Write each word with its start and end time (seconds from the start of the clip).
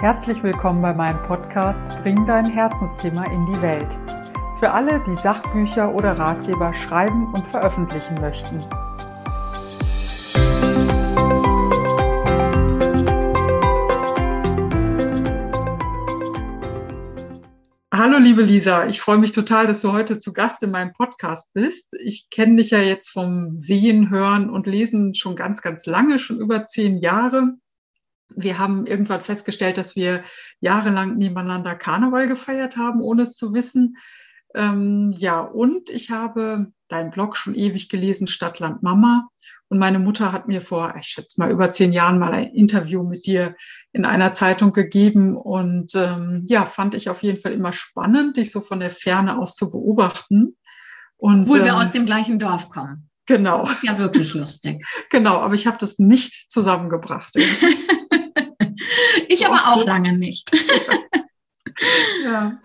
Herzlich 0.00 0.40
willkommen 0.44 0.80
bei 0.80 0.94
meinem 0.94 1.20
Podcast 1.24 1.82
Bring 2.04 2.24
dein 2.24 2.44
Herzensthema 2.44 3.24
in 3.32 3.46
die 3.46 3.60
Welt. 3.60 3.88
Für 4.60 4.70
alle, 4.70 5.02
die 5.04 5.16
Sachbücher 5.16 5.92
oder 5.92 6.16
Ratgeber 6.16 6.72
schreiben 6.72 7.26
und 7.34 7.44
veröffentlichen 7.48 8.14
möchten. 8.20 8.60
Hallo 17.92 18.18
liebe 18.18 18.42
Lisa, 18.42 18.86
ich 18.86 19.00
freue 19.00 19.18
mich 19.18 19.32
total, 19.32 19.66
dass 19.66 19.80
du 19.80 19.90
heute 19.90 20.20
zu 20.20 20.32
Gast 20.32 20.62
in 20.62 20.70
meinem 20.70 20.92
Podcast 20.92 21.52
bist. 21.54 21.88
Ich 21.98 22.30
kenne 22.30 22.62
dich 22.62 22.70
ja 22.70 22.78
jetzt 22.78 23.10
vom 23.10 23.58
Sehen, 23.58 24.10
Hören 24.10 24.48
und 24.48 24.68
Lesen 24.68 25.16
schon 25.16 25.34
ganz, 25.34 25.60
ganz 25.60 25.86
lange, 25.86 26.20
schon 26.20 26.38
über 26.38 26.66
zehn 26.66 26.98
Jahre 26.98 27.54
wir 28.34 28.58
haben 28.58 28.86
irgendwann 28.86 29.20
festgestellt, 29.20 29.78
dass 29.78 29.96
wir 29.96 30.22
jahrelang 30.60 31.16
nebeneinander 31.16 31.74
Karneval 31.74 32.28
gefeiert 32.28 32.76
haben, 32.76 33.00
ohne 33.00 33.22
es 33.22 33.34
zu 33.34 33.54
wissen. 33.54 33.96
Ähm, 34.54 35.14
ja, 35.16 35.40
und 35.40 35.90
ich 35.90 36.10
habe 36.10 36.72
deinen 36.88 37.10
Blog 37.10 37.36
schon 37.36 37.54
ewig 37.54 37.88
gelesen, 37.88 38.26
Stadtland 38.26 38.82
Mama. 38.82 39.28
Und 39.68 39.78
meine 39.78 39.98
Mutter 39.98 40.32
hat 40.32 40.48
mir 40.48 40.62
vor, 40.62 40.94
ich 40.98 41.08
schätze 41.08 41.38
mal, 41.40 41.50
über 41.50 41.70
zehn 41.72 41.92
Jahren 41.92 42.18
mal 42.18 42.32
ein 42.32 42.54
Interview 42.54 43.02
mit 43.02 43.26
dir 43.26 43.54
in 43.92 44.06
einer 44.06 44.32
Zeitung 44.32 44.72
gegeben. 44.72 45.36
Und 45.36 45.94
ähm, 45.94 46.42
ja, 46.46 46.64
fand 46.64 46.94
ich 46.94 47.10
auf 47.10 47.22
jeden 47.22 47.40
Fall 47.40 47.52
immer 47.52 47.74
spannend, 47.74 48.38
dich 48.38 48.50
so 48.50 48.62
von 48.62 48.80
der 48.80 48.90
Ferne 48.90 49.38
aus 49.38 49.56
zu 49.56 49.70
beobachten. 49.70 50.56
Und, 51.18 51.42
Obwohl 51.42 51.64
wir 51.64 51.72
ähm, 51.72 51.74
aus 51.74 51.90
dem 51.90 52.06
gleichen 52.06 52.38
Dorf 52.38 52.70
kommen. 52.70 53.10
Genau. 53.28 53.60
Das 53.60 53.76
ist 53.76 53.82
ja 53.84 53.98
wirklich 53.98 54.34
lustig. 54.34 54.78
genau, 55.10 55.36
aber 55.36 55.54
ich 55.54 55.66
habe 55.66 55.78
das 55.78 55.98
nicht 55.98 56.50
zusammengebracht. 56.50 57.32
Ich 59.30 59.46
aber 59.46 59.68
auch 59.68 59.84
lange 59.84 60.16
nicht. 60.16 60.50
ja. 62.24 62.58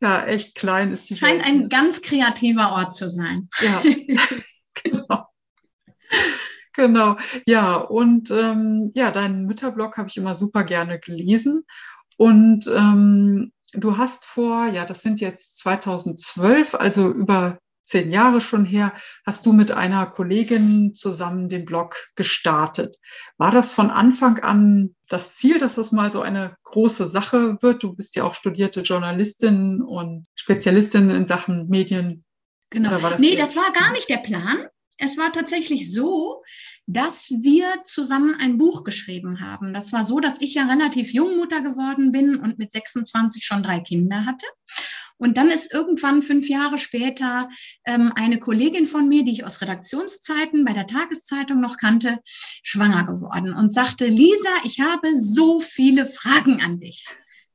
ja, 0.00 0.24
echt 0.26 0.54
klein 0.54 0.92
ist 0.92 1.08
die 1.08 1.16
Scheint 1.16 1.38
Welt. 1.38 1.46
ein 1.46 1.68
ganz 1.68 2.02
kreativer 2.02 2.72
Ort 2.72 2.94
zu 2.94 3.08
sein. 3.08 3.48
Ja, 3.60 3.82
genau. 4.82 5.26
Genau, 6.74 7.16
ja, 7.46 7.76
und 7.76 8.30
ähm, 8.30 8.90
ja, 8.94 9.10
deinen 9.10 9.46
Mütterblog 9.46 9.96
habe 9.96 10.08
ich 10.08 10.16
immer 10.16 10.34
super 10.34 10.62
gerne 10.62 11.00
gelesen. 11.00 11.64
Und 12.16 12.66
ähm, 12.68 13.52
du 13.72 13.96
hast 13.96 14.24
vor, 14.26 14.66
ja, 14.66 14.84
das 14.84 15.02
sind 15.02 15.20
jetzt 15.20 15.58
2012, 15.58 16.74
also 16.74 17.08
über 17.08 17.58
zehn 17.90 18.10
Jahre 18.10 18.40
schon 18.40 18.64
her, 18.64 18.94
hast 19.26 19.44
du 19.44 19.52
mit 19.52 19.72
einer 19.72 20.06
Kollegin 20.06 20.94
zusammen 20.94 21.48
den 21.48 21.64
Blog 21.64 21.96
gestartet. 22.14 22.96
War 23.36 23.50
das 23.50 23.72
von 23.72 23.90
Anfang 23.90 24.38
an 24.38 24.94
das 25.08 25.36
Ziel, 25.36 25.58
dass 25.58 25.74
das 25.74 25.92
mal 25.92 26.10
so 26.10 26.22
eine 26.22 26.56
große 26.62 27.08
Sache 27.08 27.58
wird? 27.60 27.82
Du 27.82 27.94
bist 27.94 28.16
ja 28.16 28.24
auch 28.24 28.34
studierte 28.34 28.82
Journalistin 28.82 29.82
und 29.82 30.26
Spezialistin 30.36 31.10
in 31.10 31.26
Sachen 31.26 31.68
Medien. 31.68 32.24
Genau. 32.70 32.96
Das 32.98 33.20
nee, 33.20 33.34
das 33.34 33.56
war 33.56 33.72
gar 33.72 33.92
nicht 33.92 34.08
der 34.08 34.18
Plan. 34.18 34.66
Es 34.96 35.18
war 35.18 35.32
tatsächlich 35.32 35.92
so, 35.92 36.42
dass 36.86 37.30
wir 37.30 37.82
zusammen 37.84 38.36
ein 38.38 38.58
Buch 38.58 38.84
geschrieben 38.84 39.40
haben. 39.40 39.72
Das 39.72 39.92
war 39.92 40.04
so, 40.04 40.20
dass 40.20 40.40
ich 40.40 40.54
ja 40.54 40.66
relativ 40.66 41.12
jung 41.12 41.36
Mutter 41.36 41.62
geworden 41.62 42.12
bin 42.12 42.36
und 42.36 42.58
mit 42.58 42.70
26 42.70 43.44
schon 43.44 43.62
drei 43.62 43.80
Kinder 43.80 44.26
hatte. 44.26 44.46
Und 45.20 45.36
dann 45.36 45.50
ist 45.50 45.72
irgendwann 45.72 46.22
fünf 46.22 46.48
Jahre 46.48 46.78
später 46.78 47.48
ähm, 47.84 48.10
eine 48.16 48.38
Kollegin 48.38 48.86
von 48.86 49.06
mir, 49.06 49.22
die 49.22 49.32
ich 49.32 49.44
aus 49.44 49.60
Redaktionszeiten 49.60 50.64
bei 50.64 50.72
der 50.72 50.86
Tageszeitung 50.86 51.60
noch 51.60 51.76
kannte, 51.76 52.20
schwanger 52.24 53.04
geworden 53.04 53.52
und 53.52 53.72
sagte, 53.72 54.06
Lisa, 54.06 54.48
ich 54.64 54.80
habe 54.80 55.14
so 55.14 55.60
viele 55.60 56.06
Fragen 56.06 56.62
an 56.62 56.80
dich. 56.80 57.04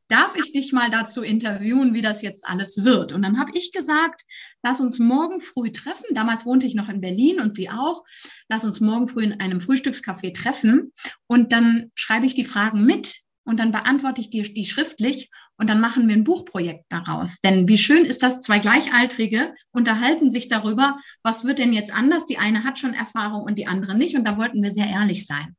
Darf 0.10 0.36
ich 0.36 0.52
dich 0.52 0.72
mal 0.72 0.92
dazu 0.92 1.24
interviewen, 1.24 1.96
wie 1.96 2.04
das 2.04 2.22
jetzt 2.22 2.48
alles 2.48 2.84
wird? 2.84 3.12
Und 3.12 3.24
dann 3.24 3.40
habe 3.40 3.52
ich 3.56 3.72
gesagt, 3.72 4.22
lass 4.62 4.80
uns 4.80 5.00
morgen 5.00 5.42
früh 5.42 5.72
treffen. 5.72 6.14
Damals 6.14 6.46
wohnte 6.46 6.68
ich 6.68 6.76
noch 6.76 6.90
in 6.90 7.02
Berlin 7.02 7.40
und 7.40 7.52
sie 7.52 7.72
auch. 7.72 8.04
Lass 8.48 8.64
uns 8.64 8.80
morgen 8.80 9.08
früh 9.08 9.24
in 9.24 9.40
einem 9.40 9.60
Frühstückscafé 9.60 10.36
treffen 10.36 10.94
und 11.26 11.52
dann 11.52 11.92
schreibe 11.96 12.28
ich 12.28 12.36
die 12.36 12.46
Fragen 12.46 12.86
mit 12.86 13.25
und 13.46 13.60
dann 13.60 13.72
beantworte 13.72 14.22
ich 14.22 14.30
die, 14.30 14.42
die 14.42 14.66
schriftlich 14.66 15.30
und 15.58 15.70
dann 15.70 15.80
machen 15.80 16.08
wir 16.08 16.16
ein 16.16 16.24
Buchprojekt 16.24 16.86
daraus. 16.90 17.40
Denn 17.40 17.68
wie 17.68 17.78
schön 17.78 18.04
ist 18.04 18.24
das, 18.24 18.42
zwei 18.42 18.60
Gleichaltrige 18.60 19.54
unterhalten 19.72 20.32
sich 20.32 20.50
darüber, 20.50 20.98
was 21.24 21.46
wird 21.46 21.60
denn 21.60 21.72
jetzt 21.72 21.94
anders? 21.94 22.26
Die 22.26 22.40
eine 22.40 22.64
hat 22.64 22.80
schon 22.80 22.94
Erfahrung 22.94 23.44
und 23.44 23.58
die 23.58 23.68
andere 23.68 23.96
nicht 23.96 24.16
und 24.18 24.26
da 24.26 24.38
wollten 24.38 24.62
wir 24.62 24.72
sehr 24.72 24.88
ehrlich 24.88 25.26
sein. 25.26 25.56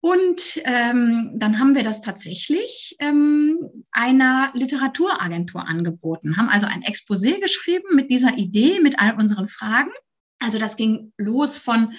Und 0.00 0.60
ähm, 0.64 1.32
dann 1.34 1.58
haben 1.58 1.74
wir 1.74 1.82
das 1.82 2.00
tatsächlich 2.00 2.96
ähm, 3.00 3.58
einer 3.90 4.52
Literaturagentur 4.54 5.68
angeboten, 5.68 6.36
haben 6.36 6.48
also 6.48 6.68
ein 6.68 6.84
Exposé 6.84 7.40
geschrieben 7.40 7.96
mit 7.96 8.08
dieser 8.08 8.38
Idee, 8.38 8.78
mit 8.80 9.00
all 9.00 9.16
unseren 9.16 9.48
Fragen. 9.48 9.90
Also 10.38 10.58
das 10.60 10.76
ging 10.76 11.12
los 11.18 11.58
von 11.58 11.92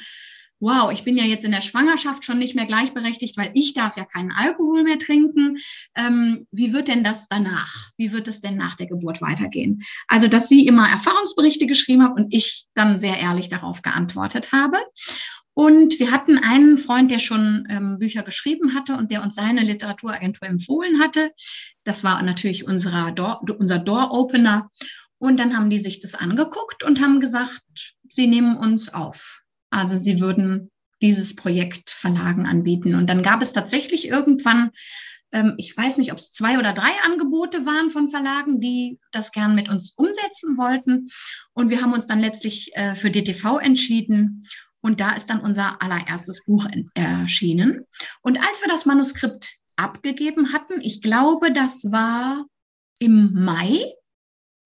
wow, 0.60 0.92
ich 0.92 1.04
bin 1.04 1.18
ja 1.18 1.24
jetzt 1.24 1.46
in 1.46 1.52
der 1.52 1.62
Schwangerschaft 1.62 2.26
schon 2.26 2.38
nicht 2.38 2.56
mehr 2.56 2.66
gleichberechtigt, 2.66 3.38
weil 3.38 3.52
ich 3.54 3.74
darf 3.74 3.98
ja 3.98 4.06
keinen 4.06 4.32
Alkohol 4.32 4.84
mehr 4.84 5.00
trinken. 5.00 5.58
Ähm, 5.96 6.46
wie 6.52 6.74
wird 6.74 6.88
denn 6.88 7.04
das 7.04 7.28
danach? 7.28 7.90
Wie 7.98 8.12
wird 8.12 8.28
es 8.28 8.42
denn 8.42 8.58
nach 8.58 8.76
der 8.76 8.88
Geburt 8.88 9.22
weitergehen? 9.22 9.82
Also, 10.08 10.28
dass 10.28 10.50
sie 10.50 10.68
immer 10.68 10.90
Erfahrungsberichte 10.90 11.66
geschrieben 11.66 12.04
hat 12.04 12.16
und 12.16 12.34
ich 12.34 12.66
dann 12.74 12.98
sehr 12.98 13.18
ehrlich 13.18 13.50
darauf 13.50 13.82
geantwortet 13.82 14.52
habe. 14.52 14.78
Und 15.54 16.00
wir 16.00 16.12
hatten 16.12 16.38
einen 16.38 16.78
Freund, 16.78 17.12
der 17.12 17.20
schon 17.20 17.68
ähm, 17.70 18.00
Bücher 18.00 18.24
geschrieben 18.24 18.76
hatte 18.76 18.96
und 18.96 19.12
der 19.12 19.22
uns 19.22 19.36
seine 19.36 19.62
Literaturagentur 19.62 20.48
empfohlen 20.48 21.02
hatte. 21.02 21.34
Das 21.84 22.04
war 22.04 22.22
natürlich 22.22 22.66
unserer 22.66 23.12
Door, 23.12 23.42
unser 23.58 23.78
Door-Opener. 23.78 24.70
Und 25.18 25.38
dann 25.38 25.58
haben 25.58 25.70
die 25.70 25.80
sich 25.80 26.00
das 26.00 26.16
angeguckt 26.16 26.84
und 26.84 27.02
haben 27.02 27.20
gesagt, 27.20 27.96
sie 28.08 28.28
nehmen 28.28 28.56
uns 28.56 28.94
auf. 28.94 29.42
Also 29.70 29.98
sie 29.98 30.20
würden 30.20 30.72
dieses 31.02 31.36
Projekt 31.36 31.90
Verlagen 31.90 32.46
anbieten. 32.46 32.96
Und 32.96 33.10
dann 33.10 33.24
gab 33.24 33.42
es 33.42 33.54
tatsächlich 33.54 34.08
irgendwann, 34.08 34.72
ähm, 35.32 35.54
ich 35.58 35.76
weiß 35.76 35.98
nicht, 35.98 36.12
ob 36.12 36.18
es 36.18 36.32
zwei 36.32 36.58
oder 36.60 36.74
drei 36.74 36.92
Angebote 37.06 37.66
waren 37.66 37.90
von 37.90 38.08
Verlagen, 38.08 38.60
die 38.60 39.00
das 39.12 39.32
gern 39.32 39.56
mit 39.56 39.70
uns 39.70 39.94
umsetzen 39.96 40.58
wollten. 40.58 41.08
Und 41.54 41.70
wir 41.70 41.82
haben 41.82 41.94
uns 41.94 42.08
dann 42.08 42.20
letztlich 42.20 42.72
äh, 42.76 42.96
für 42.96 43.12
DTV 43.12 43.60
entschieden. 43.60 44.44
Und 44.82 45.02
da 45.02 45.12
ist 45.12 45.30
dann 45.30 45.42
unser 45.42 45.82
allererstes 45.82 46.46
Buch 46.46 46.66
erschienen. 46.94 47.86
Und 48.22 48.38
als 48.40 48.62
wir 48.62 48.70
das 48.70 48.86
Manuskript 48.86 49.58
abgegeben 49.76 50.54
hatten, 50.54 50.80
ich 50.82 51.02
glaube, 51.02 51.52
das 51.52 51.92
war 51.92 52.46
im 53.00 53.34
Mai. 53.34 53.86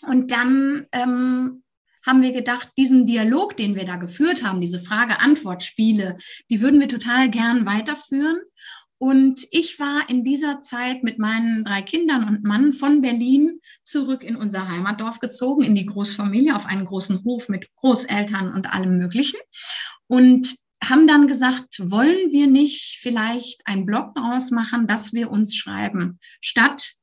Und 0.03 0.31
dann 0.31 0.85
ähm, 0.91 1.62
haben 2.05 2.21
wir 2.21 2.31
gedacht, 2.31 2.69
diesen 2.77 3.05
Dialog, 3.05 3.57
den 3.57 3.75
wir 3.75 3.85
da 3.85 3.95
geführt 3.95 4.43
haben, 4.43 4.61
diese 4.61 4.79
Frage-Antwort-Spiele, 4.79 6.17
die 6.49 6.61
würden 6.61 6.79
wir 6.79 6.87
total 6.87 7.29
gern 7.29 7.65
weiterführen. 7.65 8.39
Und 8.97 9.45
ich 9.51 9.79
war 9.79 10.09
in 10.09 10.23
dieser 10.23 10.61
Zeit 10.61 11.03
mit 11.03 11.19
meinen 11.19 11.65
drei 11.65 11.81
Kindern 11.81 12.27
und 12.27 12.45
Mann 12.45 12.71
von 12.71 13.01
Berlin 13.01 13.59
zurück 13.83 14.23
in 14.23 14.37
unser 14.37 14.69
Heimatdorf 14.69 15.19
gezogen, 15.19 15.63
in 15.63 15.75
die 15.75 15.85
Großfamilie, 15.85 16.55
auf 16.55 16.65
einen 16.65 16.85
großen 16.85 17.23
Hof 17.25 17.49
mit 17.49 17.67
Großeltern 17.75 18.53
und 18.53 18.73
allem 18.73 18.97
Möglichen. 18.97 19.39
Und 20.07 20.55
haben 20.89 21.07
dann 21.07 21.27
gesagt, 21.27 21.79
wollen 21.79 22.31
wir 22.31 22.47
nicht 22.47 22.97
vielleicht 22.99 23.65
einen 23.65 23.85
Blog 23.85 24.15
daraus 24.15 24.51
machen, 24.51 24.87
dass 24.87 25.13
wir 25.13 25.31
uns 25.31 25.55
schreiben, 25.55 26.19
statt 26.41 26.93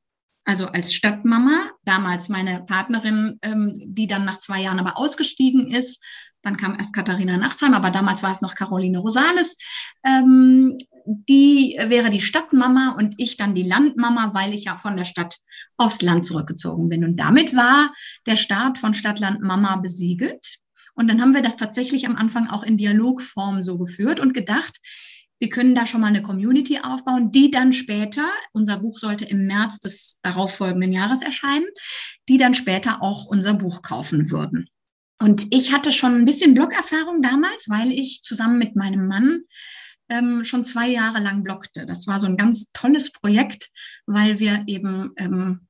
also 0.44 0.66
als 0.66 0.94
Stadtmama, 0.94 1.70
damals 1.84 2.28
meine 2.28 2.64
Partnerin, 2.64 3.38
ähm, 3.42 3.74
die 3.84 4.06
dann 4.06 4.24
nach 4.24 4.38
zwei 4.38 4.62
Jahren 4.62 4.78
aber 4.78 4.98
ausgestiegen 4.98 5.70
ist. 5.70 6.02
Dann 6.42 6.56
kam 6.56 6.76
erst 6.78 6.94
Katharina 6.94 7.36
Nachtsheim, 7.36 7.74
aber 7.74 7.90
damals 7.90 8.22
war 8.22 8.32
es 8.32 8.40
noch 8.40 8.54
Caroline 8.54 8.98
Rosales. 8.98 9.58
Ähm, 10.04 10.78
die 11.06 11.76
wäre 11.86 12.10
die 12.10 12.20
Stadtmama 12.20 12.94
und 12.96 13.14
ich 13.18 13.36
dann 13.36 13.54
die 13.54 13.62
Landmama, 13.62 14.32
weil 14.32 14.54
ich 14.54 14.64
ja 14.64 14.76
von 14.76 14.96
der 14.96 15.04
Stadt 15.04 15.36
aufs 15.76 16.02
Land 16.02 16.24
zurückgezogen 16.24 16.88
bin. 16.88 17.04
Und 17.04 17.16
damit 17.20 17.54
war 17.54 17.92
der 18.26 18.36
Start 18.36 18.78
von 18.78 18.94
Stadtland 18.94 19.42
Mama 19.42 19.76
besiegelt. 19.76 20.58
Und 20.94 21.08
dann 21.08 21.20
haben 21.20 21.34
wir 21.34 21.42
das 21.42 21.56
tatsächlich 21.56 22.06
am 22.06 22.16
Anfang 22.16 22.48
auch 22.48 22.62
in 22.62 22.76
Dialogform 22.76 23.62
so 23.62 23.78
geführt 23.78 24.20
und 24.20 24.34
gedacht, 24.34 24.78
wir 25.40 25.48
können 25.48 25.74
da 25.74 25.86
schon 25.86 26.02
mal 26.02 26.08
eine 26.08 26.22
Community 26.22 26.78
aufbauen, 26.80 27.32
die 27.32 27.50
dann 27.50 27.72
später, 27.72 28.30
unser 28.52 28.78
Buch 28.78 28.98
sollte 28.98 29.24
im 29.24 29.46
März 29.46 29.80
des 29.80 30.20
darauffolgenden 30.22 30.92
Jahres 30.92 31.22
erscheinen, 31.22 31.66
die 32.28 32.36
dann 32.36 32.54
später 32.54 33.02
auch 33.02 33.24
unser 33.24 33.54
Buch 33.54 33.82
kaufen 33.82 34.30
würden. 34.30 34.68
Und 35.18 35.46
ich 35.50 35.72
hatte 35.72 35.92
schon 35.92 36.14
ein 36.14 36.24
bisschen 36.24 36.54
Blogerfahrung 36.54 37.22
damals, 37.22 37.68
weil 37.68 37.90
ich 37.90 38.22
zusammen 38.22 38.58
mit 38.58 38.76
meinem 38.76 39.06
Mann 39.06 39.42
ähm, 40.10 40.44
schon 40.44 40.64
zwei 40.64 40.88
Jahre 40.88 41.20
lang 41.20 41.42
bloggte. 41.42 41.86
Das 41.86 42.06
war 42.06 42.18
so 42.18 42.26
ein 42.26 42.36
ganz 42.36 42.70
tolles 42.72 43.10
Projekt, 43.12 43.70
weil 44.06 44.40
wir 44.40 44.64
eben 44.66 45.12
ähm, 45.16 45.68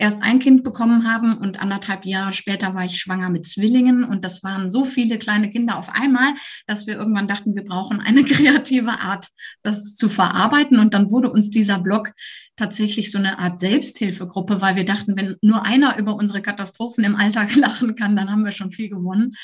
erst 0.00 0.22
ein 0.22 0.38
Kind 0.38 0.64
bekommen 0.64 1.06
haben 1.06 1.36
und 1.36 1.60
anderthalb 1.60 2.06
Jahre 2.06 2.32
später 2.32 2.74
war 2.74 2.86
ich 2.86 2.98
schwanger 2.98 3.28
mit 3.28 3.46
Zwillingen 3.46 4.02
und 4.02 4.24
das 4.24 4.42
waren 4.42 4.70
so 4.70 4.82
viele 4.82 5.18
kleine 5.18 5.50
Kinder 5.50 5.76
auf 5.76 5.90
einmal, 5.90 6.32
dass 6.66 6.86
wir 6.86 6.94
irgendwann 6.94 7.28
dachten, 7.28 7.54
wir 7.54 7.64
brauchen 7.64 8.00
eine 8.00 8.24
kreative 8.24 8.92
Art, 8.92 9.28
das 9.62 9.94
zu 9.94 10.08
verarbeiten 10.08 10.78
und 10.78 10.94
dann 10.94 11.10
wurde 11.10 11.30
uns 11.30 11.50
dieser 11.50 11.78
Blog 11.78 12.12
tatsächlich 12.56 13.12
so 13.12 13.18
eine 13.18 13.38
Art 13.38 13.60
Selbsthilfegruppe, 13.60 14.62
weil 14.62 14.74
wir 14.74 14.86
dachten, 14.86 15.18
wenn 15.18 15.36
nur 15.42 15.66
einer 15.66 15.98
über 15.98 16.14
unsere 16.14 16.40
Katastrophen 16.40 17.04
im 17.04 17.16
Alltag 17.16 17.54
lachen 17.56 17.94
kann, 17.94 18.16
dann 18.16 18.30
haben 18.30 18.44
wir 18.44 18.52
schon 18.52 18.70
viel 18.70 18.88
gewonnen. 18.88 19.34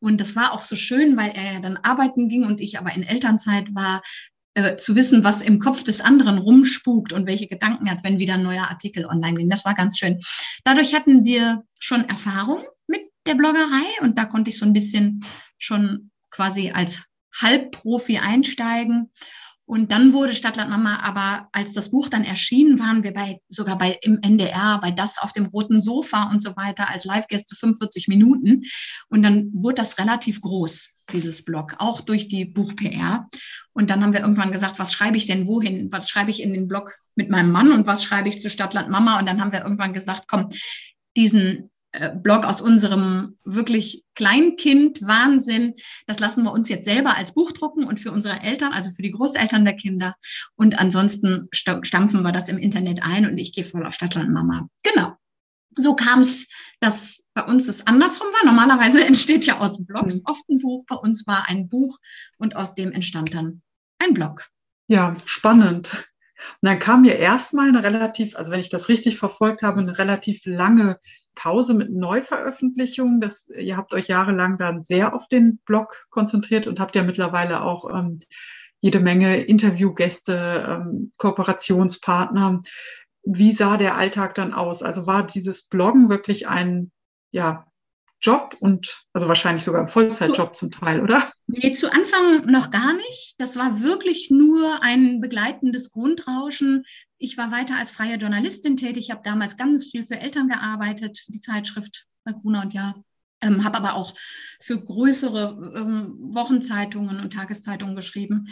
Und 0.00 0.20
das 0.20 0.36
war 0.36 0.52
auch 0.52 0.64
so 0.64 0.76
schön, 0.76 1.16
weil 1.16 1.30
er 1.30 1.54
ja 1.54 1.60
dann 1.60 1.78
arbeiten 1.78 2.28
ging 2.28 2.44
und 2.44 2.60
ich 2.60 2.78
aber 2.78 2.92
in 2.92 3.02
Elternzeit 3.02 3.74
war, 3.74 4.02
äh, 4.54 4.76
zu 4.76 4.94
wissen, 4.94 5.24
was 5.24 5.42
im 5.42 5.58
Kopf 5.58 5.82
des 5.82 6.00
anderen 6.00 6.38
rumspukt 6.38 7.12
und 7.12 7.26
welche 7.26 7.48
Gedanken 7.48 7.90
hat, 7.90 8.04
wenn 8.04 8.18
wieder 8.18 8.34
ein 8.34 8.42
neuer 8.42 8.68
Artikel 8.68 9.04
online 9.04 9.34
ging. 9.34 9.50
Das 9.50 9.64
war 9.64 9.74
ganz 9.74 9.98
schön. 9.98 10.20
Dadurch 10.64 10.94
hatten 10.94 11.24
wir 11.24 11.64
schon 11.78 12.08
Erfahrung 12.08 12.64
mit 12.86 13.02
der 13.26 13.34
Bloggerei 13.34 13.84
und 14.00 14.16
da 14.16 14.24
konnte 14.24 14.50
ich 14.50 14.58
so 14.58 14.64
ein 14.64 14.72
bisschen 14.72 15.24
schon 15.58 16.10
quasi 16.30 16.70
als 16.70 17.04
Halbprofi 17.34 18.18
einsteigen. 18.18 19.10
Und 19.66 19.92
dann 19.92 20.12
wurde 20.12 20.34
Stadtland 20.34 20.68
Mama, 20.68 21.00
aber 21.00 21.48
als 21.52 21.72
das 21.72 21.90
Buch 21.90 22.10
dann 22.10 22.22
erschien, 22.22 22.78
waren 22.78 23.02
wir 23.02 23.14
bei, 23.14 23.40
sogar 23.48 23.78
bei 23.78 23.98
im 24.02 24.18
NDR, 24.20 24.78
bei 24.82 24.90
das 24.90 25.18
auf 25.18 25.32
dem 25.32 25.46
roten 25.46 25.80
Sofa 25.80 26.30
und 26.30 26.42
so 26.42 26.54
weiter 26.54 26.90
als 26.90 27.04
Live-Gäste 27.04 27.56
45 27.56 28.08
Minuten. 28.08 28.64
Und 29.08 29.22
dann 29.22 29.50
wurde 29.54 29.76
das 29.76 29.98
relativ 29.98 30.42
groß, 30.42 31.06
dieses 31.12 31.44
Blog, 31.44 31.76
auch 31.78 32.02
durch 32.02 32.28
die 32.28 32.44
Buch-PR. 32.44 33.26
Und 33.72 33.88
dann 33.88 34.02
haben 34.02 34.12
wir 34.12 34.20
irgendwann 34.20 34.52
gesagt, 34.52 34.78
was 34.78 34.92
schreibe 34.92 35.16
ich 35.16 35.26
denn 35.26 35.46
wohin? 35.46 35.90
Was 35.90 36.10
schreibe 36.10 36.30
ich 36.30 36.42
in 36.42 36.52
den 36.52 36.68
Blog 36.68 36.92
mit 37.14 37.30
meinem 37.30 37.50
Mann 37.50 37.72
und 37.72 37.86
was 37.86 38.04
schreibe 38.04 38.28
ich 38.28 38.40
zu 38.40 38.50
Stadtland 38.50 38.90
Mama? 38.90 39.18
Und 39.18 39.26
dann 39.26 39.40
haben 39.40 39.52
wir 39.52 39.62
irgendwann 39.62 39.94
gesagt, 39.94 40.24
komm, 40.28 40.50
diesen 41.16 41.70
Blog 42.22 42.44
aus 42.44 42.60
unserem 42.60 43.38
wirklich 43.44 44.04
Kleinkind-Wahnsinn. 44.14 45.74
Das 46.06 46.18
lassen 46.18 46.42
wir 46.44 46.52
uns 46.52 46.68
jetzt 46.68 46.84
selber 46.84 47.16
als 47.16 47.34
Buch 47.34 47.52
drucken 47.52 47.84
und 47.84 48.00
für 48.00 48.10
unsere 48.10 48.40
Eltern, 48.40 48.72
also 48.72 48.90
für 48.90 49.02
die 49.02 49.12
Großeltern 49.12 49.64
der 49.64 49.76
Kinder. 49.76 50.14
Und 50.56 50.78
ansonsten 50.78 51.48
stampfen 51.52 52.22
wir 52.22 52.32
das 52.32 52.48
im 52.48 52.58
Internet 52.58 53.02
ein 53.02 53.26
und 53.26 53.38
ich 53.38 53.52
gehe 53.52 53.64
voll 53.64 53.86
auf 53.86 53.94
Stadtland 53.94 54.30
Mama. 54.30 54.68
Genau. 54.82 55.14
So 55.76 55.94
kam 55.94 56.20
es, 56.20 56.48
dass 56.80 57.28
bei 57.34 57.44
uns 57.44 57.68
es 57.68 57.86
andersrum 57.86 58.28
war. 58.28 58.44
Normalerweise 58.44 59.04
entsteht 59.06 59.46
ja 59.46 59.60
aus 59.60 59.84
Blogs 59.84 60.16
mhm. 60.16 60.22
oft 60.24 60.48
ein 60.48 60.58
Buch. 60.58 60.84
Bei 60.86 60.96
uns 60.96 61.26
war 61.26 61.48
ein 61.48 61.68
Buch 61.68 61.98
und 62.38 62.56
aus 62.56 62.74
dem 62.74 62.92
entstand 62.92 63.34
dann 63.34 63.62
ein 63.98 64.14
Blog. 64.14 64.48
Ja, 64.88 65.14
spannend. 65.24 65.90
Und 66.60 66.68
dann 66.68 66.78
kam 66.78 67.02
mir 67.02 67.16
erstmal 67.16 67.68
eine 67.68 67.82
relativ, 67.82 68.36
also 68.36 68.50
wenn 68.50 68.60
ich 68.60 68.68
das 68.68 68.88
richtig 68.88 69.16
verfolgt 69.16 69.62
habe, 69.62 69.80
eine 69.80 69.96
relativ 69.96 70.42
lange 70.44 70.98
Pause 71.34 71.74
mit 71.74 71.92
Neuveröffentlichungen. 71.92 73.20
Das, 73.20 73.48
ihr 73.48 73.76
habt 73.76 73.94
euch 73.94 74.08
jahrelang 74.08 74.58
dann 74.58 74.82
sehr 74.82 75.14
auf 75.14 75.28
den 75.28 75.58
Blog 75.66 76.06
konzentriert 76.10 76.66
und 76.66 76.80
habt 76.80 76.96
ja 76.96 77.02
mittlerweile 77.02 77.62
auch 77.62 77.90
ähm, 77.92 78.20
jede 78.80 79.00
Menge 79.00 79.38
Interviewgäste, 79.38 80.66
ähm, 80.68 81.12
Kooperationspartner. 81.16 82.60
Wie 83.24 83.52
sah 83.52 83.76
der 83.76 83.96
Alltag 83.96 84.34
dann 84.34 84.52
aus? 84.52 84.82
Also 84.82 85.06
war 85.06 85.26
dieses 85.26 85.62
Bloggen 85.62 86.10
wirklich 86.10 86.48
ein 86.48 86.90
ja, 87.34 87.66
Job 88.24 88.56
und 88.60 89.04
also 89.12 89.28
wahrscheinlich 89.28 89.64
sogar 89.64 89.82
ein 89.82 89.88
Vollzeitjob 89.88 90.56
zum 90.56 90.70
Teil, 90.70 91.02
oder? 91.02 91.30
Nee, 91.46 91.72
zu 91.72 91.92
Anfang 91.92 92.46
noch 92.46 92.70
gar 92.70 92.94
nicht. 92.94 93.34
Das 93.36 93.58
war 93.58 93.82
wirklich 93.82 94.30
nur 94.30 94.82
ein 94.82 95.20
begleitendes 95.20 95.90
Grundrauschen. 95.90 96.84
Ich 97.18 97.36
war 97.36 97.52
weiter 97.52 97.76
als 97.76 97.90
freie 97.90 98.16
Journalistin 98.16 98.78
tätig. 98.78 99.04
Ich 99.04 99.10
habe 99.10 99.20
damals 99.22 99.58
ganz 99.58 99.90
viel 99.90 100.06
für 100.06 100.18
Eltern 100.18 100.48
gearbeitet, 100.48 101.18
für 101.18 101.32
die 101.32 101.40
Zeitschrift 101.40 102.06
bei 102.24 102.32
Gruner 102.32 102.62
und 102.62 102.72
Ja. 102.72 102.94
Ähm, 103.42 103.62
habe 103.62 103.76
aber 103.76 103.92
auch 103.92 104.14
für 104.58 104.82
größere 104.82 105.74
ähm, 105.76 106.16
Wochenzeitungen 106.34 107.20
und 107.20 107.34
Tageszeitungen 107.34 107.94
geschrieben. 107.94 108.46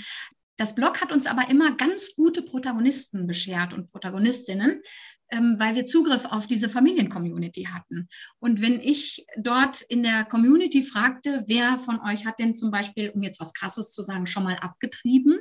Das 0.56 0.74
Blog 0.74 1.00
hat 1.00 1.12
uns 1.12 1.26
aber 1.26 1.48
immer 1.48 1.76
ganz 1.76 2.14
gute 2.14 2.42
Protagonisten 2.42 3.26
beschert 3.26 3.72
und 3.72 3.90
Protagonistinnen, 3.90 4.82
ähm, 5.30 5.56
weil 5.58 5.74
wir 5.74 5.84
Zugriff 5.84 6.26
auf 6.26 6.46
diese 6.46 6.68
Familiencommunity 6.68 7.64
hatten. 7.64 8.08
Und 8.38 8.60
wenn 8.60 8.78
ich 8.80 9.26
dort 9.36 9.80
in 9.82 10.02
der 10.02 10.24
Community 10.24 10.82
fragte, 10.82 11.44
wer 11.46 11.78
von 11.78 12.00
euch 12.00 12.26
hat 12.26 12.38
denn 12.38 12.54
zum 12.54 12.70
Beispiel, 12.70 13.10
um 13.10 13.22
jetzt 13.22 13.40
was 13.40 13.54
Krasses 13.54 13.92
zu 13.92 14.02
sagen, 14.02 14.26
schon 14.26 14.44
mal 14.44 14.56
abgetrieben, 14.56 15.38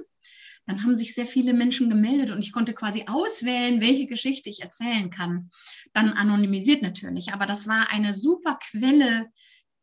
dann 0.67 0.83
haben 0.83 0.95
sich 0.95 1.13
sehr 1.15 1.25
viele 1.25 1.53
Menschen 1.53 1.89
gemeldet 1.89 2.31
und 2.31 2.39
ich 2.39 2.53
konnte 2.53 2.73
quasi 2.73 3.05
auswählen, 3.07 3.81
welche 3.81 4.05
Geschichte 4.05 4.49
ich 4.49 4.61
erzählen 4.61 5.09
kann. 5.09 5.49
Dann 5.91 6.11
anonymisiert 6.11 6.83
natürlich, 6.83 7.33
aber 7.33 7.45
das 7.47 7.67
war 7.67 7.89
eine 7.89 8.13
super 8.13 8.59
Quelle 8.61 9.27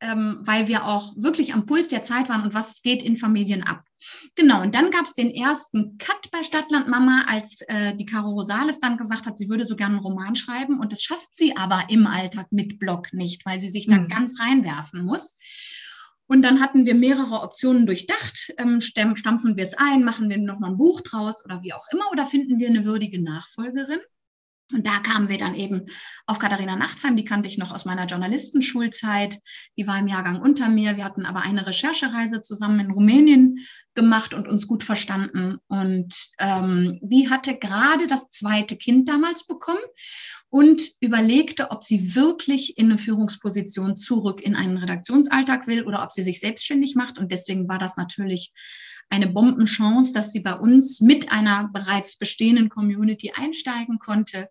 ähm, 0.01 0.39
weil 0.41 0.69
wir 0.69 0.85
auch 0.85 1.15
wirklich 1.17 1.55
am 1.55 1.65
Puls 1.65 1.89
der 1.89 2.03
Zeit 2.03 2.29
waren 2.29 2.43
und 2.43 2.55
was 2.55 2.83
geht 2.83 3.03
in 3.03 3.17
Familien 3.17 3.65
ab. 3.65 3.85
Genau, 4.37 4.63
und 4.63 4.75
dann 4.75 4.91
gab 4.91 5.05
es 5.05 5.15
den 5.15 5.31
ersten 5.31 5.99
Cut 5.99 6.31
bei 6.31 6.43
Stadtland 6.43 6.89
Mama, 6.89 7.25
als 7.27 7.63
äh, 7.63 7.97
die 7.97 8.07
Caro 8.07 8.31
Rosales 8.31 8.79
dann 8.79 8.97
gesagt 8.97 9.27
hat, 9.27 9.39
sie 9.39 9.49
würde 9.49 9.65
so 9.65 9.77
gerne 9.77 9.97
einen 9.97 10.05
Roman 10.05 10.37
schreiben 10.37 10.79
und 10.79 10.93
das 10.93 11.03
schafft 11.03 11.35
sie 11.37 11.57
aber 11.57 11.85
im 11.89 12.07
Alltag 12.07 12.47
mit 12.51 12.79
Blog 12.79 13.13
nicht, 13.13 13.45
weil 13.45 13.59
sie 13.59 13.69
sich 13.69 13.87
dann 13.87 14.05
mhm. 14.05 14.09
ganz 14.09 14.41
reinwerfen 14.41 15.05
muss. 15.05 15.39
Und 16.27 16.43
dann 16.43 16.61
hatten 16.61 16.85
wir 16.85 16.95
mehrere 16.95 17.41
Optionen 17.41 17.87
durchdacht. 17.87 18.53
Ähm, 18.59 18.81
stampfen 18.81 19.57
wir 19.57 19.65
es 19.65 19.75
ein, 19.79 20.05
machen 20.05 20.29
wir 20.29 20.37
nochmal 20.37 20.71
ein 20.71 20.77
Buch 20.77 21.01
draus 21.01 21.43
oder 21.45 21.63
wie 21.63 21.73
auch 21.73 21.87
immer, 21.91 22.11
oder 22.13 22.27
finden 22.27 22.59
wir 22.59 22.69
eine 22.69 22.85
würdige 22.85 23.23
Nachfolgerin? 23.23 24.01
Und 24.73 24.87
da 24.87 24.99
kamen 24.99 25.31
wir 25.31 25.39
dann 25.39 25.55
eben 25.55 25.87
auf 26.27 26.39
Katharina 26.39 26.77
Nachtsheim, 26.77 27.17
die 27.17 27.25
kannte 27.25 27.49
ich 27.49 27.57
noch 27.57 27.73
aus 27.73 27.87
meiner 27.87 28.05
Journalistenschulzeit. 28.05 29.39
Die 29.79 29.87
war 29.87 29.99
im 29.99 30.09
Jahrgang 30.09 30.43
unter 30.43 30.69
mir. 30.69 30.97
Wir 30.99 31.05
hatten 31.05 31.25
aber 31.25 31.41
eine 31.41 31.67
Recherchereise 31.67 32.43
zusammen 32.43 32.81
in 32.81 32.91
Rumänien 32.91 33.67
gemacht 33.95 34.35
und 34.35 34.47
uns 34.47 34.67
gut 34.67 34.85
verstanden. 34.85 35.57
Und 35.69 36.15
ähm, 36.39 36.99
die 37.01 37.31
hatte 37.31 37.57
gerade 37.57 38.07
das 38.09 38.29
zweite 38.29 38.77
Kind 38.77 39.09
damals 39.09 39.47
bekommen 39.47 39.81
und 40.51 40.83
überlegte, 41.01 41.71
ob 41.71 41.83
sie 41.83 42.15
wirklich 42.15 42.77
in 42.77 42.87
eine 42.87 42.99
Führungsposition 42.99 43.97
zurück 43.97 44.43
in 44.43 44.55
einen 44.55 44.77
Redaktionsalltag 44.77 45.67
will 45.67 45.85
oder 45.85 46.03
ob 46.03 46.13
sie 46.13 46.23
sich 46.23 46.41
selbstständig 46.41 46.95
macht. 46.95 47.19
Und 47.19 47.33
deswegen 47.33 47.69
war 47.69 47.79
das 47.79 47.97
natürlich 47.97 48.53
eine 49.11 49.29
Bombenchance, 49.29 50.13
dass 50.13 50.33
sie 50.33 50.41
bei 50.41 50.55
uns 50.55 51.01
mit 51.01 51.33
einer 51.33 51.69
bereits 51.73 52.17
bestehenden 52.17 52.69
Community 52.69 53.33
einsteigen 53.35 53.99
konnte. 53.99 54.49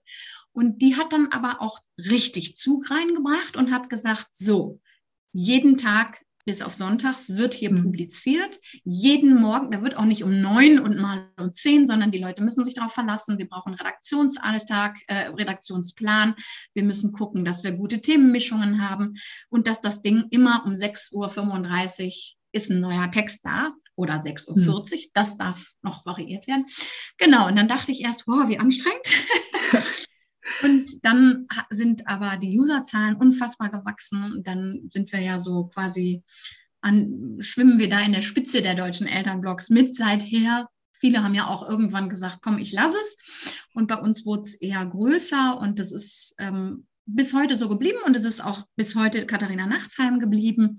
Und 0.52 0.82
die 0.82 0.96
hat 0.96 1.14
dann 1.14 1.28
aber 1.32 1.62
auch 1.62 1.80
richtig 1.98 2.58
Zug 2.58 2.90
reingebracht 2.90 3.58
und 3.58 3.72
hat 3.72 3.90
gesagt, 3.90 4.30
so, 4.32 4.80
jeden 5.32 5.78
Tag 5.78 6.22
bis 6.48 6.62
auf 6.62 6.74
Sonntags 6.74 7.36
wird 7.36 7.54
hier 7.54 7.72
mhm. 7.72 7.84
publiziert. 7.84 8.58
Jeden 8.86 9.36
Morgen, 9.36 9.70
da 9.70 9.84
wird 9.84 9.98
auch 9.98 10.06
nicht 10.06 10.24
um 10.24 10.42
neun 10.42 10.80
und 10.80 10.98
mal 10.98 11.30
um 11.38 11.52
zehn, 11.52 11.86
sondern 11.86 12.10
die 12.10 12.20
Leute 12.20 12.42
müssen 12.42 12.64
sich 12.64 12.74
darauf 12.74 12.94
verlassen. 12.94 13.38
Wir 13.38 13.50
brauchen 13.50 13.74
Redaktionsalltag, 13.74 14.98
äh, 15.08 15.28
Redaktionsplan. 15.28 16.36
Wir 16.74 16.84
müssen 16.84 17.12
gucken, 17.12 17.44
dass 17.44 17.66
wir 17.66 17.74
gute 17.74 18.00
Themenmischungen 18.00 18.82
haben 18.82 19.16
und 19.50 19.68
dass 19.68 19.82
das 19.82 20.02
Ding 20.02 20.24
immer 20.32 20.64
um 20.66 20.72
6.35 20.72 21.14
Uhr 21.14 22.37
ist 22.52 22.72
ein 22.72 22.80
neuer 22.80 23.12
Text 23.12 23.46
da 23.46 23.74
oder 23.96 24.16
6.40 24.16 24.48
Uhr. 24.50 24.56
Hm. 24.56 25.00
Das 25.14 25.38
darf 25.38 25.74
noch 25.82 26.06
variiert 26.06 26.48
werden. 26.48 26.66
Genau, 27.18 27.48
und 27.48 27.58
dann 27.58 27.68
dachte 27.68 27.92
ich 27.92 28.02
erst, 28.02 28.28
wow, 28.28 28.48
wie 28.48 28.60
anstrengend. 28.60 29.08
und 30.64 31.06
dann 31.06 31.48
sind 31.70 32.08
aber 32.08 32.38
die 32.38 32.58
Userzahlen 32.58 33.16
unfassbar 33.16 33.70
gewachsen. 33.70 34.42
dann 34.44 34.88
sind 34.92 35.12
wir 35.12 35.22
ja 35.22 35.40
so 35.40 35.66
quasi 35.66 36.24
an, 36.82 37.38
schwimmen 37.40 37.80
wir 37.80 37.90
da 37.90 38.00
in 38.00 38.14
der 38.14 38.22
Spitze 38.22 38.62
der 38.62 38.76
deutschen 38.76 39.08
Elternblogs 39.08 39.70
mit 39.70 39.96
seither. 39.96 40.70
Viele 40.94 41.24
haben 41.24 41.36
ja 41.36 41.48
auch 41.48 41.68
irgendwann 41.68 42.10
gesagt, 42.10 42.40
komm, 42.42 42.58
ich 42.58 42.72
lasse 42.72 42.98
es. 43.00 43.68
Und 43.74 43.88
bei 43.88 43.98
uns 43.98 44.26
wurde 44.26 44.44
es 44.44 44.56
eher 44.56 44.86
größer 44.86 45.60
und 45.60 45.80
das 45.80 45.92
ist 45.92 46.36
ähm, 46.40 46.88
bis 47.06 47.34
heute 47.34 47.58
so 47.58 47.68
geblieben 47.70 48.00
und 48.06 48.16
es 48.16 48.26
ist 48.26 48.44
auch 48.44 48.66
bis 48.76 48.96
heute 48.96 49.26
Katharina 49.26 49.66
Nachtsheim 49.66 50.20
geblieben. 50.20 50.78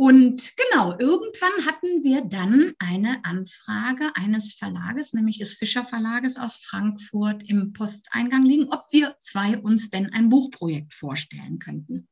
Und 0.00 0.52
genau, 0.56 0.96
irgendwann 0.96 1.66
hatten 1.66 2.04
wir 2.04 2.20
dann 2.20 2.72
eine 2.78 3.24
Anfrage 3.24 4.12
eines 4.14 4.54
Verlages, 4.54 5.12
nämlich 5.12 5.38
des 5.38 5.54
Fischer 5.54 5.84
Verlages 5.84 6.36
aus 6.36 6.58
Frankfurt 6.58 7.42
im 7.42 7.72
Posteingang 7.72 8.44
liegen, 8.44 8.68
ob 8.70 8.84
wir 8.92 9.16
zwei 9.18 9.58
uns 9.58 9.90
denn 9.90 10.12
ein 10.12 10.28
Buchprojekt 10.28 10.94
vorstellen 10.94 11.58
könnten. 11.58 12.06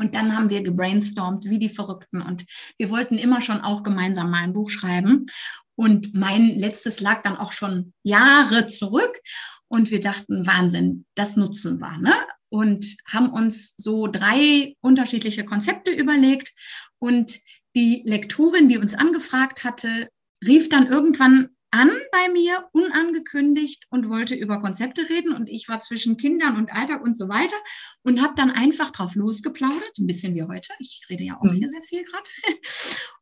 Und 0.00 0.14
dann 0.14 0.34
haben 0.34 0.48
wir 0.48 0.62
gebrainstormt 0.62 1.44
wie 1.44 1.58
die 1.58 1.68
Verrückten 1.68 2.22
und 2.22 2.46
wir 2.78 2.88
wollten 2.88 3.18
immer 3.18 3.42
schon 3.42 3.60
auch 3.60 3.82
gemeinsam 3.82 4.30
mal 4.30 4.44
ein 4.44 4.54
Buch 4.54 4.70
schreiben. 4.70 5.26
Und 5.74 6.14
mein 6.14 6.56
letztes 6.56 7.00
lag 7.00 7.20
dann 7.22 7.36
auch 7.36 7.52
schon 7.52 7.92
Jahre 8.04 8.68
zurück. 8.68 9.20
Und 9.68 9.90
wir 9.90 10.00
dachten, 10.00 10.46
Wahnsinn, 10.46 11.04
das 11.14 11.36
nutzen 11.36 11.78
wir. 11.80 11.98
Ne? 11.98 12.14
Und 12.48 12.96
haben 13.06 13.30
uns 13.30 13.74
so 13.76 14.06
drei 14.06 14.74
unterschiedliche 14.80 15.44
Konzepte 15.44 15.90
überlegt. 15.90 16.52
Und 16.98 17.38
die 17.76 18.02
Lektorin, 18.06 18.68
die 18.68 18.78
uns 18.78 18.94
angefragt 18.94 19.64
hatte, 19.64 20.08
rief 20.44 20.68
dann 20.68 20.86
irgendwann 20.86 21.50
an 21.70 21.90
bei 22.12 22.32
mir, 22.32 22.66
unangekündigt 22.72 23.84
und 23.90 24.08
wollte 24.08 24.34
über 24.34 24.60
Konzepte 24.60 25.08
reden. 25.08 25.32
Und 25.32 25.48
ich 25.50 25.68
war 25.68 25.80
zwischen 25.80 26.16
Kindern 26.16 26.56
und 26.56 26.72
Alltag 26.72 27.04
und 27.04 27.16
so 27.16 27.28
weiter 27.28 27.56
und 28.02 28.22
habe 28.22 28.34
dann 28.36 28.50
einfach 28.50 28.90
drauf 28.90 29.14
losgeplaudert, 29.14 29.98
ein 29.98 30.06
bisschen 30.06 30.34
wie 30.34 30.44
heute. 30.44 30.72
Ich 30.78 31.04
rede 31.10 31.24
ja 31.24 31.36
auch 31.36 31.44
mhm. 31.44 31.56
hier 31.56 31.68
sehr 31.68 31.82
viel 31.82 32.04
gerade. 32.04 32.28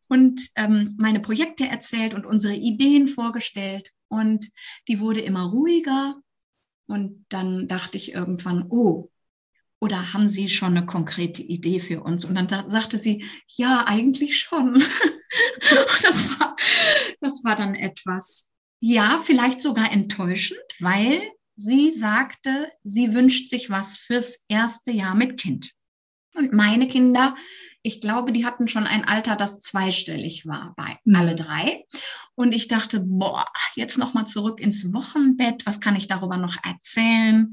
Und 0.09 0.41
ähm, 0.55 0.95
meine 0.99 1.19
Projekte 1.19 1.67
erzählt 1.67 2.15
und 2.15 2.27
unsere 2.27 2.55
Ideen 2.55 3.09
vorgestellt. 3.09 3.91
Und 4.07 4.49
die 4.87 5.01
wurde 5.01 5.21
immer 5.21 5.47
ruhiger. 5.47 6.15
Und 6.87 7.27
dann 7.29 7.69
dachte 7.69 7.97
ich 7.97 8.13
irgendwann, 8.13 8.67
oh, 8.69 9.11
oder 9.79 10.13
haben 10.13 10.29
Sie 10.29 10.49
schon 10.49 10.77
eine 10.77 10.87
konkrete 10.87 11.43
Idee 11.43 11.81
für 11.81 12.03
uns? 12.03 12.25
Und 12.25 12.35
dann 12.35 12.49
sagte 12.71 12.97
sie, 12.97 13.25
ja, 13.49 13.85
eigentlich 13.87 14.39
schon. 14.39 14.75
das, 16.03 16.41
war, 16.41 16.57
das 17.21 17.45
war 17.45 17.57
dann 17.57 17.75
etwas, 17.75 18.53
ja, 18.81 19.19
vielleicht 19.19 19.61
sogar 19.61 19.93
enttäuschend, 19.93 20.61
weil 20.81 21.21
sie 21.57 21.91
sagte, 21.91 22.71
sie 22.85 23.15
wünscht 23.15 23.49
sich 23.49 23.71
was 23.71 23.99
fürs 23.99 24.45
erste 24.49 24.93
Jahr 24.93 25.15
mit 25.15 25.39
Kind. 25.39 25.73
Und 26.35 26.53
meine 26.53 26.87
Kinder, 26.89 27.35
ich 27.87 28.01
glaube, 28.01 28.33
die 28.33 28.45
hatten 28.45 28.67
schon 28.67 28.85
ein 28.85 29.05
Alter, 29.05 29.37
das 29.37 29.61
zweistellig 29.61 30.45
war 30.45 30.75
bei 30.77 30.99
mhm. 31.05 31.15
alle 31.15 31.35
drei. 31.37 31.85
Und 32.35 32.53
ich 32.53 32.67
dachte, 32.67 32.99
boah, 32.99 33.47
jetzt 33.77 33.97
noch 33.97 34.13
mal 34.13 34.25
zurück 34.25 34.59
ins 34.61 34.93
Wochenbett. 34.93 35.65
Was 35.67 35.81
kann 35.81 35.95
ich 35.95 36.09
darüber 36.09 36.37
noch 36.37 36.57
erzählen? 36.65 37.53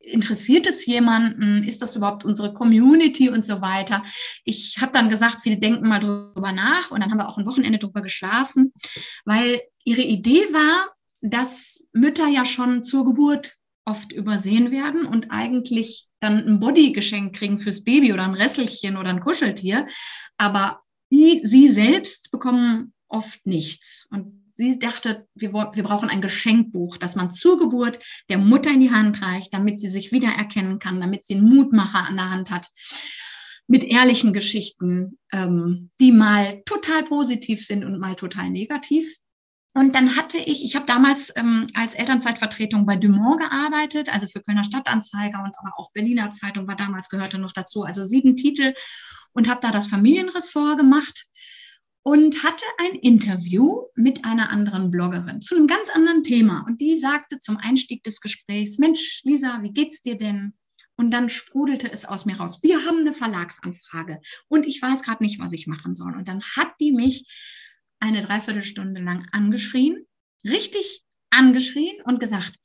interessiert 0.00 0.66
es 0.66 0.86
jemanden? 0.86 1.62
Ist 1.64 1.82
das 1.82 1.94
überhaupt 1.94 2.24
unsere 2.24 2.54
Community 2.54 3.28
und 3.28 3.44
so 3.44 3.60
weiter? 3.60 4.02
Ich 4.44 4.78
habe 4.80 4.92
dann 4.92 5.10
gesagt, 5.10 5.44
wir 5.44 5.60
denken 5.60 5.86
mal 5.86 5.98
drüber 5.98 6.52
nach 6.52 6.90
und 6.90 7.00
dann 7.00 7.10
haben 7.10 7.18
wir 7.18 7.28
auch 7.28 7.36
ein 7.36 7.46
Wochenende 7.46 7.78
drüber 7.78 8.00
geschlafen, 8.00 8.72
weil 9.26 9.60
ihre 9.84 10.00
Idee 10.00 10.44
war, 10.52 10.92
dass 11.20 11.86
Mütter 11.92 12.26
ja 12.26 12.46
schon 12.46 12.84
zur 12.84 13.04
Geburt 13.04 13.57
oft 13.88 14.12
übersehen 14.12 14.70
werden 14.70 15.06
und 15.06 15.30
eigentlich 15.30 16.06
dann 16.20 16.46
ein 16.46 16.60
Body 16.60 16.92
geschenkt 16.92 17.36
kriegen 17.36 17.58
fürs 17.58 17.84
Baby 17.84 18.12
oder 18.12 18.24
ein 18.24 18.34
Resselchen 18.34 18.96
oder 18.96 19.10
ein 19.10 19.20
Kuscheltier, 19.20 19.86
aber 20.36 20.80
die, 21.10 21.40
sie 21.44 21.68
selbst 21.68 22.30
bekommen 22.30 22.92
oft 23.08 23.46
nichts. 23.46 24.06
Und 24.10 24.44
sie 24.52 24.78
dachte, 24.78 25.26
wir, 25.34 25.52
wir 25.52 25.82
brauchen 25.82 26.10
ein 26.10 26.20
Geschenkbuch, 26.20 26.98
das 26.98 27.16
man 27.16 27.30
zur 27.30 27.58
Geburt 27.58 27.98
der 28.28 28.38
Mutter 28.38 28.70
in 28.70 28.80
die 28.80 28.90
Hand 28.90 29.22
reicht, 29.22 29.54
damit 29.54 29.80
sie 29.80 29.88
sich 29.88 30.12
wiedererkennen 30.12 30.78
kann, 30.78 31.00
damit 31.00 31.24
sie 31.24 31.36
einen 31.36 31.48
Mutmacher 31.48 32.04
an 32.04 32.16
der 32.16 32.30
Hand 32.30 32.50
hat 32.50 32.68
mit 33.68 33.84
ehrlichen 33.84 34.32
Geschichten, 34.32 35.18
ähm, 35.32 35.90
die 36.00 36.10
mal 36.10 36.62
total 36.64 37.04
positiv 37.04 37.64
sind 37.64 37.84
und 37.84 37.98
mal 37.98 38.16
total 38.16 38.50
negativ. 38.50 39.18
Und 39.78 39.94
dann 39.94 40.16
hatte 40.16 40.38
ich, 40.38 40.64
ich 40.64 40.74
habe 40.74 40.86
damals 40.86 41.32
ähm, 41.36 41.68
als 41.74 41.94
Elternzeitvertretung 41.94 42.84
bei 42.84 42.96
Dumont 42.96 43.38
gearbeitet, 43.38 44.12
also 44.12 44.26
für 44.26 44.40
Kölner 44.40 44.64
Stadtanzeiger 44.64 45.38
und 45.38 45.52
aber 45.56 45.72
auch 45.76 45.92
Berliner 45.92 46.32
Zeitung 46.32 46.66
war 46.66 46.74
damals 46.74 47.08
gehörte 47.08 47.38
noch 47.38 47.52
dazu, 47.52 47.84
also 47.84 48.02
sieben 48.02 48.34
Titel 48.34 48.74
und 49.34 49.48
habe 49.48 49.60
da 49.62 49.70
das 49.70 49.86
Familienressort 49.86 50.78
gemacht 50.78 51.26
und 52.02 52.42
hatte 52.42 52.64
ein 52.78 52.96
Interview 52.96 53.84
mit 53.94 54.24
einer 54.24 54.50
anderen 54.50 54.90
Bloggerin 54.90 55.42
zu 55.42 55.54
einem 55.54 55.68
ganz 55.68 55.90
anderen 55.90 56.24
Thema. 56.24 56.64
Und 56.66 56.80
die 56.80 56.96
sagte 56.96 57.38
zum 57.38 57.56
Einstieg 57.56 58.02
des 58.02 58.20
Gesprächs, 58.20 58.78
Mensch, 58.78 59.20
Lisa, 59.22 59.62
wie 59.62 59.72
geht's 59.72 60.02
dir 60.02 60.18
denn? 60.18 60.54
Und 60.96 61.12
dann 61.12 61.28
sprudelte 61.28 61.88
es 61.92 62.04
aus 62.04 62.26
mir 62.26 62.36
raus. 62.38 62.58
Wir 62.64 62.84
haben 62.84 62.98
eine 62.98 63.12
Verlagsanfrage 63.12 64.20
und 64.48 64.66
ich 64.66 64.82
weiß 64.82 65.04
gerade 65.04 65.22
nicht, 65.22 65.38
was 65.38 65.52
ich 65.52 65.68
machen 65.68 65.94
soll. 65.94 66.16
Und 66.16 66.26
dann 66.26 66.42
hat 66.56 66.72
die 66.80 66.90
mich 66.90 67.28
eine 68.00 68.22
Dreiviertelstunde 68.22 69.02
lang 69.02 69.26
angeschrien, 69.32 70.06
richtig 70.44 71.02
angeschrien 71.30 72.00
und 72.04 72.20
gesagt, 72.20 72.58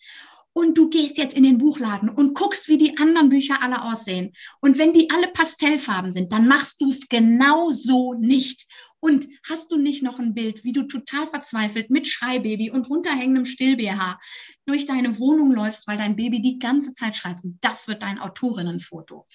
und 0.55 0.77
du 0.77 0.89
gehst 0.89 1.17
jetzt 1.17 1.35
in 1.35 1.43
den 1.43 1.57
Buchladen 1.57 2.09
und 2.09 2.35
guckst, 2.35 2.67
wie 2.67 2.77
die 2.77 2.97
anderen 2.99 3.29
Bücher 3.29 3.61
alle 3.63 3.81
aussehen. 3.81 4.33
Und 4.61 4.77
wenn 4.77 4.93
die 4.93 5.09
alle 5.09 5.29
Pastellfarben 5.29 6.11
sind, 6.11 6.31
dann 6.31 6.47
machst 6.47 6.79
du 6.79 6.89
es 6.89 7.09
genau 7.09 7.71
so 7.71 8.13
nicht. 8.13 8.67
Und 8.99 9.27
hast 9.49 9.71
du 9.71 9.77
nicht 9.77 10.03
noch 10.03 10.19
ein 10.19 10.35
Bild, 10.35 10.63
wie 10.63 10.71
du 10.71 10.83
total 10.83 11.25
verzweifelt 11.25 11.89
mit 11.89 12.07
Schreibaby 12.07 12.69
und 12.69 12.85
runterhängendem 12.85 13.45
Still-BH 13.45 14.19
durch 14.65 14.85
deine 14.85 15.17
Wohnung 15.19 15.51
läufst, 15.51 15.87
weil 15.87 15.97
dein 15.97 16.15
Baby 16.15 16.39
die 16.39 16.59
ganze 16.59 16.93
Zeit 16.93 17.17
schreit? 17.17 17.43
Und 17.43 17.57
das 17.61 17.87
wird 17.87 18.03
dein 18.03 18.19
Autorinnenfoto. 18.19 19.25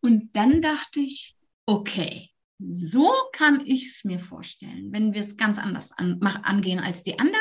Und 0.00 0.36
dann 0.36 0.60
dachte 0.60 1.00
ich, 1.00 1.34
okay, 1.64 2.30
so 2.70 3.10
kann 3.32 3.62
ich 3.66 3.86
es 3.86 4.04
mir 4.04 4.18
vorstellen, 4.18 4.92
wenn 4.92 5.12
wir 5.14 5.20
es 5.20 5.36
ganz 5.36 5.58
anders 5.58 5.92
an, 5.92 6.20
angehen 6.22 6.78
als 6.78 7.02
die 7.02 7.18
anderen 7.18 7.40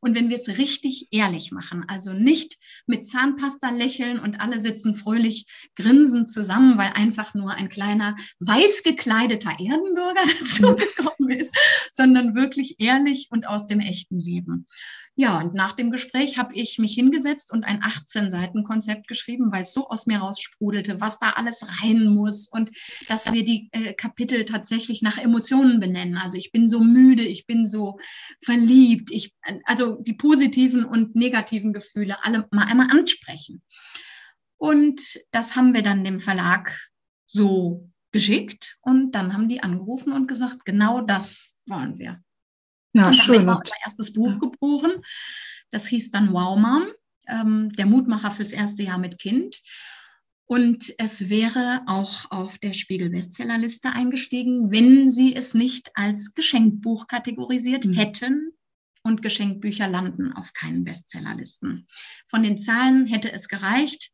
und 0.00 0.14
wenn 0.14 0.28
wir 0.28 0.36
es 0.36 0.48
richtig 0.48 1.08
ehrlich 1.10 1.52
machen. 1.52 1.84
Also 1.88 2.12
nicht 2.12 2.56
mit 2.86 3.06
Zahnpasta 3.06 3.70
lächeln 3.70 4.18
und 4.18 4.40
alle 4.40 4.60
sitzen 4.60 4.94
fröhlich 4.94 5.46
grinsend 5.76 6.30
zusammen, 6.30 6.78
weil 6.78 6.92
einfach 6.94 7.34
nur 7.34 7.52
ein 7.52 7.68
kleiner 7.68 8.16
weiß 8.40 8.82
gekleideter 8.82 9.50
Erdenbürger 9.50 10.22
dazu 10.40 10.76
gekommen 10.76 11.30
ist, 11.30 11.56
sondern 11.92 12.34
wirklich 12.34 12.76
ehrlich 12.78 13.28
und 13.30 13.46
aus 13.46 13.66
dem 13.66 13.80
echten 13.80 14.18
Leben. 14.18 14.66
Ja, 15.20 15.40
und 15.40 15.52
nach 15.52 15.72
dem 15.72 15.90
Gespräch 15.90 16.38
habe 16.38 16.54
ich 16.54 16.78
mich 16.78 16.94
hingesetzt 16.94 17.52
und 17.52 17.64
ein 17.64 17.82
18-Seiten-Konzept 17.82 19.08
geschrieben, 19.08 19.50
weil 19.50 19.64
es 19.64 19.74
so 19.74 19.88
aus 19.88 20.06
mir 20.06 20.18
raussprudelte, 20.18 21.00
was 21.00 21.18
da 21.18 21.30
alles 21.30 21.66
rein 21.82 22.06
muss 22.06 22.46
und 22.46 22.70
dass 23.08 23.32
wir 23.32 23.44
die 23.44 23.68
äh, 23.72 23.94
Kapitel 23.94 24.44
tatsächlich 24.44 25.02
nach 25.02 25.18
Emotionen 25.18 25.80
benennen. 25.80 26.18
Also 26.18 26.36
ich 26.36 26.52
bin 26.52 26.68
so 26.68 26.78
müde, 26.84 27.24
ich 27.24 27.46
bin 27.46 27.66
so 27.66 27.98
verliebt, 28.40 29.10
ich, 29.10 29.34
also 29.64 29.96
die 30.00 30.14
positiven 30.14 30.84
und 30.84 31.14
negativen 31.14 31.72
Gefühle 31.72 32.16
alle 32.24 32.48
mal 32.50 32.66
einmal 32.66 32.90
ansprechen. 32.90 33.62
Und 34.56 35.20
das 35.30 35.56
haben 35.56 35.74
wir 35.74 35.82
dann 35.82 36.04
dem 36.04 36.20
Verlag 36.20 36.76
so 37.26 37.90
geschickt 38.10 38.78
und 38.80 39.12
dann 39.12 39.32
haben 39.32 39.48
die 39.48 39.62
angerufen 39.62 40.12
und 40.12 40.26
gesagt, 40.26 40.64
genau 40.64 41.00
das 41.00 41.56
wollen 41.66 41.98
wir. 41.98 42.22
Ja, 42.94 43.08
und 43.08 43.14
schön. 43.14 43.34
Damit 43.34 43.46
war 43.46 43.58
unser 43.58 43.76
erstes 43.84 44.12
Buch 44.12 44.38
geboren. 44.40 44.92
Das 45.70 45.86
hieß 45.88 46.10
dann 46.10 46.32
Wow 46.32 46.58
Mom, 46.58 46.86
ähm, 47.28 47.68
der 47.70 47.86
Mutmacher 47.86 48.30
fürs 48.30 48.52
erste 48.52 48.82
Jahr 48.82 48.98
mit 48.98 49.18
Kind. 49.18 49.60
Und 50.46 50.94
es 50.96 51.28
wäre 51.28 51.82
auch 51.86 52.30
auf 52.30 52.56
der 52.56 52.72
Spiegel-Bestsellerliste 52.72 53.90
eingestiegen, 53.90 54.72
wenn 54.72 55.10
sie 55.10 55.36
es 55.36 55.52
nicht 55.52 55.90
als 55.94 56.32
Geschenkbuch 56.34 57.06
kategorisiert 57.06 57.84
mhm. 57.84 57.92
hätten. 57.92 58.57
Und 59.08 59.22
Geschenkbücher 59.22 59.88
landen 59.88 60.34
auf 60.34 60.52
keinen 60.52 60.84
Bestsellerlisten. 60.84 61.88
Von 62.26 62.42
den 62.42 62.58
Zahlen 62.58 63.06
hätte 63.06 63.32
es 63.32 63.48
gereicht. 63.48 64.10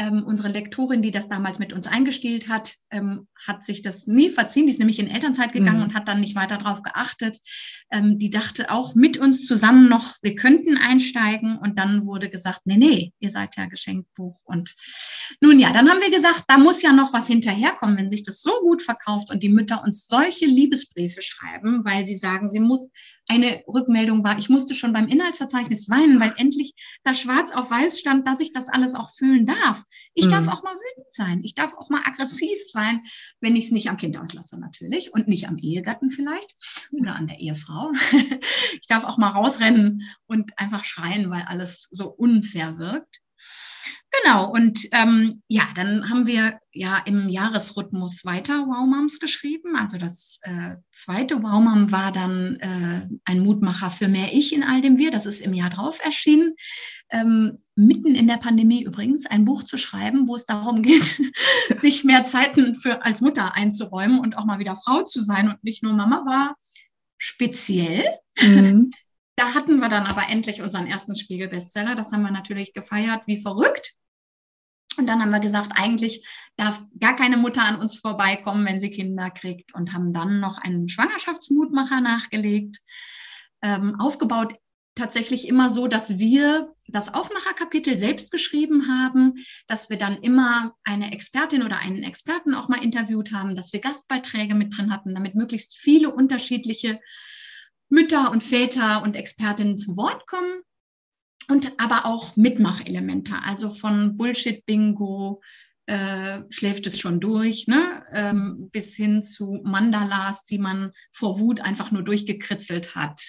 Ähm, 0.00 0.24
unsere 0.24 0.48
Lektorin, 0.48 1.02
die 1.02 1.10
das 1.10 1.28
damals 1.28 1.58
mit 1.58 1.74
uns 1.74 1.86
eingestielt 1.86 2.48
hat, 2.48 2.76
ähm, 2.90 3.28
hat 3.46 3.62
sich 3.62 3.82
das 3.82 4.06
nie 4.06 4.30
verziehen. 4.30 4.66
Die 4.66 4.72
ist 4.72 4.78
nämlich 4.78 4.98
in 4.98 5.10
Elternzeit 5.10 5.52
gegangen 5.52 5.76
mhm. 5.76 5.82
und 5.84 5.94
hat 5.94 6.08
dann 6.08 6.20
nicht 6.20 6.34
weiter 6.34 6.56
darauf 6.56 6.82
geachtet. 6.82 7.38
Ähm, 7.90 8.18
die 8.18 8.30
dachte 8.30 8.70
auch 8.70 8.94
mit 8.94 9.18
uns 9.18 9.44
zusammen 9.44 9.90
noch, 9.90 10.14
wir 10.22 10.36
könnten 10.36 10.78
einsteigen. 10.78 11.58
Und 11.58 11.78
dann 11.78 12.06
wurde 12.06 12.30
gesagt, 12.30 12.60
nee, 12.64 12.78
nee, 12.78 13.12
ihr 13.18 13.28
seid 13.28 13.58
ja 13.58 13.66
Geschenkbuch. 13.66 14.40
Und 14.44 14.74
nun 15.42 15.58
ja, 15.58 15.70
dann 15.70 15.90
haben 15.90 16.00
wir 16.00 16.10
gesagt, 16.10 16.44
da 16.48 16.56
muss 16.56 16.80
ja 16.80 16.94
noch 16.94 17.12
was 17.12 17.26
hinterherkommen, 17.26 17.98
wenn 17.98 18.10
sich 18.10 18.22
das 18.22 18.40
so 18.40 18.52
gut 18.62 18.80
verkauft 18.82 19.30
und 19.30 19.42
die 19.42 19.50
Mütter 19.50 19.84
uns 19.84 20.06
solche 20.06 20.46
Liebesbriefe 20.46 21.20
schreiben, 21.20 21.84
weil 21.84 22.06
sie 22.06 22.16
sagen, 22.16 22.48
sie 22.48 22.60
muss 22.60 22.88
eine 23.28 23.62
Rückmeldung 23.68 24.24
war, 24.24 24.38
ich 24.38 24.48
musste 24.48 24.74
schon 24.74 24.92
beim 24.92 25.08
Inhaltsverzeichnis 25.08 25.88
weinen, 25.88 26.18
weil 26.20 26.32
endlich 26.36 26.74
da 27.04 27.14
schwarz 27.14 27.52
auf 27.52 27.70
weiß 27.70 28.00
stand, 28.00 28.26
dass 28.26 28.40
ich 28.40 28.52
das 28.52 28.68
alles 28.68 28.94
auch 28.94 29.10
fühlen 29.10 29.46
darf. 29.46 29.84
Ich 30.14 30.26
mhm. 30.26 30.30
darf 30.30 30.48
auch 30.48 30.62
mal 30.62 30.74
wütend 30.74 31.12
sein. 31.12 31.40
Ich 31.42 31.54
darf 31.54 31.74
auch 31.74 31.90
mal 31.90 32.02
aggressiv 32.04 32.58
sein, 32.68 33.02
wenn 33.40 33.56
ich 33.56 33.66
es 33.66 33.70
nicht 33.70 33.90
am 33.90 33.96
Kind 33.96 34.18
auslasse 34.18 34.58
natürlich 34.58 35.12
und 35.12 35.28
nicht 35.28 35.48
am 35.48 35.58
Ehegatten 35.58 36.10
vielleicht 36.10 36.54
oder 36.92 37.14
an 37.16 37.26
der 37.26 37.38
Ehefrau. 37.38 37.92
ich 38.80 38.86
darf 38.88 39.04
auch 39.04 39.18
mal 39.18 39.30
rausrennen 39.30 40.02
und 40.26 40.58
einfach 40.58 40.84
schreien, 40.84 41.30
weil 41.30 41.42
alles 41.42 41.88
so 41.90 42.08
unfair 42.08 42.78
wirkt. 42.78 43.20
Genau, 44.10 44.50
und 44.50 44.88
ähm, 44.90 45.40
ja, 45.46 45.62
dann 45.76 46.10
haben 46.10 46.26
wir 46.26 46.58
ja 46.72 46.98
im 47.06 47.28
Jahresrhythmus 47.28 48.24
weiter 48.24 48.66
Wow 48.66 48.86
Moms 48.86 49.20
geschrieben. 49.20 49.76
Also 49.76 49.98
das 49.98 50.40
äh, 50.42 50.76
zweite 50.90 51.42
Wow 51.42 51.60
Mom 51.60 51.92
war 51.92 52.10
dann 52.10 52.56
äh, 52.56 53.08
ein 53.24 53.40
Mutmacher 53.40 53.88
für 53.90 54.08
mehr 54.08 54.32
Ich 54.32 54.52
in 54.52 54.64
all 54.64 54.82
dem 54.82 54.98
Wir. 54.98 55.12
Das 55.12 55.26
ist 55.26 55.40
im 55.40 55.54
Jahr 55.54 55.70
drauf 55.70 55.98
erschienen. 56.02 56.54
Ähm, 57.10 57.56
mitten 57.76 58.16
in 58.16 58.26
der 58.26 58.38
Pandemie 58.38 58.82
übrigens 58.82 59.26
ein 59.26 59.44
Buch 59.44 59.62
zu 59.62 59.76
schreiben, 59.76 60.26
wo 60.26 60.34
es 60.34 60.44
darum 60.44 60.82
geht, 60.82 61.20
sich 61.76 62.02
mehr 62.02 62.24
Zeiten 62.24 62.74
für 62.74 63.04
als 63.04 63.20
Mutter 63.20 63.54
einzuräumen 63.54 64.18
und 64.18 64.36
auch 64.36 64.44
mal 64.44 64.58
wieder 64.58 64.74
Frau 64.74 65.04
zu 65.04 65.22
sein 65.22 65.48
und 65.48 65.62
nicht 65.62 65.84
nur 65.84 65.92
Mama 65.92 66.24
war 66.26 66.56
speziell. 67.16 68.04
Mhm. 68.40 68.90
Da 69.40 69.54
hatten 69.54 69.80
wir 69.80 69.88
dann 69.88 70.04
aber 70.04 70.28
endlich 70.28 70.60
unseren 70.60 70.86
ersten 70.86 71.16
Spiegel-Bestseller. 71.16 71.94
Das 71.94 72.12
haben 72.12 72.20
wir 72.20 72.30
natürlich 72.30 72.74
gefeiert 72.74 73.26
wie 73.26 73.38
verrückt. 73.38 73.94
Und 74.98 75.06
dann 75.06 75.22
haben 75.22 75.30
wir 75.30 75.40
gesagt, 75.40 75.72
eigentlich 75.76 76.28
darf 76.56 76.78
gar 76.98 77.16
keine 77.16 77.38
Mutter 77.38 77.62
an 77.62 77.80
uns 77.80 77.96
vorbeikommen, 77.96 78.66
wenn 78.66 78.82
sie 78.82 78.90
Kinder 78.90 79.30
kriegt. 79.30 79.74
Und 79.74 79.94
haben 79.94 80.12
dann 80.12 80.40
noch 80.40 80.58
einen 80.58 80.90
Schwangerschaftsmutmacher 80.90 82.02
nachgelegt, 82.02 82.80
ähm, 83.62 83.98
aufgebaut 83.98 84.56
tatsächlich 84.94 85.48
immer 85.48 85.70
so, 85.70 85.86
dass 85.88 86.18
wir 86.18 86.74
das 86.86 87.14
Aufmacherkapitel 87.14 87.96
selbst 87.96 88.32
geschrieben 88.32 88.88
haben, 88.88 89.36
dass 89.68 89.88
wir 89.88 89.96
dann 89.96 90.18
immer 90.18 90.74
eine 90.84 91.14
Expertin 91.14 91.62
oder 91.62 91.78
einen 91.78 92.02
Experten 92.02 92.52
auch 92.52 92.68
mal 92.68 92.84
interviewt 92.84 93.32
haben, 93.32 93.54
dass 93.54 93.72
wir 93.72 93.80
Gastbeiträge 93.80 94.54
mit 94.54 94.76
drin 94.76 94.92
hatten, 94.92 95.14
damit 95.14 95.34
möglichst 95.34 95.78
viele 95.78 96.10
unterschiedliche 96.10 97.00
Mütter 97.90 98.30
und 98.30 98.42
Väter 98.42 99.02
und 99.02 99.16
Expertinnen 99.16 99.76
zu 99.76 99.96
Wort 99.96 100.26
kommen. 100.26 100.62
Und 101.48 101.72
aber 101.78 102.06
auch 102.06 102.36
Mitmachelemente, 102.36 103.34
also 103.42 103.70
von 103.70 104.16
Bullshit-Bingo, 104.16 105.42
äh, 105.86 106.42
schläft 106.50 106.86
es 106.86 107.00
schon 107.00 107.18
durch, 107.18 107.66
ne? 107.66 108.04
Ähm, 108.12 108.70
bis 108.70 108.94
hin 108.94 109.24
zu 109.24 109.60
Mandalas, 109.64 110.44
die 110.44 110.58
man 110.58 110.92
vor 111.10 111.40
Wut 111.40 111.60
einfach 111.60 111.90
nur 111.90 112.02
durchgekritzelt 112.02 112.94
hat. 112.94 113.20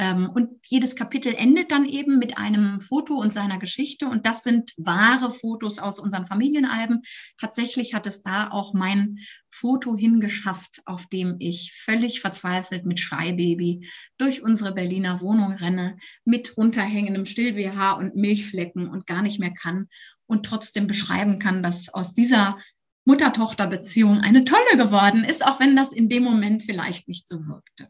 Ähm, 0.00 0.30
und 0.30 0.48
jedes 0.66 0.96
Kapitel 0.96 1.34
endet 1.36 1.70
dann 1.70 1.84
eben 1.84 2.18
mit 2.18 2.38
einem 2.38 2.80
Foto 2.80 3.16
und 3.16 3.34
seiner 3.34 3.58
Geschichte. 3.58 4.06
Und 4.06 4.24
das 4.24 4.42
sind 4.42 4.72
wahre 4.78 5.30
Fotos 5.30 5.78
aus 5.78 5.98
unseren 5.98 6.24
Familienalben. 6.24 7.02
Tatsächlich 7.38 7.92
hat 7.92 8.06
es 8.06 8.22
da 8.22 8.50
auch 8.50 8.72
mein 8.72 9.18
Foto 9.50 9.94
hingeschafft, 9.94 10.80
auf 10.86 11.06
dem 11.08 11.36
ich 11.38 11.74
völlig 11.74 12.22
verzweifelt 12.22 12.86
mit 12.86 12.98
Schreibaby 12.98 13.86
durch 14.16 14.42
unsere 14.42 14.72
Berliner 14.72 15.20
Wohnung 15.20 15.52
renne, 15.52 15.98
mit 16.24 16.56
runterhängendem 16.56 17.26
Still-BH 17.26 17.92
und 17.92 18.16
Milchflecken 18.16 18.88
und 18.88 19.06
gar 19.06 19.20
nicht 19.20 19.38
mehr 19.38 19.52
kann 19.52 19.86
und 20.24 20.46
trotzdem 20.46 20.86
beschreiben 20.86 21.38
kann, 21.38 21.62
dass 21.62 21.92
aus 21.92 22.14
dieser 22.14 22.58
Mutter-Tochter-Beziehung 23.04 24.20
eine 24.20 24.46
tolle 24.46 24.78
geworden 24.78 25.24
ist, 25.24 25.44
auch 25.44 25.60
wenn 25.60 25.76
das 25.76 25.92
in 25.92 26.08
dem 26.08 26.22
Moment 26.22 26.62
vielleicht 26.62 27.06
nicht 27.06 27.28
so 27.28 27.46
wirkte. 27.46 27.88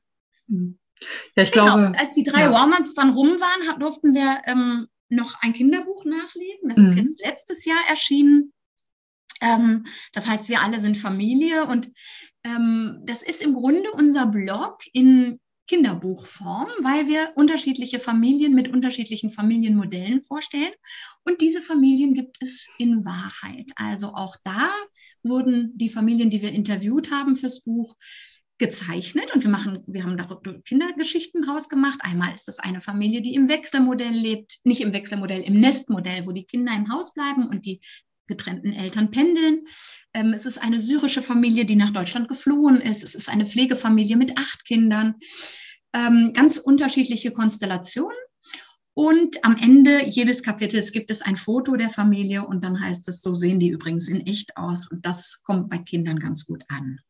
Mhm. 0.49 0.80
Ja, 1.37 1.43
ich 1.43 1.53
genau. 1.53 1.77
glaube. 1.77 1.99
Als 1.99 2.13
die 2.13 2.23
drei 2.23 2.43
ja. 2.43 2.53
Warm-ups 2.53 2.95
dann 2.95 3.11
rum 3.11 3.41
waren, 3.41 3.79
durften 3.81 4.15
wir 4.15 4.43
ähm, 4.47 4.89
noch 5.09 5.35
ein 5.41 5.53
Kinderbuch 5.53 6.05
nachlegen. 6.05 6.69
Das 6.69 6.79
mhm. 6.79 6.85
ist 6.85 6.97
jetzt 6.97 7.25
letztes 7.25 7.65
Jahr 7.65 7.81
erschienen. 7.89 8.53
Ähm, 9.41 9.87
das 10.13 10.29
heißt, 10.29 10.49
wir 10.49 10.61
alle 10.61 10.81
sind 10.81 10.99
Familie 10.99 11.67
und 11.67 11.91
ähm, 12.45 13.01
das 13.05 13.23
ist 13.23 13.43
im 13.43 13.55
Grunde 13.55 13.91
unser 13.93 14.27
Blog 14.27 14.81
in 14.93 15.41
Kinderbuchform, 15.67 16.69
weil 16.81 17.07
wir 17.07 17.31
unterschiedliche 17.37 18.01
Familien 18.01 18.55
mit 18.55 18.71
unterschiedlichen 18.71 19.31
Familienmodellen 19.31 20.21
vorstellen. 20.21 20.73
Und 21.25 21.41
diese 21.41 21.63
Familien 21.63 22.13
gibt 22.13 22.39
es 22.41 22.69
in 22.79 23.05
Wahrheit. 23.05 23.71
Also 23.77 24.09
auch 24.15 24.35
da 24.43 24.73
wurden 25.23 25.71
die 25.77 25.89
Familien, 25.89 26.29
die 26.29 26.43
wir 26.43 26.51
interviewt 26.51 27.13
haben 27.13 27.37
fürs 27.37 27.61
Buch, 27.61 27.95
gezeichnet 28.61 29.35
und 29.35 29.43
wir 29.43 29.51
machen, 29.51 29.83
wir 29.87 30.05
haben 30.05 30.17
da 30.17 30.29
Kindergeschichten 30.65 31.43
draus 31.43 31.69
gemacht. 31.69 31.99
Einmal 32.03 32.33
ist 32.33 32.47
das 32.47 32.61
eine 32.61 32.81
Familie, 32.81 33.23
die 33.23 33.35
im 33.35 33.49
Wechselmodell 33.49 34.13
lebt, 34.13 34.59
nicht 34.65 34.83
im 34.83 34.93
Wechselmodell, 34.93 35.41
im 35.41 35.59
Nestmodell, 35.59 36.27
wo 36.27 36.33
die 36.33 36.45
Kinder 36.45 36.73
im 36.77 36.93
Haus 36.93 37.15
bleiben 37.15 37.49
und 37.49 37.67
die 37.67 37.81
getrennten 38.29 38.73
Eltern 38.73 39.11
pendeln. 39.11 39.61
Ähm, 40.15 40.33
es 40.35 40.47
ist 40.47 40.59
eine 40.59 40.81
syrische 40.81 41.23
Familie, 41.23 41.65
die 41.65 41.75
nach 41.75 41.91
Deutschland 41.91 42.29
geflohen 42.29 42.81
ist. 42.81 43.03
Es 43.03 43.15
ist 43.15 43.29
eine 43.29 43.47
Pflegefamilie 43.47 44.17
mit 44.17 44.39
acht 44.39 44.65
Kindern. 44.65 45.17
Ähm, 45.93 46.33
ganz 46.35 46.59
unterschiedliche 46.59 47.33
Konstellationen. 47.33 48.17
Und 48.93 49.43
am 49.45 49.57
Ende 49.57 50.05
jedes 50.07 50.43
Kapitels 50.43 50.93
gibt 50.93 51.11
es 51.11 51.23
ein 51.23 51.37
Foto 51.37 51.77
der 51.77 51.91
Familie 51.91 52.47
und 52.47 52.63
dann 52.63 52.79
heißt 52.79 53.09
es, 53.09 53.23
so 53.23 53.35
sehen 53.35 53.59
die 53.59 53.71
übrigens 53.71 54.09
in 54.09 54.27
echt 54.27 54.57
aus. 54.57 54.91
Und 54.91 55.07
das 55.07 55.43
kommt 55.43 55.71
bei 55.71 55.79
Kindern 55.79 56.19
ganz 56.19 56.45
gut 56.45 56.63
an. 56.69 57.01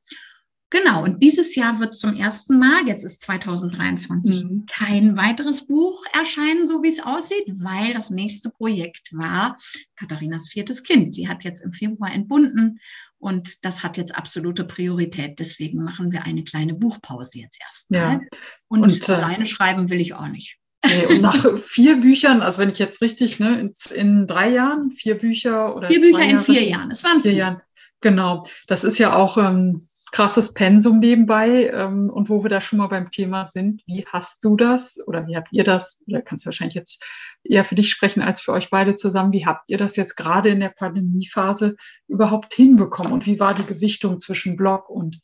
Genau, 0.70 1.02
und 1.02 1.20
dieses 1.20 1.56
Jahr 1.56 1.80
wird 1.80 1.96
zum 1.96 2.14
ersten 2.14 2.58
Mal, 2.58 2.86
jetzt 2.86 3.02
ist 3.02 3.20
2023, 3.22 4.44
mhm. 4.44 4.66
kein 4.70 5.16
weiteres 5.16 5.66
Buch 5.66 6.04
erscheinen, 6.12 6.64
so 6.64 6.84
wie 6.84 6.88
es 6.88 7.02
aussieht, 7.02 7.44
weil 7.54 7.92
das 7.92 8.10
nächste 8.10 8.50
Projekt 8.50 9.12
war 9.12 9.56
Katharinas 9.96 10.48
viertes 10.48 10.84
Kind. 10.84 11.16
Sie 11.16 11.28
hat 11.28 11.42
jetzt 11.42 11.62
im 11.62 11.72
Februar 11.72 12.12
entbunden 12.12 12.78
und 13.18 13.64
das 13.64 13.82
hat 13.82 13.96
jetzt 13.96 14.14
absolute 14.14 14.64
Priorität. 14.64 15.40
Deswegen 15.40 15.82
machen 15.82 16.12
wir 16.12 16.24
eine 16.24 16.44
kleine 16.44 16.74
Buchpause 16.74 17.40
jetzt 17.40 17.60
erstmal. 17.60 18.00
Ja. 18.00 18.20
Und, 18.68 18.82
und 18.84 19.08
äh, 19.08 19.12
alleine 19.12 19.46
schreiben 19.46 19.90
will 19.90 20.00
ich 20.00 20.14
auch 20.14 20.28
nicht. 20.28 20.56
Nee, 20.86 21.06
und 21.16 21.20
nach 21.20 21.58
vier 21.58 21.96
Büchern, 21.96 22.42
also 22.42 22.58
wenn 22.58 22.70
ich 22.70 22.78
jetzt 22.78 23.02
richtig, 23.02 23.40
ne, 23.40 23.60
in, 23.60 23.72
in 23.94 24.26
drei 24.28 24.50
Jahren, 24.50 24.92
vier 24.92 25.18
Bücher 25.18 25.74
oder. 25.74 25.88
Vier 25.88 26.00
Bücher 26.00 26.22
in 26.22 26.38
vier 26.38 26.62
Jahren. 26.62 26.92
Es 26.92 27.02
waren 27.02 27.20
vier. 27.20 27.32
vier. 27.32 27.38
Jahren. 27.38 27.60
Genau. 28.00 28.46
Das 28.66 28.84
ist 28.84 28.98
ja 28.98 29.14
auch 29.14 29.36
ähm, 29.36 29.82
krasses 30.12 30.54
Pensum 30.54 30.98
nebenbei. 30.98 31.70
Ähm, 31.72 32.10
und 32.10 32.28
wo 32.28 32.42
wir 32.42 32.50
da 32.50 32.60
schon 32.60 32.78
mal 32.78 32.88
beim 32.88 33.10
Thema 33.10 33.46
sind, 33.46 33.82
wie 33.86 34.04
hast 34.06 34.44
du 34.44 34.56
das 34.56 34.98
oder 35.06 35.26
wie 35.26 35.36
habt 35.36 35.48
ihr 35.52 35.64
das? 35.64 36.02
Oder 36.06 36.22
kannst 36.22 36.44
du 36.44 36.48
wahrscheinlich 36.48 36.74
jetzt 36.74 37.04
eher 37.44 37.64
für 37.64 37.74
dich 37.74 37.90
sprechen 37.90 38.22
als 38.22 38.40
für 38.40 38.52
euch 38.52 38.70
beide 38.70 38.94
zusammen. 38.94 39.32
Wie 39.32 39.46
habt 39.46 39.70
ihr 39.70 39.78
das 39.78 39.96
jetzt 39.96 40.16
gerade 40.16 40.50
in 40.50 40.60
der 40.60 40.70
Pandemiephase 40.70 41.76
überhaupt 42.08 42.54
hinbekommen? 42.54 43.12
Und 43.12 43.26
wie 43.26 43.40
war 43.40 43.54
die 43.54 43.66
Gewichtung 43.66 44.18
zwischen 44.18 44.56
Blog 44.56 44.88
und 44.88 45.20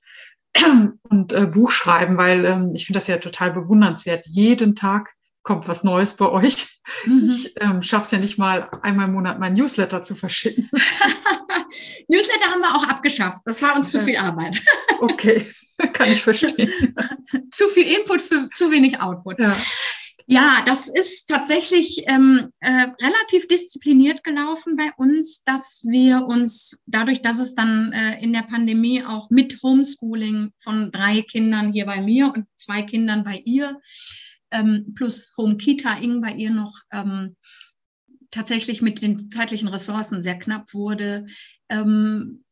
und 1.10 1.32
äh, 1.32 1.46
Buchschreiben, 1.46 2.16
weil 2.16 2.46
ähm, 2.46 2.72
ich 2.74 2.86
finde 2.86 2.98
das 2.98 3.08
ja 3.08 3.18
total 3.18 3.52
bewundernswert. 3.52 4.26
Jeden 4.26 4.74
Tag 4.74 5.14
kommt 5.46 5.68
was 5.68 5.84
Neues 5.84 6.16
bei 6.16 6.28
euch. 6.28 6.80
Mhm. 7.06 7.30
Ich 7.30 7.54
ähm, 7.60 7.82
schaffe 7.82 8.04
es 8.04 8.10
ja 8.10 8.18
nicht 8.18 8.36
mal 8.36 8.68
einmal 8.82 9.06
im 9.06 9.14
Monat 9.14 9.38
mein 9.38 9.54
Newsletter 9.54 10.02
zu 10.02 10.16
verschicken. 10.16 10.68
Newsletter 12.08 12.50
haben 12.50 12.60
wir 12.60 12.74
auch 12.74 12.86
abgeschafft. 12.88 13.40
Das 13.44 13.62
war 13.62 13.76
uns 13.76 13.92
zu 13.92 14.00
viel 14.00 14.16
Arbeit. 14.16 14.60
okay, 15.00 15.46
kann 15.92 16.10
ich 16.10 16.20
verstehen. 16.20 16.70
zu 17.52 17.68
viel 17.68 17.86
Input 17.86 18.22
für 18.22 18.48
zu 18.50 18.70
wenig 18.70 19.00
Output. 19.00 19.38
Ja. 19.38 19.56
Ja, 20.28 20.64
das 20.66 20.88
ist 20.88 21.26
tatsächlich 21.26 22.02
ähm, 22.08 22.48
äh, 22.58 22.88
relativ 23.00 23.46
diszipliniert 23.46 24.24
gelaufen 24.24 24.74
bei 24.74 24.90
uns, 24.96 25.44
dass 25.44 25.84
wir 25.86 26.26
uns 26.26 26.76
dadurch, 26.86 27.22
dass 27.22 27.38
es 27.38 27.54
dann 27.54 27.92
äh, 27.92 28.20
in 28.20 28.32
der 28.32 28.42
Pandemie 28.42 29.04
auch 29.04 29.30
mit 29.30 29.62
Homeschooling 29.62 30.50
von 30.56 30.90
drei 30.90 31.22
Kindern 31.22 31.72
hier 31.72 31.86
bei 31.86 32.00
mir 32.00 32.32
und 32.34 32.46
zwei 32.56 32.82
Kindern 32.82 33.22
bei 33.22 33.40
ihr 33.44 33.80
ähm, 34.50 34.92
plus 34.94 35.32
Home 35.36 35.56
Kita 35.56 35.98
Ing 35.98 36.20
bei 36.20 36.32
ihr 36.34 36.50
noch 36.50 36.74
ähm, 36.92 37.36
tatsächlich 38.30 38.82
mit 38.82 39.02
den 39.02 39.30
zeitlichen 39.30 39.68
Ressourcen 39.68 40.20
sehr 40.20 40.38
knapp 40.38 40.74
wurde, 40.74 41.26
ähm, 41.68 42.44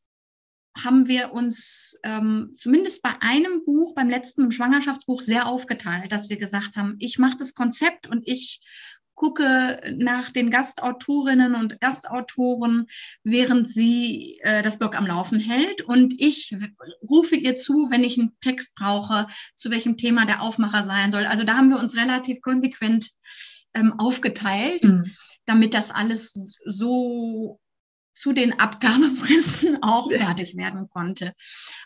haben 0.77 1.07
wir 1.07 1.33
uns 1.33 2.01
ähm, 2.03 2.51
zumindest 2.57 3.03
bei 3.03 3.11
einem 3.21 3.65
Buch, 3.65 3.95
beim 3.95 4.09
letzten 4.09 4.51
Schwangerschaftsbuch, 4.51 5.21
sehr 5.21 5.47
aufgeteilt, 5.47 6.11
dass 6.11 6.31
wir 6.31 6.37
gesagt 6.37 6.77
haben, 6.77 6.97
ich 6.99 7.19
mache 7.19 7.37
das 7.39 7.55
Konzept 7.55 8.09
und 8.09 8.27
ich 8.27 8.61
gucke 9.15 9.81
nach 9.97 10.31
den 10.31 10.51
Gastautorinnen 10.51 11.55
und 11.55 11.81
Gastautoren, 11.81 12.87
während 13.23 13.69
sie 13.69 14.39
äh, 14.43 14.63
das 14.63 14.79
Blog 14.79 14.97
am 14.97 15.07
Laufen 15.07 15.39
hält. 15.39 15.83
Und 15.83 16.15
ich 16.19 16.57
rufe 17.09 17.37
ihr 17.37 17.57
zu, 17.57 17.89
wenn 17.91 18.05
ich 18.05 18.19
einen 18.19 18.37
Text 18.41 18.75
brauche, 18.75 19.27
zu 19.55 19.71
welchem 19.71 19.97
Thema 19.97 20.27
der 20.27 20.43
Aufmacher 20.43 20.83
sein 20.83 21.13
soll. 21.13 21.27
Also 21.27 21.45
da 21.45 21.57
haben 21.57 21.71
wir 21.71 21.79
uns 21.79 21.97
relativ 21.97 22.41
konsequent 22.41 23.11
ähm, 23.75 23.95
aufgeteilt, 23.99 24.85
mhm. 24.85 25.11
damit 25.47 25.75
das 25.75 25.91
alles 25.91 26.59
so 26.67 27.61
zu 28.15 28.33
den 28.33 28.59
Abgabefristen 28.59 29.79
auch 29.83 30.11
fertig 30.11 30.57
werden 30.57 30.89
konnte. 30.89 31.35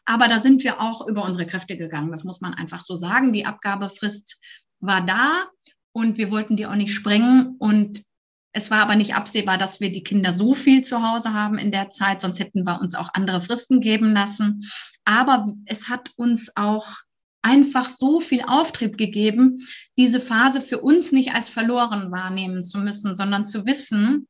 Aber 0.05 0.29
da 0.29 0.41
sind 0.41 0.63
wir 0.63 0.81
auch 0.81 1.07
über 1.07 1.25
unsere 1.25 1.47
Kräfte 1.47 1.77
gegangen. 1.77 2.11
Das 2.11 2.25
muss 2.25 2.41
man 2.41 2.55
einfach 2.55 2.81
so 2.81 2.97
sagen. 2.97 3.33
Die 3.33 3.47
Abgabefrist 3.47 4.41
war 4.81 5.05
da 5.05 5.49
und 5.99 6.17
wir 6.17 6.31
wollten 6.31 6.57
die 6.57 6.67
auch 6.67 6.77
nicht 6.77 6.95
sprengen. 6.95 7.57
Und 7.59 8.03
es 8.53 8.71
war 8.71 8.81
aber 8.81 8.97
nicht 8.97 9.15
absehbar, 9.15 9.59
dass 9.59 9.81
wir 9.81 9.93
die 9.93 10.03
Kinder 10.03 10.33
so 10.33 10.55
viel 10.55 10.83
zu 10.83 11.03
Hause 11.03 11.33
haben 11.33 11.59
in 11.59 11.71
der 11.73 11.91
Zeit, 11.91 12.21
sonst 12.21 12.39
hätten 12.39 12.65
wir 12.65 12.81
uns 12.81 12.95
auch 12.95 13.11
andere 13.15 13.41
Fristen 13.41 13.81
geben 13.81 14.13
lassen. 14.13 14.63
Aber 15.05 15.53
es 15.67 15.89
hat 15.89 16.13
uns 16.17 16.57
auch 16.57 16.87
einfach 17.43 17.87
so 17.87 18.21
viel 18.21 18.43
Auftrieb 18.43 18.97
gegeben, 18.97 19.59
diese 19.97 20.21
Phase 20.21 20.61
für 20.61 20.79
uns 20.79 21.13
nicht 21.13 21.35
als 21.35 21.49
verloren 21.49 22.11
wahrnehmen 22.11 22.63
zu 22.63 22.79
müssen, 22.79 23.15
sondern 23.17 23.45
zu 23.45 23.67
wissen, 23.67 24.29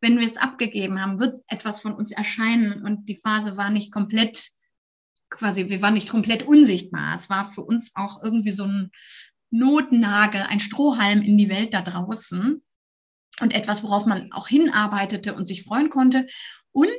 wenn 0.00 0.18
wir 0.18 0.26
es 0.26 0.36
abgegeben 0.36 1.00
haben, 1.00 1.18
wird 1.18 1.40
etwas 1.48 1.80
von 1.80 1.92
uns 1.92 2.12
erscheinen 2.12 2.82
und 2.84 3.08
die 3.08 3.16
Phase 3.16 3.56
war 3.56 3.70
nicht 3.70 3.92
komplett 3.92 4.50
quasi, 5.30 5.68
wir 5.68 5.82
waren 5.82 5.94
nicht 5.94 6.08
komplett 6.08 6.44
unsichtbar. 6.44 7.14
Es 7.14 7.28
war 7.28 7.50
für 7.50 7.62
uns 7.62 7.92
auch 7.94 8.22
irgendwie 8.22 8.52
so 8.52 8.64
ein 8.64 8.90
Notnagel, 9.50 10.42
ein 10.42 10.60
Strohhalm 10.60 11.22
in 11.22 11.36
die 11.36 11.48
Welt 11.48 11.74
da 11.74 11.82
draußen 11.82 12.62
und 13.40 13.54
etwas, 13.54 13.82
worauf 13.82 14.06
man 14.06 14.32
auch 14.32 14.48
hinarbeitete 14.48 15.34
und 15.34 15.46
sich 15.46 15.62
freuen 15.62 15.90
konnte. 15.90 16.26
Und 16.72 16.98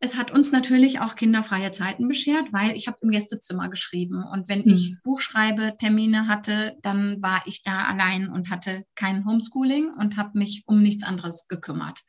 es 0.00 0.16
hat 0.16 0.30
uns 0.30 0.52
natürlich 0.52 1.00
auch 1.00 1.16
kinderfreie 1.16 1.72
Zeiten 1.72 2.06
beschert, 2.06 2.52
weil 2.52 2.76
ich 2.76 2.86
habe 2.86 2.98
im 3.02 3.10
Gästezimmer 3.10 3.68
geschrieben. 3.68 4.22
Und 4.22 4.48
wenn 4.48 4.60
mhm. 4.60 4.74
ich 4.74 4.94
Buchschreibetermine 5.02 6.28
hatte, 6.28 6.76
dann 6.82 7.20
war 7.20 7.42
ich 7.46 7.62
da 7.62 7.84
allein 7.84 8.28
und 8.28 8.50
hatte 8.50 8.84
kein 8.94 9.24
Homeschooling 9.24 9.92
und 9.92 10.16
habe 10.16 10.38
mich 10.38 10.62
um 10.66 10.82
nichts 10.82 11.02
anderes 11.02 11.48
gekümmert. 11.48 12.00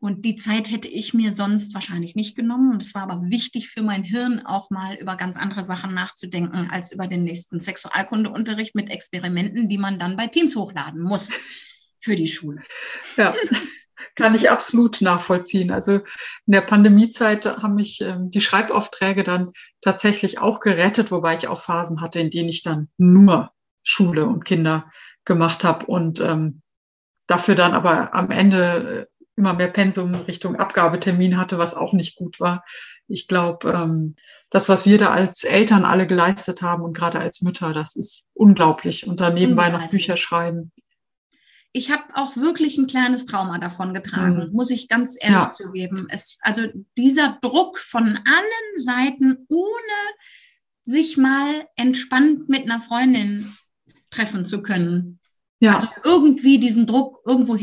Und 0.00 0.24
die 0.24 0.36
Zeit 0.36 0.70
hätte 0.70 0.86
ich 0.86 1.12
mir 1.12 1.32
sonst 1.32 1.74
wahrscheinlich 1.74 2.14
nicht 2.14 2.36
genommen. 2.36 2.70
Und 2.70 2.82
es 2.82 2.94
war 2.94 3.02
aber 3.02 3.20
wichtig 3.30 3.68
für 3.68 3.82
mein 3.82 4.04
Hirn, 4.04 4.40
auch 4.46 4.70
mal 4.70 4.94
über 4.94 5.16
ganz 5.16 5.36
andere 5.36 5.64
Sachen 5.64 5.92
nachzudenken, 5.92 6.68
als 6.70 6.92
über 6.92 7.08
den 7.08 7.24
nächsten 7.24 7.58
Sexualkundeunterricht 7.58 8.76
mit 8.76 8.90
Experimenten, 8.90 9.68
die 9.68 9.78
man 9.78 9.98
dann 9.98 10.16
bei 10.16 10.28
Teams 10.28 10.54
hochladen 10.54 11.02
muss 11.02 11.32
für 11.98 12.14
die 12.14 12.28
Schule. 12.28 12.62
Ja. 13.16 13.34
Kann 14.14 14.34
ich 14.34 14.50
absolut 14.50 15.00
nachvollziehen. 15.00 15.70
Also 15.70 15.92
in 16.46 16.52
der 16.52 16.60
Pandemiezeit 16.60 17.46
haben 17.46 17.74
mich 17.74 18.00
ähm, 18.00 18.30
die 18.30 18.40
Schreibaufträge 18.40 19.22
dann 19.24 19.52
tatsächlich 19.80 20.38
auch 20.38 20.60
gerettet, 20.60 21.10
wobei 21.10 21.36
ich 21.36 21.48
auch 21.48 21.60
Phasen 21.60 22.00
hatte, 22.00 22.20
in 22.20 22.30
denen 22.30 22.48
ich 22.48 22.62
dann 22.62 22.88
nur 22.96 23.52
Schule 23.82 24.26
und 24.26 24.44
Kinder 24.44 24.90
gemacht 25.24 25.62
habe 25.62 25.86
und 25.86 26.20
ähm, 26.20 26.62
dafür 27.26 27.54
dann 27.54 27.74
aber 27.74 28.14
am 28.14 28.30
Ende 28.30 29.08
äh, 29.08 29.17
immer 29.38 29.54
mehr 29.54 29.68
Pensum 29.68 30.14
Richtung 30.14 30.56
Abgabetermin 30.56 31.38
hatte, 31.38 31.58
was 31.58 31.74
auch 31.74 31.92
nicht 31.92 32.16
gut 32.16 32.40
war. 32.40 32.64
Ich 33.06 33.28
glaube, 33.28 33.70
ähm, 33.70 34.16
das, 34.50 34.68
was 34.68 34.84
wir 34.84 34.98
da 34.98 35.10
als 35.10 35.44
Eltern 35.44 35.84
alle 35.84 36.06
geleistet 36.06 36.60
haben 36.60 36.82
und 36.82 36.92
gerade 36.92 37.20
als 37.20 37.40
Mütter, 37.40 37.72
das 37.72 37.96
ist 37.96 38.26
unglaublich. 38.34 39.06
Und 39.06 39.20
dann 39.20 39.34
nebenbei 39.34 39.70
noch 39.70 39.86
Bücher 39.88 40.16
schreiben. 40.16 40.72
Ich 41.72 41.90
habe 41.92 42.02
auch 42.14 42.36
wirklich 42.36 42.78
ein 42.78 42.86
kleines 42.86 43.26
Trauma 43.26 43.58
davon 43.58 43.94
getragen, 43.94 44.48
mhm. 44.48 44.52
muss 44.52 44.70
ich 44.70 44.88
ganz 44.88 45.16
ehrlich 45.20 45.44
ja. 45.44 45.50
zugeben. 45.50 46.08
Es, 46.10 46.38
also 46.40 46.62
dieser 46.96 47.38
Druck 47.40 47.78
von 47.78 48.06
allen 48.06 48.76
Seiten, 48.76 49.46
ohne 49.48 49.68
sich 50.82 51.16
mal 51.16 51.66
entspannt 51.76 52.48
mit 52.48 52.62
einer 52.62 52.80
Freundin 52.80 53.54
treffen 54.10 54.44
zu 54.44 54.62
können. 54.62 55.20
Ja. 55.60 55.76
Also 55.76 55.88
irgendwie 56.04 56.58
diesen 56.58 56.86
Druck 56.86 57.20
irgendwo 57.26 57.54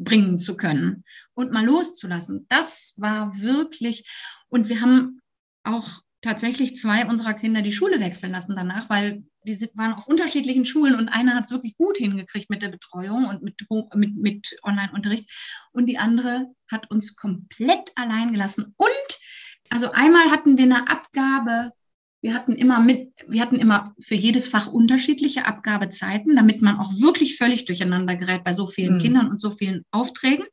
hinbringen 0.00 0.38
zu 0.38 0.56
können 0.56 1.04
und 1.34 1.52
mal 1.52 1.64
loszulassen. 1.64 2.46
Das 2.48 2.94
war 2.96 3.38
wirklich, 3.40 4.08
und 4.48 4.68
wir 4.68 4.80
haben 4.80 5.20
auch 5.62 6.00
tatsächlich 6.22 6.76
zwei 6.76 7.06
unserer 7.06 7.34
Kinder 7.34 7.62
die 7.62 7.72
Schule 7.72 8.00
wechseln 8.00 8.32
lassen 8.32 8.56
danach, 8.56 8.90
weil 8.90 9.22
die 9.44 9.56
waren 9.74 9.94
auf 9.94 10.06
unterschiedlichen 10.06 10.66
Schulen 10.66 10.96
und 10.96 11.08
einer 11.08 11.34
hat 11.34 11.44
es 11.44 11.50
wirklich 11.50 11.76
gut 11.76 11.96
hingekriegt 11.96 12.50
mit 12.50 12.62
der 12.62 12.68
Betreuung 12.68 13.26
und 13.26 13.42
mit, 13.42 13.56
mit, 13.94 14.16
mit 14.16 14.56
Online-Unterricht 14.62 15.30
und 15.72 15.86
die 15.86 15.98
andere 15.98 16.46
hat 16.70 16.90
uns 16.90 17.16
komplett 17.16 17.90
allein 17.94 18.32
gelassen. 18.32 18.74
Und 18.76 19.18
also 19.70 19.92
einmal 19.92 20.30
hatten 20.30 20.58
wir 20.58 20.64
eine 20.64 20.88
Abgabe 20.88 21.72
wir 22.22 22.34
hatten 22.34 22.52
immer 22.52 22.80
mit, 22.80 23.12
wir 23.26 23.40
hatten 23.40 23.56
immer 23.56 23.94
für 23.98 24.14
jedes 24.14 24.48
Fach 24.48 24.66
unterschiedliche 24.66 25.46
Abgabezeiten, 25.46 26.36
damit 26.36 26.60
man 26.60 26.78
auch 26.78 26.92
wirklich 27.00 27.36
völlig 27.36 27.64
durcheinander 27.64 28.16
gerät 28.16 28.44
bei 28.44 28.52
so 28.52 28.66
vielen 28.66 28.94
mhm. 28.94 29.00
Kindern 29.00 29.30
und 29.30 29.40
so 29.40 29.50
vielen 29.50 29.84
Aufträgen. 29.90 30.44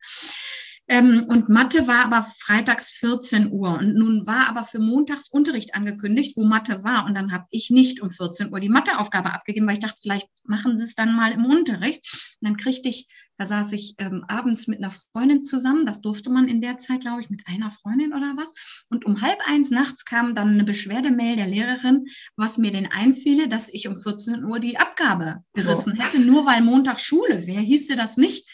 Ähm, 0.89 1.25
und 1.27 1.49
Mathe 1.49 1.85
war 1.85 2.05
aber 2.05 2.23
freitags 2.23 2.91
14 2.91 3.51
Uhr. 3.51 3.77
Und 3.77 3.95
nun 3.95 4.25
war 4.25 4.47
aber 4.47 4.63
für 4.63 4.79
montags 4.79 5.27
Unterricht 5.29 5.75
angekündigt, 5.75 6.37
wo 6.37 6.45
Mathe 6.45 6.83
war. 6.83 7.05
Und 7.05 7.15
dann 7.15 7.31
habe 7.33 7.45
ich 7.49 7.69
nicht 7.69 8.01
um 8.01 8.09
14 8.09 8.53
Uhr 8.53 8.59
die 8.61 8.69
Matheaufgabe 8.69 9.33
abgegeben, 9.33 9.67
weil 9.67 9.73
ich 9.73 9.79
dachte, 9.79 9.99
vielleicht 10.01 10.29
machen 10.45 10.77
sie 10.77 10.85
es 10.85 10.95
dann 10.95 11.13
mal 11.13 11.33
im 11.33 11.45
Unterricht. 11.45 12.37
Und 12.39 12.47
dann 12.47 12.57
kriegte 12.57 12.87
ich, 12.87 13.07
da 13.37 13.45
saß 13.45 13.73
ich 13.73 13.95
ähm, 13.97 14.23
abends 14.29 14.67
mit 14.67 14.79
einer 14.79 14.91
Freundin 14.91 15.43
zusammen. 15.43 15.85
Das 15.85 15.99
durfte 15.99 16.29
man 16.29 16.47
in 16.47 16.61
der 16.61 16.77
Zeit, 16.77 17.01
glaube 17.01 17.21
ich, 17.21 17.29
mit 17.29 17.43
einer 17.47 17.69
Freundin 17.69 18.13
oder 18.13 18.33
was. 18.37 18.85
Und 18.89 19.05
um 19.05 19.21
halb 19.21 19.39
eins 19.45 19.69
nachts 19.69 20.05
kam 20.05 20.35
dann 20.35 20.53
eine 20.53 20.63
Beschwerdemail 20.63 21.35
der 21.35 21.47
Lehrerin, 21.47 22.05
was 22.37 22.57
mir 22.57 22.71
denn 22.71 22.89
einfiele, 22.89 23.49
dass 23.49 23.67
ich 23.73 23.89
um 23.89 23.97
14 23.97 24.45
Uhr 24.45 24.59
die 24.59 24.77
Abgabe 24.77 25.43
gerissen 25.53 25.93
hätte, 25.99 26.19
nur 26.19 26.45
weil 26.45 26.61
Montag 26.61 27.01
Schule 27.01 27.45
wäre. 27.45 27.61
Hieße 27.61 27.97
das 27.97 28.15
nicht, 28.15 28.47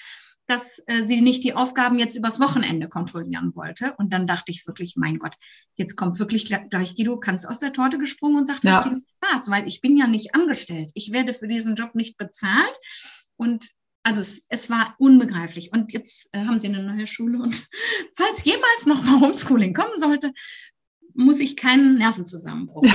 dass 0.47 0.83
äh, 0.87 1.03
sie 1.03 1.21
nicht 1.21 1.43
die 1.43 1.53
Aufgaben 1.53 1.99
jetzt 1.99 2.15
übers 2.15 2.39
Wochenende 2.39 2.89
kontrollieren 2.89 3.55
wollte. 3.55 3.93
Und 3.97 4.11
dann 4.11 4.27
dachte 4.27 4.51
ich 4.51 4.67
wirklich, 4.67 4.95
mein 4.97 5.17
Gott, 5.17 5.35
jetzt 5.75 5.95
kommt 5.95 6.19
wirklich 6.19 6.45
gleich 6.45 6.95
Guido 6.95 7.19
Kanz 7.19 7.45
aus 7.45 7.59
der 7.59 7.73
Torte 7.73 7.97
gesprungen 7.97 8.37
und 8.37 8.47
sagt, 8.47 8.63
ja. 8.63 8.81
verstehen 8.81 9.05
Spaß, 9.23 9.49
weil 9.49 9.67
ich 9.67 9.81
bin 9.81 9.97
ja 9.97 10.07
nicht 10.07 10.35
angestellt. 10.35 10.91
Ich 10.95 11.11
werde 11.11 11.33
für 11.33 11.47
diesen 11.47 11.75
Job 11.75 11.95
nicht 11.95 12.17
bezahlt. 12.17 12.77
Und 13.37 13.71
also 14.03 14.19
es, 14.19 14.45
es 14.49 14.69
war 14.69 14.95
unbegreiflich. 14.97 15.71
Und 15.71 15.93
jetzt 15.93 16.29
äh, 16.33 16.39
haben 16.39 16.59
sie 16.59 16.67
eine 16.67 16.83
neue 16.83 17.07
Schule. 17.07 17.41
Und 17.41 17.65
falls 18.15 18.43
jemals 18.43 18.85
noch 18.85 19.01
mal 19.03 19.21
Homeschooling 19.21 19.73
kommen 19.73 19.97
sollte, 19.97 20.33
muss 21.13 21.39
ich 21.39 21.55
keinen 21.55 21.97
Nervenzusammenbruch. 21.97 22.83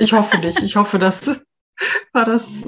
Ja, 0.00 0.04
ich 0.04 0.14
hoffe 0.14 0.38
nicht. 0.38 0.62
Ich 0.62 0.76
hoffe, 0.76 0.98
dass 0.98 1.28
war 2.12 2.24
das 2.24 2.62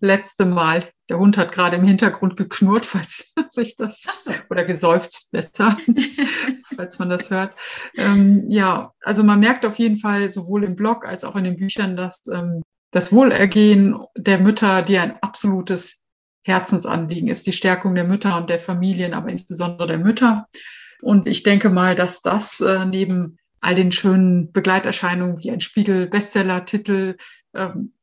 letzte 0.00 0.44
Mal. 0.44 0.88
Der 1.10 1.18
Hund 1.18 1.36
hat 1.36 1.50
gerade 1.50 1.76
im 1.76 1.82
Hintergrund 1.82 2.36
geknurrt, 2.36 2.86
falls 2.86 3.34
sich 3.50 3.74
das 3.74 4.06
oder 4.48 4.64
geseufzt 4.64 5.32
besser, 5.32 5.76
falls 6.76 7.00
man 7.00 7.10
das 7.10 7.30
hört. 7.30 7.56
Ähm, 7.96 8.44
ja, 8.48 8.92
also 9.02 9.24
man 9.24 9.40
merkt 9.40 9.66
auf 9.66 9.76
jeden 9.76 9.98
Fall 9.98 10.30
sowohl 10.30 10.62
im 10.62 10.76
Blog 10.76 11.04
als 11.04 11.24
auch 11.24 11.34
in 11.34 11.44
den 11.44 11.56
Büchern, 11.56 11.96
dass 11.96 12.22
ähm, 12.32 12.62
das 12.92 13.12
Wohlergehen 13.12 13.98
der 14.16 14.38
Mütter 14.38 14.82
dir 14.82 15.02
ein 15.02 15.18
absolutes 15.20 16.02
Herzensanliegen 16.44 17.28
ist, 17.28 17.46
die 17.46 17.52
Stärkung 17.52 17.96
der 17.96 18.04
Mütter 18.04 18.36
und 18.36 18.48
der 18.48 18.60
Familien, 18.60 19.12
aber 19.12 19.30
insbesondere 19.30 19.88
der 19.88 19.98
Mütter. 19.98 20.46
Und 21.02 21.28
ich 21.28 21.42
denke 21.42 21.70
mal, 21.70 21.96
dass 21.96 22.22
das 22.22 22.60
äh, 22.60 22.84
neben 22.84 23.36
all 23.60 23.74
den 23.74 23.90
schönen 23.90 24.52
Begleiterscheinungen 24.52 25.38
wie 25.38 25.50
ein 25.50 25.60
Spiegel-Bestseller-Titel, 25.60 27.16
ähm, 27.54 27.94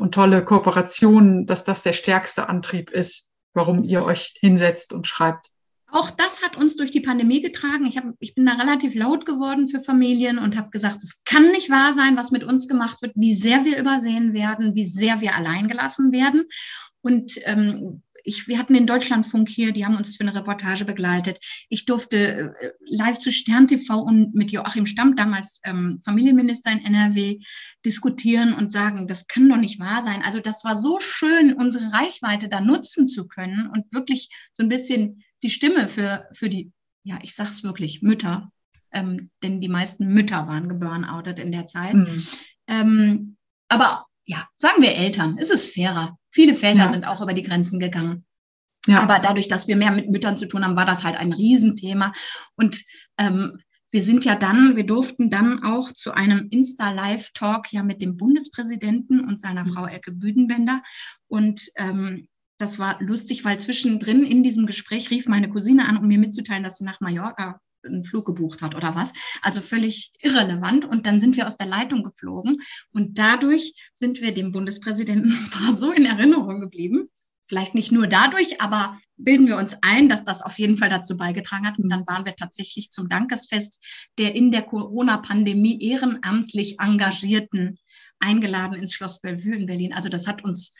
und 0.00 0.14
tolle 0.14 0.44
Kooperationen, 0.44 1.46
dass 1.46 1.64
das 1.64 1.82
der 1.82 1.92
stärkste 1.92 2.48
Antrieb 2.48 2.90
ist, 2.90 3.30
warum 3.54 3.84
ihr 3.84 4.04
euch 4.04 4.34
hinsetzt 4.40 4.92
und 4.92 5.06
schreibt. 5.06 5.48
Auch 5.92 6.10
das 6.10 6.42
hat 6.42 6.56
uns 6.56 6.76
durch 6.76 6.92
die 6.92 7.00
Pandemie 7.00 7.40
getragen. 7.40 7.84
Ich, 7.84 7.96
hab, 7.96 8.04
ich 8.20 8.34
bin 8.34 8.46
da 8.46 8.52
relativ 8.52 8.94
laut 8.94 9.26
geworden 9.26 9.68
für 9.68 9.80
Familien 9.80 10.38
und 10.38 10.56
habe 10.56 10.70
gesagt, 10.70 11.02
es 11.02 11.22
kann 11.24 11.50
nicht 11.50 11.68
wahr 11.68 11.94
sein, 11.94 12.16
was 12.16 12.30
mit 12.30 12.44
uns 12.44 12.68
gemacht 12.68 13.02
wird, 13.02 13.12
wie 13.16 13.34
sehr 13.34 13.64
wir 13.64 13.76
übersehen 13.76 14.32
werden, 14.32 14.76
wie 14.76 14.86
sehr 14.86 15.20
wir 15.20 15.34
alleingelassen 15.34 16.12
werden. 16.12 16.44
Und 17.02 17.40
ähm, 17.44 18.02
ich, 18.24 18.48
wir 18.48 18.58
hatten 18.58 18.74
den 18.74 18.86
Deutschlandfunk 18.86 19.48
hier, 19.48 19.72
die 19.72 19.84
haben 19.84 19.96
uns 19.96 20.16
für 20.16 20.22
eine 20.22 20.34
Reportage 20.34 20.84
begleitet. 20.84 21.38
Ich 21.68 21.84
durfte 21.86 22.54
äh, 22.60 22.70
live 22.86 23.18
zu 23.18 23.32
Stern 23.32 23.66
TV 23.66 24.00
und 24.00 24.34
mit 24.34 24.50
Joachim 24.52 24.86
Stamm, 24.86 25.16
damals 25.16 25.60
ähm, 25.64 26.00
Familienminister 26.04 26.70
in 26.72 26.84
NRW, 26.84 27.38
diskutieren 27.84 28.54
und 28.54 28.72
sagen, 28.72 29.06
das 29.06 29.26
kann 29.26 29.48
doch 29.48 29.56
nicht 29.56 29.80
wahr 29.80 30.02
sein. 30.02 30.22
Also 30.22 30.40
das 30.40 30.64
war 30.64 30.76
so 30.76 31.00
schön, 31.00 31.54
unsere 31.54 31.92
Reichweite 31.92 32.48
da 32.48 32.60
nutzen 32.60 33.06
zu 33.06 33.26
können 33.26 33.68
und 33.68 33.92
wirklich 33.92 34.28
so 34.52 34.62
ein 34.62 34.68
bisschen 34.68 35.22
die 35.42 35.50
Stimme 35.50 35.88
für, 35.88 36.28
für 36.32 36.48
die, 36.48 36.72
ja, 37.04 37.18
ich 37.22 37.34
sag's 37.34 37.64
wirklich, 37.64 38.02
Mütter, 38.02 38.52
ähm, 38.92 39.30
denn 39.42 39.60
die 39.60 39.68
meisten 39.68 40.08
Mütter 40.08 40.46
waren 40.46 40.68
geburnoutet 40.68 41.38
in 41.38 41.52
der 41.52 41.66
Zeit. 41.66 41.94
Mhm. 41.94 42.22
Ähm, 42.66 43.36
aber 43.68 44.06
ja, 44.30 44.48
sagen 44.56 44.80
wir 44.80 44.94
Eltern, 44.94 45.38
ist 45.38 45.50
es 45.50 45.72
fairer. 45.72 46.16
Viele 46.30 46.54
Väter 46.54 46.84
ja. 46.84 46.88
sind 46.88 47.04
auch 47.04 47.20
über 47.20 47.34
die 47.34 47.42
Grenzen 47.42 47.80
gegangen. 47.80 48.24
Ja. 48.86 49.00
Aber 49.02 49.18
dadurch, 49.18 49.48
dass 49.48 49.66
wir 49.66 49.74
mehr 49.74 49.90
mit 49.90 50.08
Müttern 50.08 50.36
zu 50.36 50.46
tun 50.46 50.64
haben, 50.64 50.76
war 50.76 50.84
das 50.84 51.02
halt 51.02 51.16
ein 51.16 51.32
Riesenthema. 51.32 52.12
Und 52.54 52.84
ähm, 53.18 53.58
wir 53.90 54.04
sind 54.04 54.24
ja 54.24 54.36
dann, 54.36 54.76
wir 54.76 54.86
durften 54.86 55.30
dann 55.30 55.64
auch 55.64 55.92
zu 55.92 56.12
einem 56.12 56.46
Insta-Live-Talk 56.48 57.72
ja 57.72 57.82
mit 57.82 58.02
dem 58.02 58.16
Bundespräsidenten 58.16 59.18
und 59.18 59.40
seiner 59.40 59.64
mhm. 59.64 59.72
Frau 59.72 59.86
Elke 59.86 60.12
Büdenbender. 60.12 60.80
Und 61.26 61.68
ähm, 61.74 62.28
das 62.56 62.78
war 62.78 63.02
lustig, 63.02 63.44
weil 63.44 63.58
zwischendrin 63.58 64.22
in 64.22 64.44
diesem 64.44 64.64
Gespräch 64.64 65.10
rief 65.10 65.26
meine 65.26 65.50
Cousine 65.50 65.88
an, 65.88 65.96
um 65.96 66.06
mir 66.06 66.18
mitzuteilen, 66.18 66.62
dass 66.62 66.78
sie 66.78 66.84
nach 66.84 67.00
Mallorca 67.00 67.58
einen 67.84 68.04
Flug 68.04 68.26
gebucht 68.26 68.62
hat 68.62 68.74
oder 68.74 68.94
was. 68.94 69.12
Also 69.42 69.60
völlig 69.60 70.12
irrelevant. 70.20 70.84
Und 70.84 71.06
dann 71.06 71.20
sind 71.20 71.36
wir 71.36 71.46
aus 71.46 71.56
der 71.56 71.66
Leitung 71.66 72.02
geflogen. 72.02 72.58
Und 72.92 73.18
dadurch 73.18 73.74
sind 73.94 74.20
wir 74.20 74.32
dem 74.32 74.52
Bundespräsidenten 74.52 75.34
so 75.74 75.92
in 75.92 76.06
Erinnerung 76.06 76.60
geblieben. 76.60 77.08
Vielleicht 77.46 77.74
nicht 77.74 77.90
nur 77.90 78.06
dadurch, 78.06 78.60
aber 78.60 78.96
bilden 79.16 79.48
wir 79.48 79.56
uns 79.56 79.76
ein, 79.82 80.08
dass 80.08 80.22
das 80.22 80.40
auf 80.40 80.56
jeden 80.60 80.76
Fall 80.76 80.88
dazu 80.88 81.16
beigetragen 81.16 81.66
hat. 81.66 81.78
Und 81.78 81.90
dann 81.90 82.06
waren 82.06 82.24
wir 82.24 82.36
tatsächlich 82.36 82.90
zum 82.90 83.08
Dankesfest 83.08 83.84
der 84.18 84.36
in 84.36 84.52
der 84.52 84.62
Corona-Pandemie 84.62 85.82
ehrenamtlich 85.82 86.78
Engagierten 86.78 87.76
eingeladen 88.20 88.74
ins 88.74 88.94
Schloss 88.94 89.20
Bellevue 89.20 89.56
in 89.56 89.66
Berlin. 89.66 89.92
Also 89.92 90.08
das 90.08 90.28
hat 90.28 90.44
uns 90.44 90.74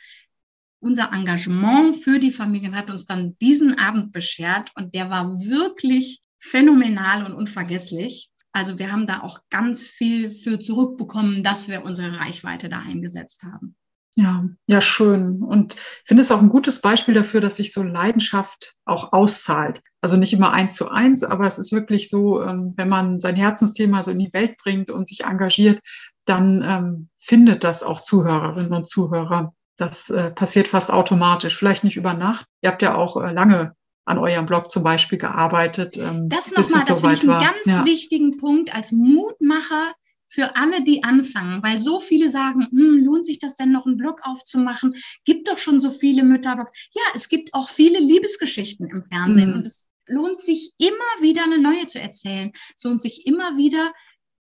unser 0.79 1.11
Engagement 1.13 1.95
für 1.97 2.19
die 2.19 2.31
Familien 2.31 2.75
hat 2.75 2.89
uns 2.89 3.05
dann 3.05 3.37
diesen 3.39 3.77
Abend 3.77 4.11
beschert 4.11 4.71
und 4.75 4.95
der 4.95 5.09
war 5.09 5.29
wirklich 5.39 6.21
phänomenal 6.41 7.25
und 7.25 7.33
unvergesslich. 7.33 8.29
Also 8.51 8.79
wir 8.79 8.91
haben 8.91 9.07
da 9.07 9.21
auch 9.21 9.39
ganz 9.49 9.87
viel 9.87 10.31
für 10.31 10.59
zurückbekommen, 10.59 11.43
dass 11.43 11.69
wir 11.69 11.85
unsere 11.85 12.19
Reichweite 12.19 12.67
da 12.67 12.79
eingesetzt 12.79 13.43
haben. 13.43 13.75
Ja, 14.15 14.45
ja, 14.67 14.81
schön. 14.81 15.41
Und 15.41 15.75
ich 15.75 16.07
finde 16.07 16.21
es 16.21 16.31
auch 16.31 16.41
ein 16.41 16.49
gutes 16.49 16.81
Beispiel 16.81 17.13
dafür, 17.13 17.39
dass 17.39 17.55
sich 17.55 17.71
so 17.71 17.81
Leidenschaft 17.81 18.75
auch 18.83 19.13
auszahlt. 19.13 19.81
Also 20.01 20.17
nicht 20.17 20.33
immer 20.33 20.51
eins 20.51 20.75
zu 20.75 20.89
eins, 20.89 21.23
aber 21.23 21.47
es 21.47 21.57
ist 21.57 21.71
wirklich 21.71 22.09
so, 22.09 22.43
ähm, 22.43 22.73
wenn 22.75 22.89
man 22.89 23.21
sein 23.21 23.37
Herzensthema 23.37 24.03
so 24.03 24.11
in 24.11 24.19
die 24.19 24.33
Welt 24.33 24.57
bringt 24.57 24.91
und 24.91 25.07
sich 25.07 25.23
engagiert, 25.23 25.79
dann 26.25 26.61
ähm, 26.61 27.09
findet 27.17 27.63
das 27.63 27.83
auch 27.83 28.01
Zuhörerinnen 28.01 28.73
und 28.73 28.87
Zuhörer. 28.87 29.53
Das 29.77 30.09
äh, 30.09 30.31
passiert 30.31 30.67
fast 30.67 30.91
automatisch, 30.91 31.57
vielleicht 31.57 31.85
nicht 31.85 31.95
über 31.95 32.13
Nacht. 32.13 32.45
Ihr 32.61 32.71
habt 32.71 32.81
ja 32.81 32.95
auch 32.95 33.15
äh, 33.15 33.31
lange 33.31 33.75
an 34.05 34.17
eurem 34.17 34.45
Blog 34.45 34.71
zum 34.71 34.83
Beispiel 34.83 35.17
gearbeitet. 35.17 35.97
Ähm, 35.97 36.27
das 36.27 36.51
nochmal, 36.51 36.83
das 36.87 37.01
finde 37.01 37.15
ich 37.15 37.21
einen 37.21 37.39
ganz 37.39 37.65
ja. 37.65 37.85
wichtigen 37.85 38.37
Punkt 38.37 38.73
als 38.73 38.91
Mutmacher 38.91 39.93
für 40.27 40.55
alle, 40.55 40.83
die 40.83 41.03
anfangen, 41.03 41.61
weil 41.61 41.77
so 41.77 41.99
viele 41.99 42.29
sagen, 42.29 42.67
hm, 42.71 43.03
lohnt 43.03 43.25
sich 43.25 43.39
das 43.39 43.55
denn 43.55 43.71
noch 43.71 43.85
einen 43.85 43.97
Blog 43.97 44.21
aufzumachen? 44.23 44.95
Gibt 45.25 45.49
doch 45.49 45.57
schon 45.57 45.81
so 45.81 45.91
viele 45.91 46.23
Mütterblogs. 46.23 46.71
Ja, 46.93 47.03
es 47.13 47.27
gibt 47.27 47.53
auch 47.53 47.69
viele 47.69 47.99
Liebesgeschichten 47.99 48.87
im 48.87 49.03
Fernsehen 49.03 49.49
mhm. 49.49 49.55
und 49.57 49.67
es 49.67 49.89
lohnt 50.07 50.39
sich 50.39 50.71
immer 50.77 51.21
wieder 51.21 51.43
eine 51.43 51.57
neue 51.57 51.87
zu 51.87 51.99
erzählen. 51.99 52.51
Es 52.75 52.83
lohnt 52.83 53.01
sich 53.01 53.27
immer 53.27 53.57
wieder, 53.57 53.91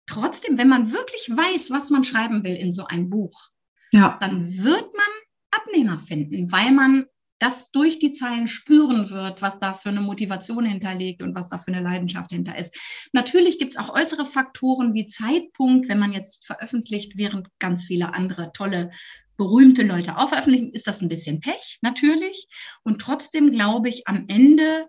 trotzdem, 0.07 0.57
wenn 0.57 0.69
man 0.69 0.91
wirklich 0.91 1.29
weiß, 1.29 1.71
was 1.71 1.89
man 1.91 2.03
schreiben 2.03 2.43
will 2.43 2.55
in 2.55 2.71
so 2.71 2.85
ein 2.85 3.09
Buch, 3.09 3.49
ja. 3.91 4.17
dann 4.19 4.45
wird 4.63 4.93
man 4.93 5.05
Abnehmer 5.51 5.99
finden, 5.99 6.51
weil 6.51 6.71
man 6.71 7.05
das 7.39 7.71
durch 7.71 7.99
die 7.99 8.11
Zeilen 8.11 8.47
spüren 8.47 9.09
wird, 9.09 9.41
was 9.41 9.59
da 9.59 9.73
für 9.73 9.89
eine 9.89 10.01
Motivation 10.01 10.65
hinterlegt 10.65 11.21
und 11.21 11.35
was 11.35 11.49
da 11.49 11.57
für 11.57 11.73
eine 11.73 11.81
Leidenschaft 11.81 12.31
hinter 12.31 12.57
ist. 12.57 12.75
Natürlich 13.11 13.59
gibt 13.59 13.73
es 13.73 13.77
auch 13.77 13.93
äußere 13.93 14.25
Faktoren 14.25 14.93
wie 14.93 15.05
Zeitpunkt, 15.05 15.89
wenn 15.89 15.99
man 15.99 16.13
jetzt 16.13 16.45
veröffentlicht, 16.45 17.17
während 17.17 17.49
ganz 17.59 17.85
viele 17.85 18.13
andere 18.13 18.51
tolle, 18.53 18.91
berühmte 19.37 19.83
Leute 19.83 20.17
auch 20.17 20.29
veröffentlichen, 20.29 20.71
ist 20.71 20.87
das 20.87 21.01
ein 21.01 21.09
bisschen 21.09 21.41
Pech, 21.41 21.79
natürlich. 21.81 22.47
Und 22.83 23.01
trotzdem 23.01 23.51
glaube 23.51 23.89
ich, 23.89 24.07
am 24.07 24.25
Ende 24.27 24.87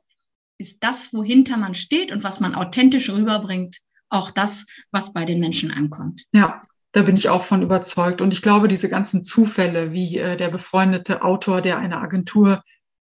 ist 0.59 0.85
das, 0.85 1.12
wohinter 1.12 1.56
man 1.56 1.74
steht 1.74 2.12
und 2.12 2.22
was 2.22 2.40
man 2.40 2.54
authentisch 2.54 3.11
rüberbringt, 3.11 3.78
auch 4.09 4.30
das, 4.30 4.66
was 4.92 5.12
bei 5.12 5.24
den 5.24 5.40
Menschen 5.40 5.72
ankommt. 5.72 6.24
Ja, 6.32 6.62
da 6.96 7.02
bin 7.02 7.18
ich 7.18 7.28
auch 7.28 7.42
von 7.42 7.61
überzeugt. 7.61 8.22
Und 8.22 8.32
ich 8.32 8.40
glaube, 8.40 8.68
diese 8.68 8.88
ganzen 8.88 9.22
Zufälle, 9.22 9.92
wie 9.92 10.16
äh, 10.16 10.35
der 10.35 10.48
befreundete 10.48 11.22
Autor, 11.22 11.61
der 11.61 11.76
eine 11.76 12.00
Agentur 12.00 12.62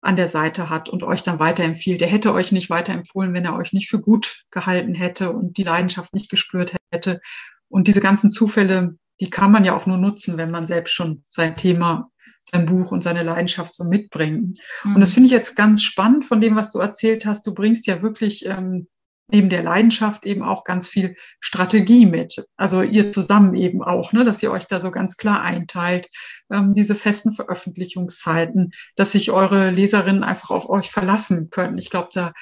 an 0.01 0.17
der 0.17 0.29
Seite 0.29 0.71
hat 0.71 0.89
und 0.89 1.03
euch 1.03 1.23
dann 1.23 1.39
weiterempfiehlt, 1.39 2.01
der 2.01 2.09
hätte 2.09 2.33
euch 2.33 2.51
nicht 2.51 2.71
weiterempfohlen, 2.71 3.35
wenn 3.35 3.45
er 3.45 3.57
euch 3.57 3.75
nicht 3.75 3.91
für 3.91 4.01
gut 4.01 4.45
gehalten 4.51 4.95
hätte 4.95 5.33
und 5.33 5.59
die 5.59 5.65
Leidenschaft 5.65 6.15
nicht 6.15 6.31
gespürt 6.31 6.75
hätte. 6.93 7.21
Und 7.69 7.87
diese 7.87 8.01
ganzen 8.01 8.31
Zufälle, 8.31 8.97
die 9.21 9.29
kann 9.29 9.53
man 9.53 9.67
ja 9.67 9.77
auch 9.77 9.85
nur 9.85 9.99
nutzen, 9.99 10.39
wenn 10.39 10.51
man 10.51 10.67
selbst 10.67 10.95
schon 10.95 11.23
sein 11.29 11.55
Thema, 11.55 12.11
sein 12.51 12.65
Buch 12.65 12.91
und 12.91 13.03
seine 13.03 13.23
Leidenschaft 13.23 13.75
so 13.75 13.85
mitbringt. 13.85 14.61
Mhm. 14.85 14.95
Und 14.95 15.01
das 15.03 15.13
finde 15.13 15.27
ich 15.27 15.33
jetzt 15.33 15.57
ganz 15.57 15.83
spannend 15.83 16.25
von 16.25 16.41
dem, 16.41 16.57
was 16.57 16.73
du 16.73 16.79
erzählt 16.79 17.27
hast. 17.27 17.47
Du 17.47 17.53
bringst 17.53 17.87
ja 17.87 18.01
wirklich 18.01 18.47
ähm, 18.47 18.87
neben 19.29 19.49
der 19.49 19.63
Leidenschaft 19.63 20.25
eben 20.25 20.43
auch 20.43 20.65
ganz 20.65 20.87
viel 20.87 21.17
Strategie 21.41 22.07
mit. 22.07 22.45
Also 22.57 22.83
ihr 22.83 23.13
zusammen 23.13 23.55
eben 23.55 23.83
auch, 23.83 24.13
ne, 24.13 24.25
dass 24.25 24.43
ihr 24.43 24.51
euch 24.51 24.67
da 24.67 24.81
so 24.81 24.91
ganz 24.91 25.17
klar 25.17 25.43
einteilt, 25.43 26.09
ähm, 26.51 26.73
diese 26.73 26.95
festen 26.95 27.33
Veröffentlichungszeiten, 27.33 28.73
dass 28.97 29.13
sich 29.13 29.31
eure 29.31 29.71
Leserinnen 29.71 30.25
einfach 30.25 30.51
auf 30.51 30.69
euch 30.69 30.91
verlassen 30.91 31.51
können. 31.51 31.79
Ich 31.79 31.91
glaube, 31.91 32.11
da 32.13 32.33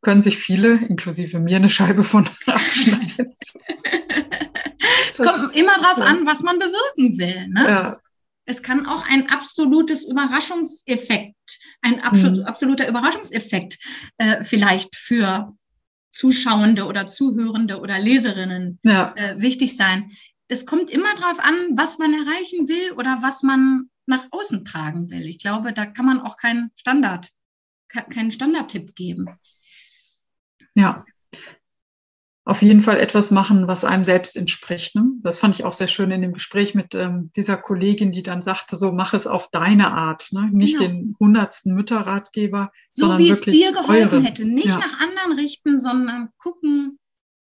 können 0.00 0.22
sich 0.22 0.38
viele, 0.38 0.76
inklusive 0.76 1.40
mir, 1.40 1.56
eine 1.56 1.70
Scheibe 1.70 2.04
von 2.04 2.28
abschneiden. 2.46 3.34
es 5.10 5.18
kommt 5.18 5.56
immer 5.56 5.74
drauf 5.74 6.00
an, 6.00 6.24
was 6.24 6.42
man 6.42 6.58
bewirken 6.58 7.18
will. 7.18 7.48
Ne? 7.48 7.64
Ja. 7.68 7.98
Es 8.44 8.62
kann 8.62 8.86
auch 8.86 9.04
ein 9.06 9.28
absolutes 9.28 10.06
Überraschungseffekt, 10.06 11.58
ein 11.82 12.00
absolut, 12.00 12.38
hm. 12.38 12.44
absoluter 12.46 12.88
Überraschungseffekt 12.88 13.76
äh, 14.16 14.42
vielleicht 14.42 14.96
für 14.96 15.52
Zuschauende 16.18 16.86
oder 16.86 17.06
Zuhörende 17.06 17.78
oder 17.78 18.00
Leserinnen 18.00 18.80
ja. 18.82 19.14
äh, 19.14 19.40
wichtig 19.40 19.76
sein. 19.76 20.10
Es 20.48 20.66
kommt 20.66 20.90
immer 20.90 21.14
darauf 21.14 21.38
an, 21.38 21.54
was 21.76 21.98
man 21.98 22.12
erreichen 22.12 22.66
will 22.66 22.90
oder 22.92 23.18
was 23.22 23.44
man 23.44 23.88
nach 24.06 24.26
außen 24.32 24.64
tragen 24.64 25.10
will. 25.10 25.26
Ich 25.26 25.38
glaube, 25.38 25.72
da 25.72 25.86
kann 25.86 26.06
man 26.06 26.20
auch 26.20 26.36
keinen 26.36 26.72
Standard, 26.74 27.30
keinen 27.88 28.32
Standardtipp 28.32 28.96
geben. 28.96 29.28
Ja, 30.74 31.04
auf 32.48 32.62
jeden 32.62 32.80
Fall 32.80 32.98
etwas 32.98 33.30
machen, 33.30 33.68
was 33.68 33.84
einem 33.84 34.06
selbst 34.06 34.34
entspricht. 34.34 34.94
Ne? 34.94 35.04
Das 35.22 35.38
fand 35.38 35.54
ich 35.54 35.64
auch 35.64 35.74
sehr 35.74 35.86
schön 35.86 36.10
in 36.10 36.22
dem 36.22 36.32
Gespräch 36.32 36.74
mit 36.74 36.94
ähm, 36.94 37.30
dieser 37.36 37.58
Kollegin, 37.58 38.10
die 38.10 38.22
dann 38.22 38.40
sagte, 38.40 38.74
so 38.74 38.90
mach 38.90 39.12
es 39.12 39.26
auf 39.26 39.50
deine 39.50 39.92
Art, 39.92 40.28
ne? 40.32 40.48
nicht 40.50 40.78
genau. 40.78 40.88
den 40.88 41.16
hundertsten 41.20 41.74
Mütterratgeber, 41.74 42.72
so 42.90 43.02
sondern 43.02 43.18
wie 43.18 43.28
wirklich 43.28 43.54
es 43.54 43.60
dir 43.60 43.72
geholfen 43.72 44.18
eure. 44.20 44.22
hätte, 44.22 44.46
nicht 44.46 44.68
ja. 44.68 44.78
nach 44.78 44.98
anderen 44.98 45.38
richten, 45.38 45.78
sondern 45.78 46.30
gucken, 46.38 46.98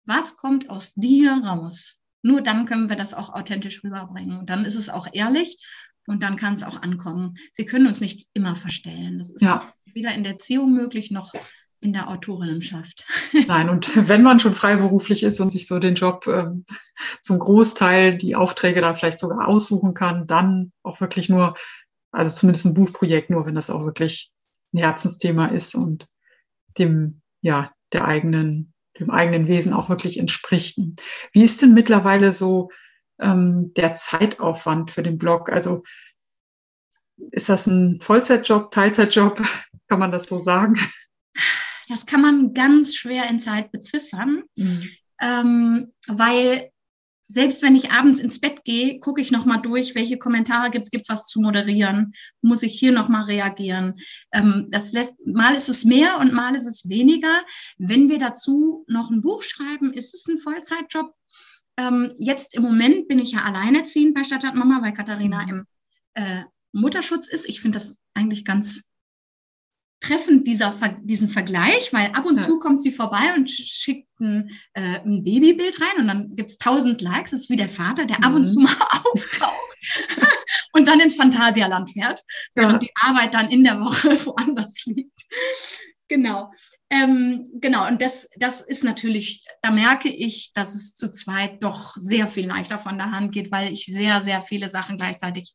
was 0.04 0.36
kommt 0.36 0.68
aus 0.68 0.92
dir 0.92 1.32
raus. 1.32 2.02
Nur 2.20 2.42
dann 2.42 2.66
können 2.66 2.90
wir 2.90 2.96
das 2.96 3.14
auch 3.14 3.30
authentisch 3.30 3.82
rüberbringen. 3.82 4.38
Und 4.38 4.50
dann 4.50 4.66
ist 4.66 4.76
es 4.76 4.90
auch 4.90 5.08
ehrlich 5.10 5.64
und 6.08 6.22
dann 6.22 6.36
kann 6.36 6.52
es 6.52 6.62
auch 6.62 6.82
ankommen. 6.82 7.36
Wir 7.54 7.64
können 7.64 7.86
uns 7.86 8.02
nicht 8.02 8.28
immer 8.34 8.54
verstellen. 8.54 9.16
Das 9.16 9.30
ist 9.30 9.40
ja. 9.40 9.62
weder 9.86 10.12
in 10.12 10.24
der 10.24 10.32
Erziehung 10.32 10.74
möglich 10.74 11.10
noch 11.10 11.32
in 11.80 11.92
der 11.92 12.08
Autorinnenschaft. 12.08 13.06
Nein, 13.48 13.68
und 13.68 13.90
wenn 14.08 14.22
man 14.22 14.40
schon 14.40 14.54
freiberuflich 14.54 15.22
ist 15.22 15.40
und 15.40 15.50
sich 15.50 15.66
so 15.66 15.78
den 15.78 15.94
Job 15.94 16.26
ähm, 16.26 16.64
zum 17.22 17.38
Großteil 17.38 18.18
die 18.18 18.36
Aufträge 18.36 18.80
dann 18.80 18.94
vielleicht 18.94 19.18
sogar 19.18 19.48
aussuchen 19.48 19.94
kann, 19.94 20.26
dann 20.26 20.72
auch 20.82 21.00
wirklich 21.00 21.28
nur, 21.28 21.56
also 22.12 22.34
zumindest 22.34 22.66
ein 22.66 22.74
Buchprojekt, 22.74 23.30
nur 23.30 23.46
wenn 23.46 23.54
das 23.54 23.70
auch 23.70 23.84
wirklich 23.84 24.30
ein 24.72 24.78
Herzensthema 24.78 25.46
ist 25.46 25.74
und 25.74 26.06
dem, 26.78 27.22
ja, 27.40 27.72
der 27.92 28.04
eigenen, 28.04 28.72
dem 28.98 29.10
eigenen 29.10 29.48
Wesen 29.48 29.72
auch 29.72 29.88
wirklich 29.88 30.18
entspricht. 30.18 30.78
Wie 31.32 31.42
ist 31.42 31.62
denn 31.62 31.74
mittlerweile 31.74 32.32
so 32.32 32.70
ähm, 33.18 33.72
der 33.74 33.94
Zeitaufwand 33.94 34.90
für 34.90 35.02
den 35.02 35.18
Blog? 35.18 35.50
Also 35.50 35.82
ist 37.32 37.48
das 37.48 37.66
ein 37.66 38.00
Vollzeitjob, 38.00 38.70
Teilzeitjob? 38.70 39.42
Kann 39.88 39.98
man 39.98 40.12
das 40.12 40.26
so 40.26 40.38
sagen? 40.38 40.78
Das 41.90 42.06
kann 42.06 42.20
man 42.20 42.54
ganz 42.54 42.94
schwer 42.94 43.28
in 43.28 43.40
Zeit 43.40 43.72
beziffern, 43.72 44.44
mhm. 44.56 44.90
ähm, 45.20 45.92
weil 46.06 46.70
selbst 47.26 47.62
wenn 47.62 47.76
ich 47.76 47.92
abends 47.92 48.18
ins 48.18 48.40
Bett 48.40 48.64
gehe, 48.64 48.98
gucke 48.98 49.20
ich 49.20 49.30
nochmal 49.30 49.62
durch, 49.62 49.94
welche 49.94 50.18
Kommentare 50.18 50.70
gibt 50.70 50.86
es, 50.86 50.90
gibt 50.90 51.04
es 51.08 51.14
was 51.14 51.26
zu 51.28 51.40
moderieren, 51.40 52.12
muss 52.42 52.64
ich 52.64 52.76
hier 52.76 52.90
nochmal 52.90 53.24
reagieren. 53.24 54.00
Ähm, 54.32 54.66
das 54.70 54.92
lässt, 54.92 55.14
mal 55.24 55.54
ist 55.54 55.68
es 55.68 55.84
mehr 55.84 56.18
und 56.18 56.32
mal 56.32 56.56
ist 56.56 56.66
es 56.66 56.88
weniger. 56.88 57.42
Wenn 57.78 58.08
wir 58.08 58.18
dazu 58.18 58.84
noch 58.88 59.10
ein 59.10 59.22
Buch 59.22 59.44
schreiben, 59.44 59.92
ist 59.92 60.12
es 60.12 60.26
ein 60.26 60.38
Vollzeitjob. 60.38 61.14
Ähm, 61.76 62.12
jetzt 62.18 62.56
im 62.56 62.64
Moment 62.64 63.06
bin 63.06 63.20
ich 63.20 63.32
ja 63.32 63.44
alleinerziehend 63.44 64.14
bei 64.14 64.24
Stadtrat 64.24 64.56
Mama, 64.56 64.82
weil 64.82 64.92
Katharina 64.92 65.42
mhm. 65.42 65.48
im 65.48 65.66
äh, 66.14 66.42
Mutterschutz 66.72 67.28
ist. 67.28 67.48
Ich 67.48 67.60
finde 67.60 67.78
das 67.78 67.98
eigentlich 68.14 68.44
ganz 68.44 68.89
treffend 70.00 70.46
dieser, 70.46 70.74
diesen 71.02 71.28
Vergleich, 71.28 71.92
weil 71.92 72.10
ab 72.12 72.24
und 72.24 72.36
ja. 72.36 72.42
zu 72.42 72.58
kommt 72.58 72.82
sie 72.82 72.90
vorbei 72.90 73.34
und 73.36 73.50
schickt 73.50 74.08
ein, 74.20 74.50
äh, 74.72 75.00
ein 75.00 75.22
Babybild 75.22 75.80
rein 75.80 76.00
und 76.00 76.08
dann 76.08 76.36
gibt 76.36 76.50
es 76.50 76.58
tausend 76.58 77.02
Likes. 77.02 77.32
Das 77.32 77.40
ist 77.40 77.50
wie 77.50 77.56
der 77.56 77.68
Vater, 77.68 78.06
der 78.06 78.18
mhm. 78.18 78.24
ab 78.24 78.34
und 78.34 78.44
zu 78.44 78.58
mhm. 78.58 78.64
mal 78.64 78.74
auftaucht 79.04 79.70
und 80.72 80.88
dann 80.88 81.00
ins 81.00 81.16
Phantasialand 81.16 81.90
fährt, 81.90 82.22
während 82.54 82.82
ja. 82.82 82.88
die 82.88 82.92
Arbeit 83.00 83.34
dann 83.34 83.50
in 83.50 83.64
der 83.64 83.80
Woche 83.80 84.08
woanders 84.26 84.84
liegt. 84.86 85.20
Genau. 86.08 86.50
Ähm, 86.90 87.48
genau, 87.54 87.86
und 87.86 88.02
das, 88.02 88.30
das 88.36 88.62
ist 88.62 88.82
natürlich, 88.82 89.44
da 89.62 89.70
merke 89.70 90.08
ich, 90.08 90.52
dass 90.54 90.74
es 90.74 90.96
zu 90.96 91.12
zweit 91.12 91.62
doch 91.62 91.94
sehr 91.94 92.26
viel 92.26 92.48
leichter 92.48 92.78
von 92.78 92.98
der 92.98 93.12
Hand 93.12 93.32
geht, 93.32 93.52
weil 93.52 93.72
ich 93.72 93.86
sehr, 93.86 94.20
sehr 94.20 94.40
viele 94.40 94.68
Sachen 94.68 94.96
gleichzeitig 94.96 95.54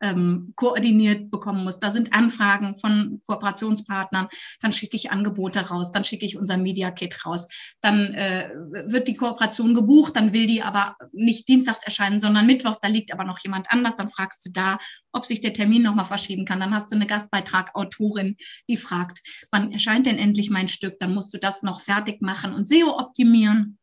ähm, 0.00 0.52
koordiniert 0.56 1.30
bekommen 1.30 1.64
muss. 1.64 1.78
Da 1.78 1.90
sind 1.90 2.12
Anfragen 2.12 2.74
von 2.74 3.20
Kooperationspartnern, 3.26 4.28
dann 4.60 4.72
schicke 4.72 4.96
ich 4.96 5.10
Angebote 5.10 5.60
raus, 5.68 5.90
dann 5.92 6.04
schicke 6.04 6.26
ich 6.26 6.36
unser 6.36 6.56
Media 6.56 6.90
Kit 6.90 7.24
raus, 7.26 7.48
dann 7.80 8.14
äh, 8.14 8.50
wird 8.86 9.08
die 9.08 9.14
Kooperation 9.14 9.74
gebucht, 9.74 10.16
dann 10.16 10.32
will 10.32 10.46
die 10.46 10.62
aber 10.62 10.96
nicht 11.12 11.48
dienstags 11.48 11.84
erscheinen, 11.84 12.20
sondern 12.20 12.46
mittwochs, 12.46 12.80
da 12.80 12.88
liegt 12.88 13.12
aber 13.12 13.24
noch 13.24 13.38
jemand 13.40 13.70
anders, 13.70 13.96
dann 13.96 14.08
fragst 14.08 14.46
du 14.46 14.50
da, 14.52 14.78
ob 15.12 15.26
sich 15.26 15.40
der 15.40 15.52
Termin 15.52 15.82
nochmal 15.82 16.04
verschieben 16.04 16.44
kann. 16.44 16.60
Dann 16.60 16.74
hast 16.74 16.90
du 16.90 16.96
eine 16.96 17.06
Gastbeitragautorin, 17.06 18.36
die 18.68 18.76
fragt, 18.76 19.20
wann 19.50 19.72
erscheint 19.72 20.06
denn 20.06 20.18
endlich 20.18 20.50
mein 20.50 20.68
Stück? 20.68 20.98
Dann 21.00 21.14
musst 21.14 21.34
du 21.34 21.38
das 21.38 21.62
noch 21.62 21.80
fertig 21.80 22.22
machen 22.22 22.54
und 22.54 22.66
SEO 22.66 22.98
optimieren. 22.98 23.79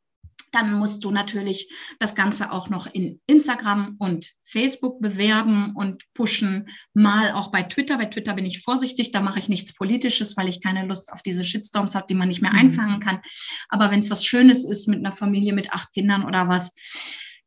Dann 0.51 0.73
musst 0.73 1.03
du 1.03 1.11
natürlich 1.11 1.71
das 1.99 2.15
Ganze 2.15 2.51
auch 2.51 2.69
noch 2.69 2.87
in 2.87 3.19
Instagram 3.27 3.95
und 3.99 4.31
Facebook 4.43 4.99
bewerben 5.01 5.73
und 5.75 6.03
pushen, 6.13 6.69
mal 6.93 7.31
auch 7.31 7.51
bei 7.51 7.63
Twitter. 7.63 7.97
Bei 7.97 8.05
Twitter 8.05 8.33
bin 8.33 8.45
ich 8.45 8.61
vorsichtig, 8.61 9.11
da 9.11 9.21
mache 9.21 9.39
ich 9.39 9.49
nichts 9.49 9.73
Politisches, 9.73 10.37
weil 10.37 10.47
ich 10.47 10.61
keine 10.61 10.85
Lust 10.85 11.11
auf 11.13 11.21
diese 11.21 11.43
Shitstorms 11.43 11.95
habe, 11.95 12.07
die 12.09 12.15
man 12.15 12.27
nicht 12.27 12.41
mehr 12.41 12.53
mhm. 12.53 12.59
einfangen 12.59 12.99
kann. 12.99 13.19
Aber 13.69 13.91
wenn 13.91 13.99
es 13.99 14.09
was 14.09 14.25
Schönes 14.25 14.65
ist 14.65 14.87
mit 14.87 14.99
einer 14.99 15.11
Familie 15.11 15.53
mit 15.53 15.71
acht 15.71 15.93
Kindern 15.93 16.25
oder 16.25 16.47
was, 16.47 16.73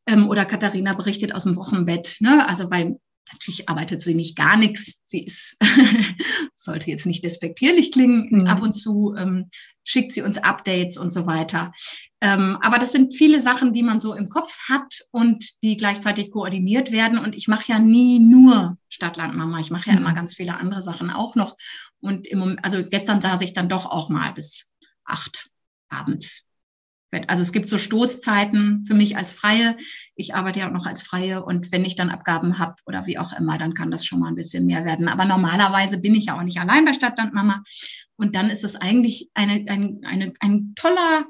ähm, 0.07 0.29
oder 0.29 0.45
Katharina 0.45 0.95
berichtet 0.95 1.35
aus 1.35 1.45
dem 1.45 1.57
Wochenbett, 1.57 2.17
ne? 2.21 2.49
also 2.49 2.71
weil 2.71 2.99
natürlich 3.33 3.69
arbeitet 3.69 4.03
sie 4.03 4.15
nicht 4.15 4.37
gar 4.37 4.57
nichts. 4.57 5.01
Sie 5.05 5.25
ist, 5.25 5.57
sollte 6.55 6.91
jetzt 6.91 7.07
nicht 7.07 7.25
despektierlich 7.25 7.93
klingen, 7.93 8.29
mhm. 8.31 8.47
ab 8.47 8.63
und 8.63 8.73
zu 8.73 9.15
ähm, 9.17 9.51
schickt 9.85 10.13
sie 10.13 10.23
uns 10.23 10.39
Updates 10.39 10.99
und 10.99 11.11
so 11.11 11.27
weiter. 11.27 11.73
Ähm, 12.21 12.59
aber 12.61 12.79
das 12.79 12.93
sind 12.93 13.15
viele 13.15 13.41
Sachen, 13.41 13.73
die 13.73 13.83
man 13.83 14.01
so 14.01 14.15
im 14.15 14.29
Kopf 14.29 14.69
hat 14.69 15.01
und 15.11 15.45
die 15.63 15.77
gleichzeitig 15.77 16.31
koordiniert 16.31 16.93
werden. 16.93 17.19
Und 17.19 17.35
ich 17.35 17.49
mache 17.49 17.73
ja 17.73 17.79
nie 17.79 18.19
nur 18.19 18.77
Stadtlandmama. 18.89 19.59
Ich 19.61 19.71
mache 19.71 19.89
ja 19.91 19.93
mhm. 19.95 20.01
immer 20.01 20.15
ganz 20.15 20.35
viele 20.35 20.57
andere 20.57 20.83
Sachen 20.83 21.11
auch 21.11 21.35
noch. 21.35 21.57
Und 22.01 22.27
im 22.27 22.39
Moment, 22.39 22.65
also 22.65 22.85
gestern 22.85 23.21
saß 23.21 23.41
ich 23.43 23.53
dann 23.53 23.69
doch 23.69 23.87
auch 23.87 24.09
mal 24.09 24.33
bis 24.33 24.71
acht 25.05 25.51
abends 25.89 26.50
also 27.27 27.43
es 27.43 27.53
gibt 27.53 27.69
so 27.69 27.79
Stoßzeiten 27.79 28.85
für 28.85 28.95
mich 28.95 29.17
als 29.17 29.33
Freie. 29.33 29.77
Ich 30.15 30.35
arbeite 30.35 30.61
ja 30.61 30.69
auch 30.69 30.73
noch 30.73 30.87
als 30.87 31.03
Freie 31.03 31.45
und 31.45 31.73
wenn 31.73 31.85
ich 31.85 31.97
dann 31.97 32.11
Abgaben 32.11 32.59
habe 32.59 32.77
oder 32.87 33.07
wie 33.07 33.19
auch 33.19 33.37
immer, 33.39 33.59
dann 33.59 33.75
kann 33.75 33.91
das 33.91 34.07
schon 34.07 34.21
mal 34.21 34.29
ein 34.29 34.37
bisschen 34.37 34.67
mehr 34.67 34.85
werden. 34.85 35.09
Aber 35.09 35.25
normalerweise 35.25 35.99
bin 35.99 36.15
ich 36.15 36.27
ja 36.27 36.39
auch 36.39 36.45
nicht 36.45 36.61
allein 36.61 36.85
bei 36.85 36.93
Stadtlandmama. 36.93 37.63
Und 38.17 38.37
dann 38.37 38.51
ist 38.51 38.65
es 38.65 38.77
eigentlich 38.77 39.31
eine, 39.35 39.65
ein, 39.69 40.01
eine, 40.05 40.33
ein 40.41 40.73
toller 40.77 41.27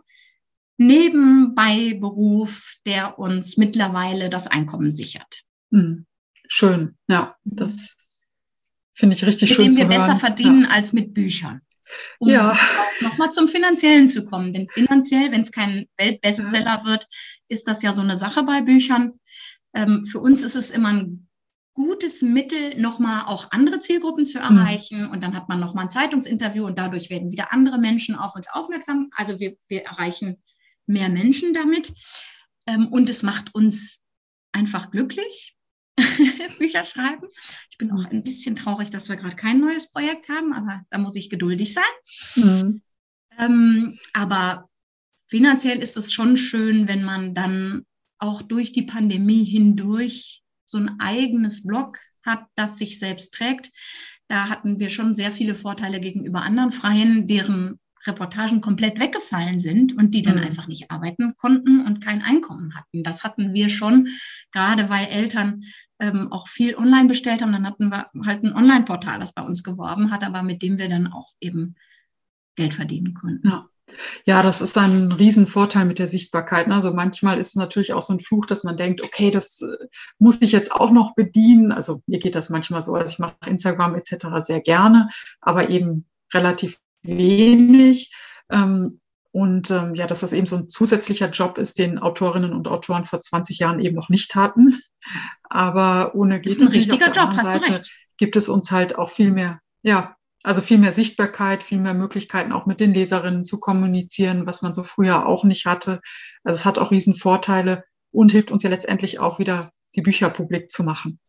Nebenbeiberuf, 0.77 2.75
der 2.87 3.19
uns 3.19 3.57
mittlerweile 3.57 4.29
das 4.29 4.47
Einkommen 4.47 4.91
sichert. 4.91 5.43
Hm. 5.71 6.07
Schön, 6.49 6.97
ja, 7.09 7.37
das 7.45 7.97
finde 8.95 9.17
ich 9.17 9.25
richtig 9.25 9.51
mit 9.51 9.57
schön. 9.57 9.69
Mit 9.69 9.79
dem 9.79 9.89
wir 9.89 9.97
besser 9.97 10.17
verdienen 10.17 10.65
ja. 10.65 10.71
als 10.71 10.93
mit 10.93 11.15
Büchern 11.15 11.63
um 12.19 12.29
ja. 12.29 12.57
nochmal 13.01 13.31
zum 13.31 13.49
Finanziellen 13.49 14.09
zu 14.09 14.25
kommen. 14.25 14.53
Denn 14.53 14.69
finanziell, 14.69 15.33
wenn 15.33 15.41
es 15.41 15.53
kein 15.53 15.87
Weltbestseller 15.97 16.81
ja. 16.81 16.85
wird, 16.85 17.07
ist 17.49 17.67
das 17.69 17.83
ja 17.83 17.93
so 17.93 18.03
eine 18.03 18.17
Sache 18.17 18.43
bei 18.43 18.63
Büchern. 18.63 19.21
Ähm, 19.75 20.05
für 20.05 20.21
uns 20.21 20.43
ist 20.43 20.57
es 20.57 20.71
immer 20.71 20.89
ein 20.89 21.29
gutes 21.75 22.23
Mittel, 22.23 22.79
nochmal 22.81 23.25
auch 23.27 23.53
andere 23.53 23.81
Zielgruppen 23.81 24.27
zu 24.27 24.39
mhm. 24.39 24.45
erreichen. 24.45 25.03
Mhm. 25.05 25.11
Und 25.11 25.23
dann 25.23 25.35
hat 25.35 25.49
man 25.49 25.61
nochmal 25.61 25.85
ein 25.85 25.91
Zeitungsinterview 25.91 26.67
und 26.67 26.79
dadurch 26.79 27.11
werden 27.11 27.31
wieder 27.31 27.53
andere 27.53 27.79
Menschen 27.79 28.15
auf 28.15 28.35
uns 28.35 28.49
aufmerksam. 28.51 29.09
Also 29.13 29.41
wir, 29.41 29.57
wir 29.69 29.83
erreichen 29.83 30.43
mehr 30.87 31.09
Menschen 31.09 31.53
damit. 31.55 31.93
Ähm, 32.67 32.89
und 32.89 33.09
es 33.09 33.23
macht 33.23 33.55
uns 33.55 34.03
einfach 34.53 34.91
glücklich. 34.91 35.57
Bücher 36.59 36.85
schreiben. 36.85 37.27
Ich 37.71 37.79
bin 37.79 37.91
auch 37.93 38.05
ein 38.05 38.23
bisschen 38.23 38.57
traurig, 38.57 38.91
dass 38.91 39.09
wir 39.09 39.17
gerade 39.17 39.37
kein 39.37 39.61
neues 39.61 39.91
Projekt 39.91 40.29
haben, 40.29 40.53
aber 40.53 40.83
da 40.91 40.99
muss 40.99 41.17
ich 41.17 41.31
geduldig 41.31 41.75
sein. 41.75 41.85
Mhm. 42.37 42.83
Ähm, 43.39 43.99
aber 44.13 44.69
finanziell 45.29 45.79
ist 45.79 45.97
es 45.97 46.13
schon 46.13 46.37
schön, 46.37 46.89
wenn 46.89 47.05
man 47.05 47.35
dann 47.35 47.87
auch 48.19 48.43
durch 48.43 48.73
die 48.73 48.83
Pandemie 48.83 49.45
hindurch 49.45 50.43
so 50.67 50.79
ein 50.79 51.01
eigenes 51.01 51.67
Blog 51.67 51.99
hat, 52.25 52.45
das 52.55 52.79
sich 52.79 52.99
selbst 52.99 53.35
trägt. 53.35 53.71
Da 54.29 54.49
hatten 54.49 54.79
wir 54.79 54.91
schon 54.91 55.15
sehr 55.15 55.33
viele 55.33 55.55
Vorteile 55.55 56.01
gegenüber 56.01 56.43
anderen 56.43 56.71
Freien, 56.71 57.27
deren 57.27 57.81
Reportagen 58.07 58.61
komplett 58.61 58.99
weggefallen 58.99 59.61
sind 59.61 59.97
und 59.97 60.15
die 60.15 60.23
dann 60.23 60.37
mhm. 60.37 60.45
einfach 60.45 60.67
nicht 60.67 60.91
arbeiten 60.91 61.35
konnten 61.37 61.85
und 61.87 62.03
kein 62.03 62.23
Einkommen 62.23 62.75
hatten. 62.75 63.03
Das 63.03 63.25
hatten 63.25 63.53
wir 63.53 63.69
schon, 63.69 64.09
gerade 64.53 64.89
weil 64.89 65.07
Eltern 65.07 65.63
ähm, 65.99 66.33
auch 66.33 66.49
viel 66.49 66.77
online 66.77 67.09
bestellt 67.09 67.43
haben. 67.43 67.53
Dann 67.53 67.67
hatten 67.67 67.91
wir 67.91 68.11
halt 68.25 68.43
ein 68.43 68.55
Online-Portal, 68.55 69.21
das 69.21 69.35
bei 69.35 69.43
uns 69.43 69.63
geworben 69.63 70.11
hat, 70.11 70.25
aber 70.25 70.43
mit 70.43 70.63
dem 70.63 70.79
wir 70.79 70.89
dann 70.89 71.09
auch 71.09 71.33
eben 71.41 71.75
Geld 72.57 72.75
verdienen 72.75 73.15
konnten. 73.15 73.49
Ja. 73.49 73.67
Ja, 74.25 74.45
das 74.45 74.61
ist 74.61 74.79
ein 74.79 75.11
Riesenvorteil 75.11 75.85
mit 75.85 75.99
der 75.99 76.07
Sichtbarkeit. 76.07 76.69
Ne? 76.69 76.77
Also 76.77 76.93
manchmal 76.95 77.39
ist 77.39 77.49
es 77.49 77.55
natürlich 77.57 77.93
auch 77.93 78.03
so 78.03 78.13
ein 78.13 78.21
Fluch, 78.21 78.47
dass 78.47 78.63
man 78.63 78.77
denkt, 78.77 79.03
okay, 79.03 79.33
das 79.33 79.61
äh, 79.63 79.87
muss 80.21 80.41
ich 80.41 80.53
jetzt 80.53 80.73
auch 80.73 80.93
noch 80.93 81.17
bedienen. 81.17 81.73
Also 81.73 82.01
mir 82.07 82.21
geht 82.21 82.37
das 82.37 82.51
manchmal 82.51 82.85
so, 82.85 82.95
also 82.95 83.13
ich 83.13 83.19
mache 83.19 83.35
Instagram 83.47 83.97
etc. 83.97 84.27
sehr 84.45 84.61
gerne, 84.61 85.09
aber 85.41 85.71
eben 85.71 86.07
relativ 86.33 86.79
wenig. 87.03 88.13
Ähm, 88.51 89.01
und 89.33 89.71
ähm, 89.71 89.95
ja, 89.95 90.07
dass 90.07 90.21
das 90.21 90.33
eben 90.33 90.47
so 90.47 90.57
ein 90.57 90.69
zusätzlicher 90.69 91.31
Job 91.31 91.57
ist, 91.59 91.79
den 91.79 91.99
Autorinnen 91.99 92.53
und 92.53 92.67
Autoren 92.67 93.05
vor 93.05 93.21
20 93.21 93.59
Jahren 93.59 93.81
eben 93.81 93.95
noch 93.95 94.09
nicht 94.09 94.35
hatten. 94.35 94.77
Aber 95.45 96.15
ohne 96.15 96.41
geht 96.41 96.53
ist 96.53 96.61
ein 96.61 96.67
es 96.67 96.73
richtiger 96.73 97.09
nicht. 97.09 97.17
Job, 97.17 97.31
hast 97.37 97.53
Seite 97.53 97.65
du 97.65 97.73
recht. 97.73 97.93
Gibt 98.17 98.37
es 98.37 98.49
uns 98.49 98.71
halt 98.71 98.99
auch 98.99 99.11
viel 99.11 99.31
mehr, 99.31 99.61
ja, 99.83 100.17
also 100.43 100.61
viel 100.61 100.79
mehr 100.79 100.93
Sichtbarkeit, 100.93 101.63
viel 101.63 101.79
mehr 101.79 101.95
Möglichkeiten 101.95 102.53
auch 102.53 102.67
mit 102.67 102.81
den 102.81 102.93
Leserinnen 102.93 103.45
zu 103.45 103.61
kommunizieren, 103.61 104.47
was 104.47 104.63
man 104.63 104.75
so 104.75 104.83
früher 104.83 105.27
auch 105.27 105.45
nicht 105.45 105.67
hatte. 105.67 106.01
Also 106.45 106.59
es 106.59 106.65
hat 106.65 106.79
auch 106.79 106.91
riesen 106.91 107.15
Vorteile 107.15 107.85
und 108.11 108.33
hilft 108.33 108.51
uns 108.51 108.63
ja 108.63 108.71
letztendlich 108.71 109.19
auch 109.19 109.39
wieder 109.39 109.71
die 109.95 110.03
Bücher 110.03 110.31
publik 110.31 110.71
zu 110.71 110.83
machen. 110.83 111.21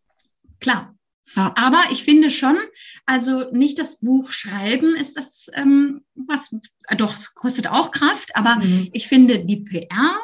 Klar, 0.59 0.95
ja. 1.35 1.53
Aber 1.55 1.83
ich 1.91 2.03
finde 2.03 2.29
schon, 2.29 2.57
also 3.05 3.51
nicht 3.51 3.79
das 3.79 3.99
Buch 3.99 4.31
schreiben 4.31 4.95
ist 4.95 5.17
das, 5.17 5.49
ähm, 5.53 6.01
was, 6.15 6.53
äh, 6.87 6.95
doch, 6.95 7.15
kostet 7.35 7.67
auch 7.67 7.91
Kraft, 7.91 8.35
aber 8.35 8.57
mhm. 8.57 8.89
ich 8.91 9.07
finde 9.07 9.45
die 9.45 9.57
PR, 9.57 10.19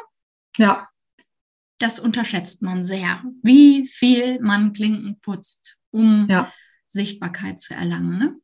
ja. 0.56 0.88
das 1.78 1.98
unterschätzt 2.00 2.62
man 2.62 2.84
sehr, 2.84 3.22
wie 3.42 3.86
viel 3.86 4.40
man 4.40 4.72
Klinken 4.72 5.18
putzt, 5.20 5.78
um 5.90 6.26
ja. 6.28 6.52
Sichtbarkeit 6.86 7.60
zu 7.60 7.74
erlangen. 7.74 8.18
Ne? 8.18 8.36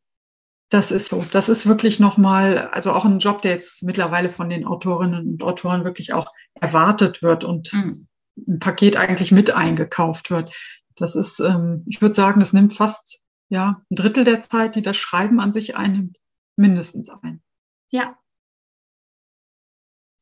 Das 0.71 0.90
ist 0.90 1.11
so. 1.11 1.25
Das 1.31 1.49
ist 1.49 1.67
wirklich 1.67 2.01
nochmal, 2.01 2.69
also 2.73 2.93
auch 2.93 3.05
ein 3.05 3.19
Job, 3.19 3.43
der 3.43 3.53
jetzt 3.53 3.83
mittlerweile 3.83 4.31
von 4.31 4.49
den 4.49 4.64
Autorinnen 4.64 5.29
und 5.29 5.43
Autoren 5.43 5.85
wirklich 5.85 6.12
auch 6.12 6.33
erwartet 6.55 7.23
wird 7.23 7.45
und 7.45 7.73
mhm. 7.73 8.09
ein 8.49 8.59
Paket 8.59 8.97
eigentlich 8.97 9.31
mit 9.31 9.51
eingekauft 9.51 10.31
wird. 10.31 10.53
Das 10.97 11.17
ist, 11.17 11.41
ähm, 11.41 11.85
ich 11.87 12.01
würde 12.01 12.15
sagen, 12.15 12.41
das 12.41 12.53
nimmt 12.53 12.75
fast 12.75 13.21
ja 13.49 13.83
ein 13.91 13.97
Drittel 13.97 14.25
der 14.25 14.41
Zeit, 14.41 14.77
die 14.77 14.83
das 14.83 14.97
Schreiben 14.97 15.41
an 15.41 15.53
sich 15.53 15.77
einnimmt, 15.77 16.19
mindestens 16.57 17.09
ein. 17.09 17.43
Ja. 17.91 18.19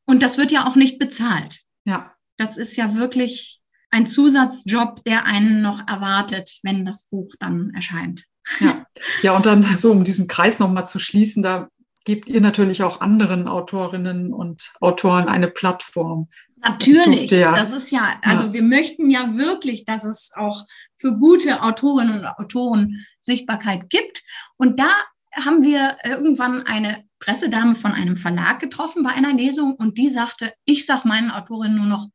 Und 0.05 0.21
das 0.21 0.37
wird 0.37 0.51
ja 0.51 0.67
auch 0.67 0.75
nicht 0.75 0.99
bezahlt. 0.99 1.63
Ja. 1.85 2.13
Das 2.37 2.57
ist 2.57 2.75
ja 2.75 2.95
wirklich 2.95 3.61
ein 3.89 4.07
Zusatzjob, 4.07 5.03
der 5.03 5.25
einen 5.25 5.61
noch 5.61 5.87
erwartet, 5.87 6.59
wenn 6.63 6.83
das 6.83 7.03
Buch 7.09 7.33
dann 7.39 7.71
erscheint. 7.75 8.25
Ja, 8.59 8.85
ja 9.21 9.35
und 9.35 9.45
dann 9.45 9.77
so, 9.77 9.91
um 9.91 10.03
diesen 10.03 10.27
Kreis 10.27 10.59
nochmal 10.59 10.87
zu 10.87 10.99
schließen, 10.99 11.43
da 11.43 11.69
gebt 12.03 12.27
ihr 12.27 12.41
natürlich 12.41 12.83
auch 12.83 13.01
anderen 13.01 13.47
Autorinnen 13.47 14.33
und 14.33 14.73
Autoren 14.81 15.29
eine 15.29 15.47
Plattform, 15.47 16.29
Natürlich, 16.63 17.29
ja. 17.31 17.55
das 17.55 17.73
ist 17.73 17.91
ja, 17.91 18.19
also 18.21 18.45
ja. 18.45 18.53
wir 18.53 18.63
möchten 18.63 19.09
ja 19.09 19.35
wirklich, 19.35 19.83
dass 19.85 20.05
es 20.05 20.31
auch 20.35 20.65
für 20.95 21.17
gute 21.17 21.61
Autorinnen 21.61 22.19
und 22.19 22.25
Autoren 22.25 23.05
Sichtbarkeit 23.21 23.89
gibt. 23.89 24.23
Und 24.57 24.79
da 24.79 24.89
haben 25.35 25.63
wir 25.63 25.97
irgendwann 26.05 26.65
eine 26.65 27.03
Pressedame 27.19 27.75
von 27.75 27.91
einem 27.91 28.17
Verlag 28.17 28.59
getroffen 28.59 29.03
bei 29.03 29.11
einer 29.11 29.33
Lesung 29.33 29.73
und 29.73 29.97
die 29.97 30.09
sagte, 30.09 30.53
ich 30.65 30.85
sag 30.85 31.05
meinen 31.05 31.31
Autorinnen 31.31 31.77
nur 31.77 31.85
noch, 31.85 32.07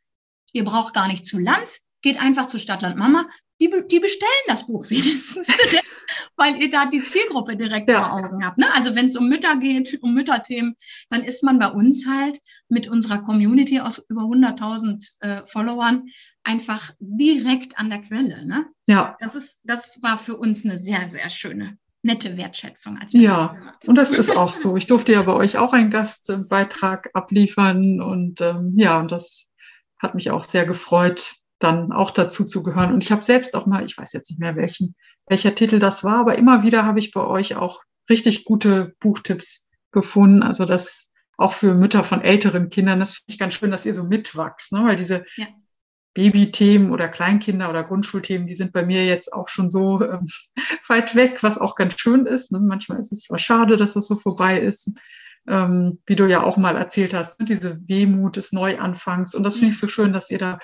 ihr 0.53 0.65
braucht 0.65 0.95
gar 0.95 1.09
nicht 1.09 1.27
zu 1.27 1.39
Lanz, 1.39 1.81
geht 2.01 2.21
einfach 2.21 2.47
zu 2.47 2.59
Stadtland 2.59 2.97
Mama, 2.97 3.27
die, 3.61 3.71
die 3.91 4.01
bestellen 4.01 4.31
das 4.47 4.67
Buch 4.67 4.89
wenigstens 4.89 5.47
direkt, 5.47 5.85
weil 6.37 6.57
ihr 6.63 6.71
da 6.71 6.87
die 6.87 7.03
Zielgruppe 7.03 7.57
direkt 7.57 7.91
ja. 7.91 8.01
vor 8.01 8.13
Augen 8.13 8.45
habt. 8.45 8.59
Ne? 8.59 8.67
Also 8.75 8.95
wenn 8.95 9.07
es 9.07 9.17
um 9.17 9.29
Mütter 9.29 9.57
geht, 9.57 9.99
um 10.03 10.15
Mütterthemen, 10.15 10.77
dann 11.11 11.25
ist 11.25 11.43
man 11.43 11.59
bei 11.59 11.69
uns 11.69 12.07
halt 12.09 12.41
mit 12.69 12.89
unserer 12.89 13.19
Community 13.19 13.81
aus 13.81 13.99
über 14.09 14.23
100.000 14.23 15.09
äh, 15.21 15.47
Followern 15.47 16.07
einfach 16.45 16.93
direkt 17.01 17.79
an 17.79 17.91
der 17.91 18.01
Quelle. 18.01 18.47
Ne? 18.47 18.67
Ja. 18.87 19.17
Das, 19.21 19.35
ist, 19.35 19.61
das 19.65 20.03
war 20.03 20.17
für 20.17 20.37
uns 20.37 20.65
eine 20.65 20.79
sehr, 20.79 21.09
sehr 21.09 21.29
schöne 21.31 21.79
nette 22.03 22.37
Wertschätzung. 22.37 22.97
Als 22.99 23.13
wir 23.13 23.21
ja, 23.21 23.57
das 23.81 23.89
und 23.89 23.95
das 23.97 24.11
ist 24.13 24.37
auch 24.37 24.53
so. 24.53 24.77
Ich 24.77 24.87
durfte 24.87 25.13
ja 25.13 25.23
bei 25.23 25.35
euch 25.35 25.59
auch 25.59 25.73
einen 25.73 25.91
Gastbeitrag 25.91 27.11
abliefern 27.13 28.01
und 28.01 28.41
ähm, 28.41 28.75
ja, 28.77 29.01
und 29.01 29.11
das 29.11 29.49
hat 29.99 30.15
mich 30.15 30.31
auch 30.31 30.45
sehr 30.45 30.65
gefreut, 30.65 31.35
dann 31.59 31.93
auch 31.93 32.11
dazu 32.11 32.45
zu 32.45 32.63
gehören. 32.63 32.93
Und 32.93 33.03
ich 33.03 33.13
habe 33.13 33.25
selbst 33.25 33.57
auch 33.57 33.67
mal, 33.67 33.85
ich 33.85 33.97
weiß 33.99 34.13
jetzt 34.13 34.31
nicht 34.31 34.41
mehr 34.41 34.57
welchen, 34.57 34.95
welcher 35.27 35.55
Titel 35.55 35.79
das 35.79 36.05
war, 36.05 36.19
aber 36.19 36.39
immer 36.39 36.63
wieder 36.63 36.85
habe 36.85 36.99
ich 36.99 37.11
bei 37.13 37.25
euch 37.25 37.57
auch 37.57 37.83
richtig 38.09 38.45
gute 38.45 38.93
Buchtipps 39.01 39.67
gefunden. 39.93 40.43
Also 40.43 40.65
das 40.65 41.09
auch 41.37 41.53
für 41.53 41.75
Mütter 41.75 42.03
von 42.05 42.23
älteren 42.23 42.69
Kindern, 42.69 42.99
das 42.99 43.17
finde 43.17 43.33
ich 43.33 43.39
ganz 43.39 43.55
schön, 43.55 43.71
dass 43.71 43.87
ihr 43.87 43.95
so 43.95 44.05
mitwachst, 44.05 44.73
ne? 44.73 44.85
weil 44.85 44.97
diese 44.97 45.25
ja. 45.37 45.47
Babythemen 46.15 46.91
oder 46.91 47.09
Kleinkinder 47.09 47.71
oder 47.71 47.85
Grundschulthemen, 47.85 48.49
die 48.49 48.57
sind 48.57 48.73
bei 48.73 48.85
mir 48.85 49.05
jetzt 49.05 49.33
auch 49.33 49.49
schon 49.49 49.71
so 49.71 50.03
ähm, 50.03 50.27
weit 50.89 51.15
weg, 51.15 51.43
was 51.43 51.59
auch 51.59 51.77
ganz 51.77 51.99
schön 52.01 52.27
ist. 52.27 52.51
Ne? 52.51 52.61
Manchmal 52.61 52.99
ist 52.99 53.13
es 53.13 53.23
zwar 53.25 53.39
schade, 53.39 53.77
dass 53.77 53.95
das 53.95 54.09
so 54.09 54.17
vorbei 54.17 54.59
ist, 54.59 54.99
ähm, 55.47 56.01
wie 56.07 56.17
du 56.17 56.27
ja 56.27 56.43
auch 56.43 56.57
mal 56.57 56.77
erzählt 56.77 57.15
hast, 57.15 57.39
ne? 57.39 57.47
diese 57.47 57.79
Wehmut 57.87 58.37
des 58.37 58.51
Neuanfangs. 58.53 59.35
Und 59.35 59.45
das 59.45 59.57
finde 59.57 59.71
ich 59.71 59.79
so 59.79 59.87
schön, 59.87 60.13
dass 60.13 60.31
ihr 60.31 60.39
da 60.39 60.59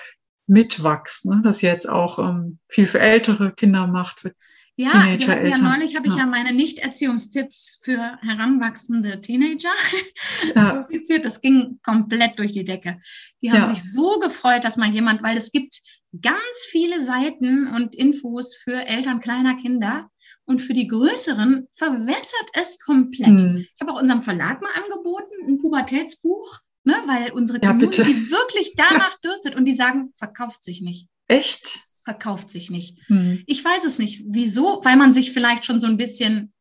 mitwachsen, 0.47 1.37
ne? 1.37 1.41
dass 1.43 1.63
ihr 1.63 1.69
jetzt 1.69 1.89
auch 1.89 2.19
ähm, 2.19 2.59
viel 2.67 2.85
für 2.85 2.99
ältere 2.99 3.51
Kinder 3.51 3.87
macht. 3.87 4.19
Für 4.19 4.33
ja, 4.77 4.89
Teenager, 4.89 5.45
ja 5.45 5.57
neulich 5.57 5.95
habe 5.95 6.07
ich 6.07 6.13
ja. 6.13 6.19
ja 6.19 6.25
meine 6.25 6.53
Nicht-Erziehungstipps 6.53 7.79
für 7.81 8.17
heranwachsende 8.21 9.21
Teenager 9.21 9.73
ja. 10.55 10.81
publiziert. 10.81 11.23
Das 11.23 11.39
ging 11.41 11.79
komplett 11.81 12.37
durch 12.39 12.51
die 12.51 12.65
Decke. 12.65 12.99
Die 13.41 13.51
haben 13.51 13.61
ja. 13.61 13.67
sich 13.67 13.91
so 13.91 14.19
gefreut, 14.19 14.65
dass 14.65 14.75
mal 14.75 14.89
jemand, 14.89 15.23
weil 15.23 15.37
es 15.37 15.51
gibt 15.51 15.81
ganz 16.21 16.67
viele 16.69 16.99
Seiten 16.99 17.67
und 17.67 17.95
Infos 17.95 18.55
für 18.55 18.85
Eltern 18.85 19.21
kleiner 19.21 19.55
Kinder. 19.55 20.09
Und 20.47 20.59
für 20.59 20.73
die 20.73 20.87
größeren 20.87 21.67
verwässert 21.71 22.49
es 22.53 22.79
komplett. 22.79 23.41
Hm. 23.41 23.57
Ich 23.57 23.81
habe 23.81 23.93
auch 23.93 23.99
unserem 23.99 24.21
Verlag 24.21 24.61
mal 24.61 24.69
angeboten, 24.75 25.33
ein 25.47 25.57
Pubertätsbuch, 25.57 26.59
ne, 26.85 26.95
weil 27.05 27.31
unsere 27.31 27.61
ja, 27.61 27.69
Community 27.69 28.03
bitte. 28.03 28.31
wirklich 28.31 28.73
danach 28.77 29.19
dürstet 29.21 29.55
und 29.55 29.65
die 29.65 29.73
sagen, 29.73 30.11
verkauft 30.15 30.63
sich 30.63 30.81
nicht. 30.81 31.07
Echt? 31.27 31.79
Verkauft 32.03 32.49
sich 32.49 32.69
nicht. 32.69 32.99
Hm. 33.07 33.43
Ich 33.47 33.65
weiß 33.65 33.83
es 33.83 33.97
nicht. 33.97 34.23
Wieso? 34.27 34.81
Weil 34.83 34.95
man 34.95 35.13
sich 35.13 35.31
vielleicht 35.31 35.65
schon 35.65 35.79
so 35.79 35.87
ein 35.87 35.97
bisschen 35.97 36.53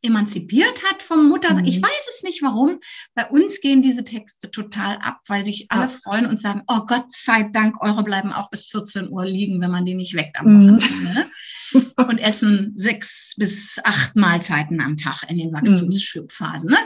emanzipiert 0.00 0.84
hat 0.84 1.02
vom 1.02 1.28
Mutter. 1.28 1.54
Mhm. 1.54 1.64
Ich 1.64 1.82
weiß 1.82 2.08
es 2.08 2.22
nicht 2.22 2.42
warum. 2.42 2.78
Bei 3.14 3.28
uns 3.28 3.60
gehen 3.60 3.82
diese 3.82 4.04
Texte 4.04 4.50
total 4.50 4.96
ab, 4.98 5.20
weil 5.26 5.44
sich 5.44 5.66
alle 5.70 5.82
ja. 5.82 5.88
freuen 5.88 6.26
und 6.26 6.40
sagen, 6.40 6.62
oh 6.68 6.86
Gott 6.86 7.06
sei 7.12 7.42
Dank, 7.42 7.82
eure 7.82 8.04
bleiben 8.04 8.32
auch 8.32 8.48
bis 8.48 8.66
14 8.66 9.10
Uhr 9.10 9.26
liegen, 9.26 9.60
wenn 9.60 9.70
man 9.70 9.84
die 9.84 9.94
nicht 9.94 10.14
weckt 10.14 10.38
am 10.38 10.46
mhm. 10.46 10.76
Wochenende. 10.76 11.26
Mhm. 11.72 11.82
und 12.08 12.18
essen 12.18 12.72
sechs 12.76 13.34
bis 13.36 13.80
acht 13.84 14.16
Mahlzeiten 14.16 14.80
am 14.80 14.96
Tag 14.96 15.24
in 15.28 15.36
den 15.36 15.52
Wachstumsphasen. 15.52 16.70
Ne? 16.70 16.78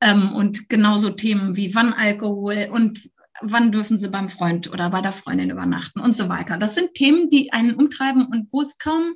Ähm, 0.00 0.32
und 0.32 0.68
genauso 0.68 1.10
Themen 1.10 1.56
wie 1.56 1.74
wann 1.74 1.92
Alkohol 1.92 2.68
und 2.72 3.10
wann 3.42 3.72
dürfen 3.72 3.98
sie 3.98 4.08
beim 4.08 4.28
Freund 4.28 4.70
oder 4.70 4.90
bei 4.90 5.00
der 5.00 5.12
Freundin 5.12 5.50
übernachten 5.50 6.00
und 6.00 6.14
so 6.14 6.28
weiter. 6.28 6.58
Das 6.58 6.74
sind 6.74 6.94
Themen, 6.94 7.30
die 7.30 7.52
einen 7.52 7.74
umtreiben 7.74 8.26
und 8.26 8.52
wo 8.52 8.60
es 8.60 8.78
kaum, 8.78 9.14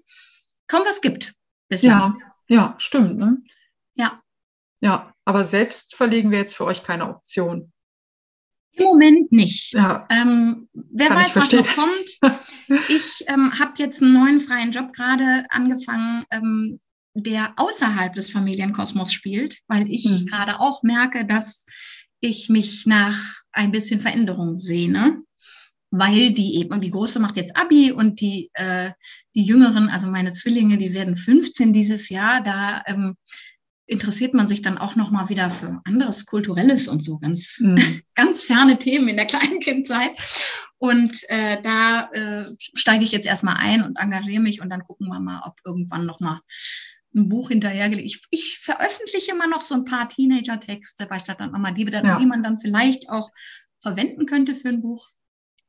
kaum 0.66 0.82
was 0.84 1.00
gibt 1.00 1.34
bislang. 1.68 2.16
Ja. 2.20 2.34
Ja, 2.46 2.74
stimmt. 2.78 3.16
Ne? 3.16 3.38
Ja. 3.94 4.20
Ja, 4.80 5.14
aber 5.24 5.44
selbst 5.44 5.94
verlegen 5.94 6.30
wir 6.30 6.38
jetzt 6.38 6.56
für 6.56 6.64
euch 6.64 6.82
keine 6.82 7.08
Option. 7.08 7.72
Im 8.72 8.84
Moment 8.84 9.32
nicht. 9.32 9.72
Ja. 9.72 10.06
Ähm, 10.10 10.68
wer 10.72 11.10
weiß, 11.10 11.36
was 11.36 11.52
noch 11.52 11.74
kommt. 11.74 12.18
Ich 12.88 13.22
ähm, 13.28 13.52
habe 13.58 13.74
jetzt 13.76 14.02
einen 14.02 14.14
neuen 14.14 14.40
freien 14.40 14.70
Job 14.70 14.94
gerade 14.94 15.44
angefangen, 15.50 16.24
ähm, 16.30 16.78
der 17.14 17.54
außerhalb 17.56 18.14
des 18.14 18.30
Familienkosmos 18.30 19.12
spielt, 19.12 19.60
weil 19.68 19.90
ich 19.90 20.04
hm. 20.04 20.26
gerade 20.26 20.60
auch 20.60 20.82
merke, 20.82 21.24
dass 21.24 21.64
ich 22.20 22.48
mich 22.48 22.86
nach 22.86 23.16
ein 23.52 23.70
bisschen 23.70 24.00
Veränderung 24.00 24.56
sehne 24.56 25.22
weil 25.96 26.32
die 26.32 26.56
eben, 26.56 26.80
die 26.80 26.90
Große 26.90 27.20
macht 27.20 27.36
jetzt 27.36 27.56
Abi 27.56 27.92
und 27.92 28.20
die, 28.20 28.50
äh, 28.54 28.90
die 29.34 29.44
Jüngeren, 29.44 29.88
also 29.88 30.08
meine 30.08 30.32
Zwillinge, 30.32 30.76
die 30.76 30.92
werden 30.92 31.14
15 31.14 31.72
dieses 31.72 32.08
Jahr, 32.08 32.42
da 32.42 32.82
ähm, 32.86 33.16
interessiert 33.86 34.34
man 34.34 34.48
sich 34.48 34.60
dann 34.60 34.78
auch 34.78 34.96
nochmal 34.96 35.28
wieder 35.28 35.50
für 35.50 35.80
anderes 35.84 36.26
Kulturelles 36.26 36.88
und 36.88 37.04
so 37.04 37.18
ganz, 37.18 37.60
mhm. 37.60 37.76
ganz 38.14 38.42
ferne 38.42 38.78
Themen 38.78 39.08
in 39.08 39.16
der 39.16 39.26
Kleinkindzeit. 39.26 40.12
Und 40.78 41.16
äh, 41.28 41.62
da 41.62 42.10
äh, 42.12 42.46
steige 42.74 43.04
ich 43.04 43.12
jetzt 43.12 43.26
erstmal 43.26 43.56
ein 43.58 43.82
und 43.82 43.96
engagiere 43.96 44.42
mich 44.42 44.60
und 44.60 44.70
dann 44.70 44.82
gucken 44.82 45.06
wir 45.06 45.20
mal, 45.20 45.42
ob 45.46 45.60
irgendwann 45.64 46.06
nochmal 46.06 46.40
ein 47.14 47.28
Buch 47.28 47.48
hinterhergelegt. 47.48 48.06
Ich, 48.06 48.22
ich 48.30 48.58
veröffentliche 48.58 49.32
immer 49.32 49.46
noch 49.46 49.62
so 49.62 49.74
ein 49.74 49.84
paar 49.84 50.08
Teenager-Texte 50.08 51.06
bei 51.06 51.18
Stadt 51.18 51.40
und 51.40 51.52
Mama, 51.52 51.70
die, 51.70 51.84
dann, 51.84 52.04
ja. 52.04 52.18
die 52.18 52.26
man 52.26 52.42
dann 52.42 52.56
vielleicht 52.56 53.08
auch 53.08 53.30
verwenden 53.80 54.26
könnte 54.26 54.54
für 54.54 54.68
ein 54.68 54.82
Buch. 54.82 55.08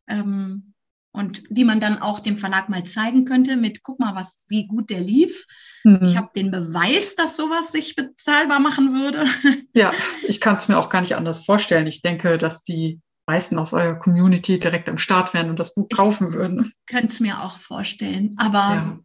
Ähm, 0.08 0.74
und 1.16 1.44
die 1.50 1.64
man 1.64 1.80
dann 1.80 2.00
auch 2.00 2.20
dem 2.20 2.36
Verlag 2.38 2.68
mal 2.68 2.84
zeigen 2.84 3.24
könnte 3.24 3.56
mit, 3.56 3.84
guck 3.84 4.00
mal, 4.00 4.16
was, 4.16 4.44
wie 4.50 4.68
gut 4.68 4.90
der 4.90 5.00
lief. 5.00 5.46
Mhm. 5.86 6.04
Ich 6.04 6.18
habe 6.18 6.30
den 6.36 6.52
Beweis, 6.52 7.16
dass 7.16 7.38
sowas 7.38 7.72
sich 7.72 7.96
bezahlbar 7.96 8.60
machen 8.60 8.94
würde. 8.94 9.26
Ja, 9.74 9.92
ich 10.28 10.40
kann 10.40 10.56
es 10.56 10.70
mir 10.70 10.78
auch 10.78 10.90
gar 10.90 11.02
nicht 11.02 11.16
anders 11.16 11.46
vorstellen. 11.46 11.88
Ich 11.88 12.02
denke, 12.02 12.38
dass 12.38 12.64
die 12.64 13.02
meisten 13.28 13.58
aus 13.60 13.74
eurer 13.74 13.96
Community 13.96 14.58
direkt 14.58 14.88
am 14.88 14.98
Start 14.98 15.34
wären 15.34 15.50
und 15.50 15.60
das 15.60 15.74
Buch 15.74 15.90
kaufen 15.90 16.32
würden. 16.32 16.72
Könnte 16.88 17.08
es 17.08 17.20
mir 17.20 17.42
auch 17.44 17.58
vorstellen. 17.58 18.36
Aber 18.38 18.58
ja. 18.58 19.00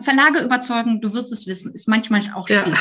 Verlage 0.00 0.40
überzeugen, 0.40 1.00
du 1.00 1.12
wirst 1.12 1.32
es 1.32 1.46
wissen, 1.46 1.72
ist 1.72 1.88
manchmal 1.88 2.22
auch 2.34 2.48
schwierig. 2.48 2.74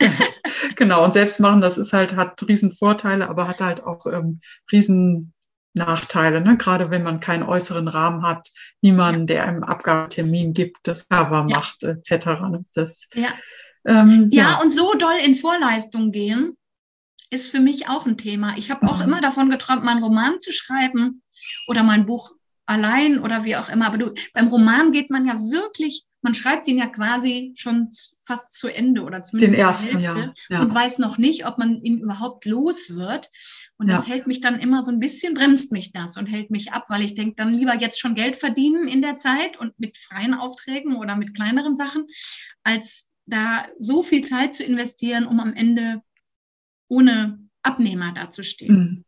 Ja. 0.00 0.10
genau, 0.76 1.04
und 1.04 1.12
selbst 1.12 1.40
machen, 1.40 1.60
das 1.60 1.78
ist 1.78 1.92
halt, 1.92 2.16
hat 2.16 2.46
riesen 2.48 2.74
Vorteile, 2.74 3.28
aber 3.28 3.48
hat 3.48 3.60
halt 3.60 3.84
auch 3.84 4.06
ähm, 4.06 4.40
riesen 4.72 5.32
Nachteile, 5.74 6.40
ne? 6.40 6.56
gerade 6.56 6.90
wenn 6.90 7.02
man 7.02 7.20
keinen 7.20 7.42
äußeren 7.42 7.88
Rahmen 7.88 8.22
hat, 8.22 8.50
niemanden, 8.80 9.26
der 9.26 9.46
einem 9.46 9.64
Abgabetermin 9.64 10.52
gibt, 10.52 10.78
das 10.84 11.08
Cover 11.08 11.46
ja. 11.48 11.56
macht, 11.56 11.82
etc. 11.82 12.26
Ne? 12.26 12.64
Das, 12.74 13.08
ja. 13.14 13.28
Ähm, 13.84 14.30
ja. 14.32 14.50
ja, 14.50 14.62
und 14.62 14.70
so 14.70 14.94
doll 14.94 15.16
in 15.24 15.34
Vorleistung 15.34 16.12
gehen, 16.12 16.56
ist 17.30 17.50
für 17.50 17.60
mich 17.60 17.88
auch 17.88 18.06
ein 18.06 18.16
Thema. 18.16 18.56
Ich 18.56 18.70
habe 18.70 18.86
auch 18.88 18.98
mhm. 18.98 19.04
immer 19.04 19.20
davon 19.20 19.50
geträumt, 19.50 19.84
mal 19.84 19.92
einen 19.92 20.04
Roman 20.04 20.38
zu 20.40 20.52
schreiben 20.52 21.22
oder 21.66 21.82
mal 21.82 21.94
ein 21.94 22.06
Buch 22.06 22.32
allein 22.66 23.20
oder 23.20 23.44
wie 23.44 23.56
auch 23.56 23.68
immer. 23.68 23.86
Aber 23.86 23.98
du, 23.98 24.14
beim 24.32 24.48
Roman 24.48 24.92
geht 24.92 25.10
man 25.10 25.26
ja 25.26 25.34
wirklich 25.34 26.06
man 26.24 26.34
schreibt 26.34 26.66
ihn 26.68 26.78
ja 26.78 26.86
quasi 26.86 27.52
schon 27.54 27.90
fast 28.24 28.54
zu 28.54 28.68
Ende 28.68 29.02
oder 29.02 29.22
zumindest 29.22 29.58
Den 29.58 29.60
ersten, 29.60 29.90
zur 29.90 30.00
Hälfte 30.00 30.34
ja, 30.48 30.56
ja. 30.56 30.62
und 30.62 30.74
weiß 30.74 30.98
noch 30.98 31.18
nicht, 31.18 31.46
ob 31.46 31.58
man 31.58 31.82
ihn 31.82 31.98
überhaupt 31.98 32.46
los 32.46 32.94
wird. 32.96 33.28
Und 33.76 33.88
ja. 33.88 33.96
das 33.96 34.08
hält 34.08 34.26
mich 34.26 34.40
dann 34.40 34.58
immer 34.58 34.82
so 34.82 34.90
ein 34.90 35.00
bisschen, 35.00 35.34
bremst 35.34 35.70
mich 35.70 35.92
das 35.92 36.16
und 36.16 36.24
hält 36.24 36.50
mich 36.50 36.72
ab, 36.72 36.86
weil 36.88 37.02
ich 37.02 37.14
denke, 37.14 37.34
dann 37.36 37.52
lieber 37.52 37.78
jetzt 37.78 38.00
schon 38.00 38.14
Geld 38.14 38.36
verdienen 38.36 38.88
in 38.88 39.02
der 39.02 39.16
Zeit 39.16 39.60
und 39.60 39.78
mit 39.78 39.98
freien 39.98 40.32
Aufträgen 40.32 40.96
oder 40.96 41.14
mit 41.14 41.34
kleineren 41.34 41.76
Sachen, 41.76 42.06
als 42.62 43.10
da 43.26 43.66
so 43.78 44.02
viel 44.02 44.24
Zeit 44.24 44.54
zu 44.54 44.64
investieren, 44.64 45.26
um 45.26 45.40
am 45.40 45.52
Ende 45.52 46.00
ohne 46.88 47.38
Abnehmer 47.60 48.12
dazustehen. 48.14 49.04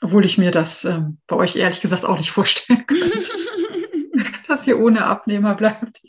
Obwohl 0.00 0.24
ich 0.24 0.38
mir 0.38 0.50
das 0.50 0.84
ähm, 0.84 1.18
bei 1.26 1.36
euch 1.36 1.56
ehrlich 1.56 1.80
gesagt 1.80 2.04
auch 2.04 2.16
nicht 2.16 2.30
vorstellen 2.30 2.86
kann. 2.86 2.96
dass 4.48 4.66
ihr 4.66 4.80
ohne 4.80 5.04
Abnehmer 5.04 5.54
bleibt. 5.54 6.00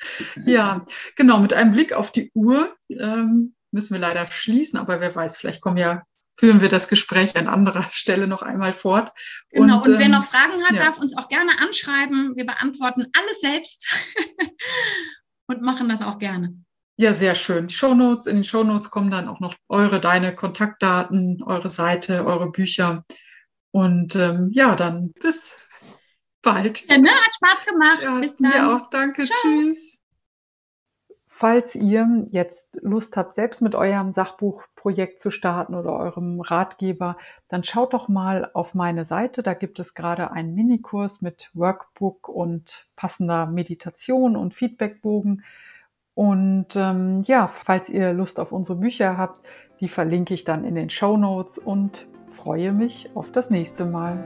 Ja, 0.46 0.86
genau, 1.16 1.40
mit 1.40 1.54
einem 1.54 1.74
Blick 1.74 1.94
auf 1.94 2.12
die 2.12 2.32
Uhr 2.34 2.74
ähm, 2.90 3.54
müssen 3.72 3.94
wir 3.94 4.00
leider 4.00 4.32
schließen, 4.32 4.80
aber 4.80 5.02
wer 5.02 5.14
weiß, 5.14 5.38
vielleicht 5.38 5.62
kommen 5.62 5.78
ja 5.78 6.04
führen 6.40 6.62
wir 6.62 6.70
das 6.70 6.88
Gespräch 6.88 7.36
an 7.36 7.48
anderer 7.48 7.88
Stelle 7.92 8.26
noch 8.26 8.42
einmal 8.42 8.74
fort. 8.74 9.12
Genau, 9.52 9.78
und, 9.78 9.88
und 9.88 10.00
wer 10.00 10.06
ähm, 10.06 10.12
noch 10.12 10.24
Fragen 10.24 10.64
hat, 10.64 10.74
ja. 10.74 10.86
darf 10.86 10.98
uns 10.98 11.16
auch 11.18 11.28
gerne 11.28 11.52
anschreiben. 11.62 12.36
Wir 12.36 12.46
beantworten 12.46 13.08
alles 13.14 13.42
selbst 13.42 13.86
und 15.48 15.62
machen 15.62 15.90
das 15.90 16.02
auch 16.02 16.18
gerne. 16.18 16.56
Ja, 16.96 17.14
sehr 17.14 17.36
schön. 17.36 17.70
Shownotes, 17.70 18.26
in 18.26 18.38
den 18.38 18.44
Shownotes 18.44 18.90
kommen 18.90 19.12
dann 19.12 19.28
auch 19.28 19.40
noch 19.40 19.56
eure, 19.70 20.00
deine 20.00 20.36
Kontaktdaten, 20.36 21.44
eure 21.44 21.70
Seite, 21.70 22.26
eure 22.26 22.52
Bücher. 22.52 23.06
Und 23.72 24.15
ähm, 24.15 24.49
ja, 24.51 24.76
dann 24.76 25.11
bis 25.22 25.57
bald. 26.41 26.88
Ja, 26.88 26.97
ne? 26.97 27.09
Hat 27.09 27.36
Spaß 27.36 27.65
gemacht. 27.65 27.99
Ja, 28.01 28.20
Bis 28.20 28.38
dann. 28.38 28.51
Mir 28.51 28.76
auch. 28.76 28.89
Danke. 28.89 29.22
Ciao. 29.22 29.38
Tschüss. 29.41 29.99
Falls 31.28 31.74
ihr 31.74 32.28
jetzt 32.32 32.67
Lust 32.82 33.15
habt, 33.15 33.34
selbst 33.34 33.61
mit 33.61 33.74
eurem 33.74 34.11
Sachbuchprojekt 34.11 35.22
zu 35.22 35.32
starten 35.32 35.74
oder 35.74 35.93
eurem 35.93 36.41
Ratgeber, 36.41 37.15
dann 37.47 37.63
schaut 37.63 37.93
doch 37.93 38.09
mal 38.09 38.51
auf 38.53 38.74
meine 38.74 39.05
Seite. 39.05 39.41
Da 39.41 39.53
gibt 39.53 39.80
es 39.80 39.93
gerade 39.93 40.32
einen 40.32 40.53
Minikurs 40.53 41.22
mit 41.22 41.49
Workbook 41.53 42.28
und 42.28 42.88
passender 42.97 43.45
Meditation 43.45 44.36
und 44.36 44.53
Feedbackbogen. 44.53 45.45
Und 46.13 46.76
ähm, 46.76 47.24
ja, 47.26 47.47
falls 47.47 47.89
ihr 47.89 48.11
Lust 48.11 48.38
auf 48.38 48.51
unsere 48.51 48.80
Bücher 48.80 49.15
habt, 49.15 49.47
die 49.80 49.88
verlinke 49.88 50.34
ich 50.34 50.43
dann 50.43 50.65
in 50.65 50.76
den 50.76 50.89
Show 50.89 51.15
Notes 51.15 51.57
und 51.57 52.05
freue 52.44 52.72
mich 52.72 53.10
auf 53.16 53.32
das 53.32 53.50
nächste 53.50 53.86
Mal. 53.86 54.18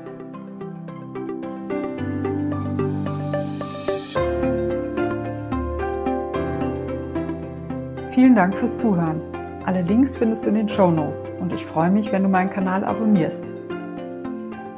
Vielen 8.11 8.35
Dank 8.35 8.55
fürs 8.55 8.77
Zuhören. 8.77 9.19
Alle 9.65 9.81
Links 9.81 10.15
findest 10.15 10.45
du 10.45 10.49
in 10.49 10.55
den 10.55 10.69
Show 10.69 10.91
Notes 10.91 11.31
und 11.39 11.51
ich 11.53 11.65
freue 11.65 11.89
mich, 11.89 12.11
wenn 12.11 12.21
du 12.21 12.29
meinen 12.29 12.51
Kanal 12.51 12.83
abonnierst. 12.83 13.43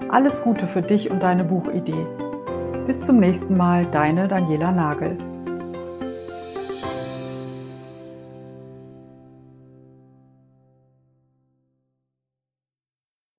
Alles 0.09 0.41
Gute 0.41 0.67
für 0.67 0.81
dich 0.81 1.11
und 1.11 1.21
deine 1.21 1.43
Buchidee. 1.43 2.05
Bis 2.87 3.01
zum 3.01 3.19
nächsten 3.19 3.57
Mal, 3.57 3.85
deine 3.87 4.29
Daniela 4.29 4.71
Nagel. 4.71 5.17